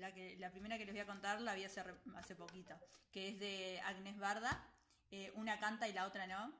la, 0.00 0.50
primera 0.50 0.78
que 0.78 0.84
les 0.84 0.94
voy 0.94 1.00
a 1.00 1.06
contar 1.06 1.40
la 1.40 1.54
vi 1.54 1.64
hace, 1.64 1.82
hace 2.16 2.34
poquito, 2.34 2.74
que 3.12 3.28
es 3.28 3.38
de 3.38 3.80
Agnes 3.84 4.18
Barda. 4.18 4.66
Eh, 5.10 5.32
una 5.34 5.58
canta 5.58 5.88
y 5.88 5.92
la 5.92 6.06
otra 6.06 6.26
no. 6.26 6.52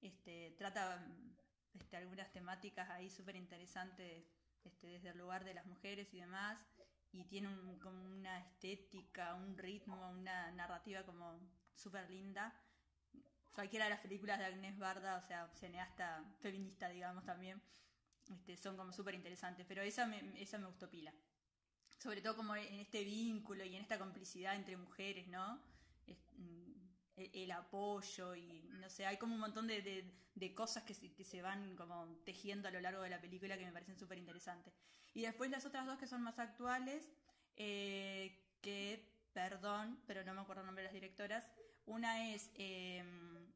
Este, 0.00 0.54
trata 0.58 1.04
este, 1.74 1.96
algunas 1.96 2.30
temáticas 2.32 2.90
ahí 2.90 3.08
súper 3.08 3.36
interesantes 3.36 4.24
este, 4.64 4.86
desde 4.88 5.10
el 5.10 5.18
lugar 5.18 5.44
de 5.44 5.54
las 5.54 5.66
mujeres 5.66 6.12
y 6.12 6.20
demás. 6.20 6.58
Y 7.12 7.24
tiene 7.24 7.48
como 7.80 8.04
una 8.04 8.38
estética, 8.40 9.34
un 9.34 9.56
ritmo, 9.56 10.10
una 10.10 10.50
narrativa 10.52 11.04
como 11.04 11.38
súper 11.74 12.10
linda. 12.10 12.52
Cualquiera 13.52 13.84
de 13.84 13.92
las 13.92 14.00
películas 14.00 14.38
de 14.38 14.46
Agnes 14.46 14.76
Barda, 14.78 15.16
o 15.16 15.22
sea, 15.22 15.48
cineasta 15.54 16.24
feminista, 16.40 16.88
digamos, 16.88 17.24
también, 17.24 17.62
este, 18.32 18.56
son 18.56 18.76
como 18.76 18.92
súper 18.92 19.14
interesantes. 19.14 19.64
Pero 19.66 19.82
esa 19.82 20.06
me, 20.06 20.42
esa 20.42 20.58
me 20.58 20.66
gustó 20.66 20.90
pila. 20.90 21.14
Sobre 22.04 22.20
todo 22.20 22.36
como 22.36 22.54
en 22.54 22.80
este 22.80 23.02
vínculo 23.02 23.64
y 23.64 23.76
en 23.76 23.80
esta 23.80 23.98
complicidad 23.98 24.54
entre 24.56 24.76
mujeres, 24.76 25.26
¿no? 25.28 25.58
Mm, 26.36 26.74
el, 27.16 27.50
apoyo 27.50 28.34
y 28.34 28.68
no 28.72 28.90
sé, 28.90 29.06
hay 29.06 29.16
como 29.16 29.34
un 29.34 29.40
montón 29.40 29.66
de, 29.66 29.80
de, 30.34 30.54
cosas 30.54 30.82
que 30.82 30.92
se, 30.92 31.14
que 31.14 31.24
se, 31.24 31.40
van 31.40 31.74
como 31.76 32.06
tejiendo 32.26 32.68
a 32.68 32.70
lo 32.72 32.82
largo 32.82 33.00
de 33.00 33.08
la 33.08 33.22
película 33.22 33.56
que 33.56 33.64
me 33.64 33.72
parecen 33.72 33.98
súper 33.98 34.18
interesantes. 34.18 34.74
Y 35.14 35.22
después 35.22 35.50
las 35.50 35.64
otras 35.64 35.86
dos 35.86 35.98
que 35.98 36.06
son 36.06 36.20
más 36.20 36.38
actuales, 36.38 37.08
eh, 37.56 38.38
que, 38.60 39.10
perdón, 39.32 39.98
pero 40.06 40.24
no 40.24 40.34
me 40.34 40.42
acuerdo 40.42 40.60
el 40.60 40.66
nombre 40.66 40.82
de 40.82 40.88
las 40.88 40.94
directoras, 40.94 41.48
una 41.86 42.34
es 42.34 42.50
em, 42.56 43.50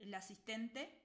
La 0.00 0.18
asistente, 0.18 1.00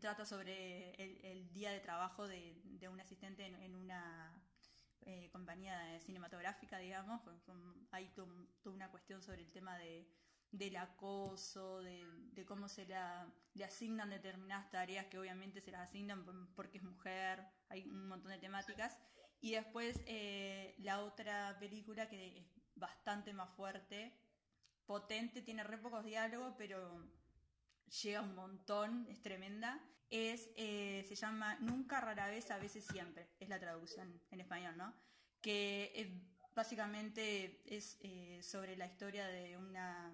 trata 0.00 0.24
sobre 0.24 0.92
el, 0.94 1.52
día 1.52 1.72
de 1.72 1.80
trabajo 1.80 2.28
de, 2.28 2.88
un 2.88 3.00
asistente 3.00 3.44
en, 3.46 3.74
una 3.74 4.32
eh, 5.06 5.28
compañía 5.32 5.98
cinematográfica, 6.00 6.78
digamos, 6.78 7.20
hay 7.90 8.08
toda 8.08 8.28
una 8.64 8.90
cuestión 8.90 9.22
sobre 9.22 9.42
el 9.42 9.52
tema 9.52 9.78
de, 9.78 10.06
del 10.52 10.76
acoso, 10.76 11.80
de, 11.82 12.44
cómo 12.46 12.68
se 12.68 12.86
la, 12.86 13.32
le 13.54 13.64
asignan 13.64 14.10
determinadas 14.10 14.70
tareas 14.70 15.06
que 15.06 15.18
obviamente 15.18 15.60
se 15.60 15.70
las 15.70 15.88
asignan 15.88 16.24
porque 16.54 16.78
es 16.78 16.84
mujer, 16.84 17.44
hay 17.68 17.88
un 17.88 18.08
montón 18.08 18.32
de 18.32 18.38
temáticas. 18.38 18.96
Y 19.40 19.52
después 19.52 20.00
eh, 20.06 20.74
la 20.78 21.02
otra 21.02 21.56
película 21.58 22.08
que 22.08 22.38
es 22.38 22.44
bastante 22.74 23.32
más 23.32 23.50
fuerte, 23.50 24.12
potente, 24.86 25.40
tiene 25.42 25.64
re 25.64 25.78
pocos 25.78 26.04
diálogos, 26.04 26.54
pero 26.58 27.06
llega 28.02 28.22
un 28.22 28.34
montón, 28.34 29.06
es 29.08 29.20
tremenda. 29.20 29.80
Es, 30.08 30.50
eh, 30.56 31.04
se 31.06 31.14
llama 31.14 31.56
Nunca, 31.60 32.00
rara 32.00 32.26
vez, 32.26 32.50
a 32.50 32.58
veces 32.58 32.84
siempre, 32.84 33.28
es 33.38 33.48
la 33.48 33.60
traducción 33.60 34.20
en 34.32 34.40
español, 34.40 34.76
¿no? 34.76 34.92
Que 35.40 36.20
básicamente 36.54 37.62
es 37.64 37.96
eh, 38.00 38.40
sobre 38.42 38.76
la 38.76 38.86
historia 38.86 39.28
de 39.28 39.56
una 39.56 40.12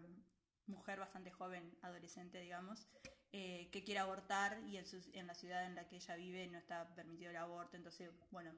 mujer 0.67 1.01
bastante 1.01 1.31
joven, 1.31 1.79
adolescente, 1.81 2.41
digamos, 2.41 2.87
eh, 3.33 3.71
que 3.73 3.85
quiere 3.85 4.01
abortar 4.01 4.61
y 4.67 4.77
en, 4.77 4.85
en 5.15 5.27
la 5.27 5.35
ciudad 5.35 5.65
en 5.65 5.75
la 5.75 5.89
que 5.89 5.97
ella 5.97 6.17
vive 6.17 6.47
no 6.49 6.59
está 6.59 6.95
permitido 6.95 7.31
el 7.31 7.37
aborto, 7.37 7.77
entonces, 7.77 8.11
bueno, 8.31 8.53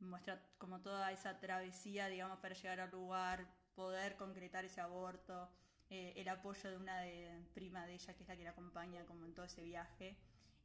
muestra 0.00 0.42
como 0.58 0.80
toda 0.80 1.12
esa 1.12 1.38
travesía, 1.38 2.08
digamos, 2.08 2.40
para 2.40 2.54
llegar 2.54 2.80
al 2.80 2.90
lugar, 2.90 3.46
poder 3.74 4.16
concretar 4.16 4.64
ese 4.64 4.80
aborto, 4.80 5.50
eh, 5.94 6.12
el 6.16 6.28
apoyo 6.28 6.70
de 6.70 6.76
una 6.76 7.02
de, 7.02 7.30
prima 7.54 7.86
de 7.86 7.94
ella, 7.94 8.14
que 8.14 8.24
es 8.24 8.28
la 8.28 8.36
que 8.36 8.42
la 8.42 8.50
acompaña 8.50 9.06
como 9.06 9.24
en 9.26 9.32
todo 9.32 9.46
ese 9.46 9.62
viaje, 9.62 10.18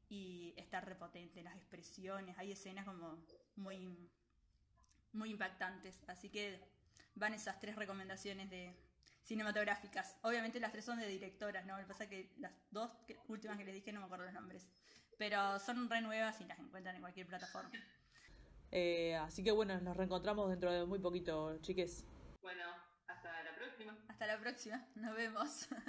y 0.09 0.55
está 0.57 0.81
repotente, 0.81 1.43
las 1.43 1.55
expresiones, 1.55 2.35
hay 2.39 2.51
escenas 2.53 2.83
como 2.83 3.23
muy, 3.55 4.09
muy 5.13 5.29
impactantes, 5.29 6.01
así 6.07 6.29
que 6.29 6.59
van 7.13 7.35
esas 7.35 7.59
tres 7.59 7.75
recomendaciones 7.75 8.49
de 8.49 8.75
cinematográficas. 9.21 10.17
Obviamente 10.23 10.59
las 10.59 10.71
tres 10.71 10.85
son 10.85 10.97
de 10.97 11.05
directoras, 11.05 11.63
¿no? 11.67 11.75
Lo 11.75 11.83
que 11.83 11.89
pasa 11.89 12.05
es 12.05 12.09
que 12.09 12.33
las 12.39 12.51
dos 12.71 12.89
últimas 13.27 13.55
que 13.59 13.65
les 13.65 13.75
dije 13.75 13.93
no 13.93 13.99
me 13.99 14.07
acuerdo 14.07 14.25
los 14.25 14.33
nombres, 14.33 14.67
pero 15.19 15.59
son 15.59 15.87
re 15.91 16.01
nuevas 16.01 16.41
y 16.41 16.45
las 16.45 16.57
encuentran 16.57 16.95
en 16.95 17.01
cualquier 17.01 17.27
plataforma. 17.27 17.69
Eh, 18.71 19.15
así 19.15 19.43
que 19.43 19.51
bueno, 19.51 19.79
nos 19.79 19.95
reencontramos 19.95 20.49
dentro 20.49 20.71
de 20.71 20.85
muy 20.85 20.97
poquito, 20.97 21.57
chiques. 21.61 22.03
Bueno, 22.41 22.63
hasta 23.07 23.43
la 23.43 23.55
próxima. 23.55 23.95
Hasta 24.19 24.33
la 24.33 24.37
próxima, 24.41 24.85
nos 24.95 25.15
vemos. 25.15 25.69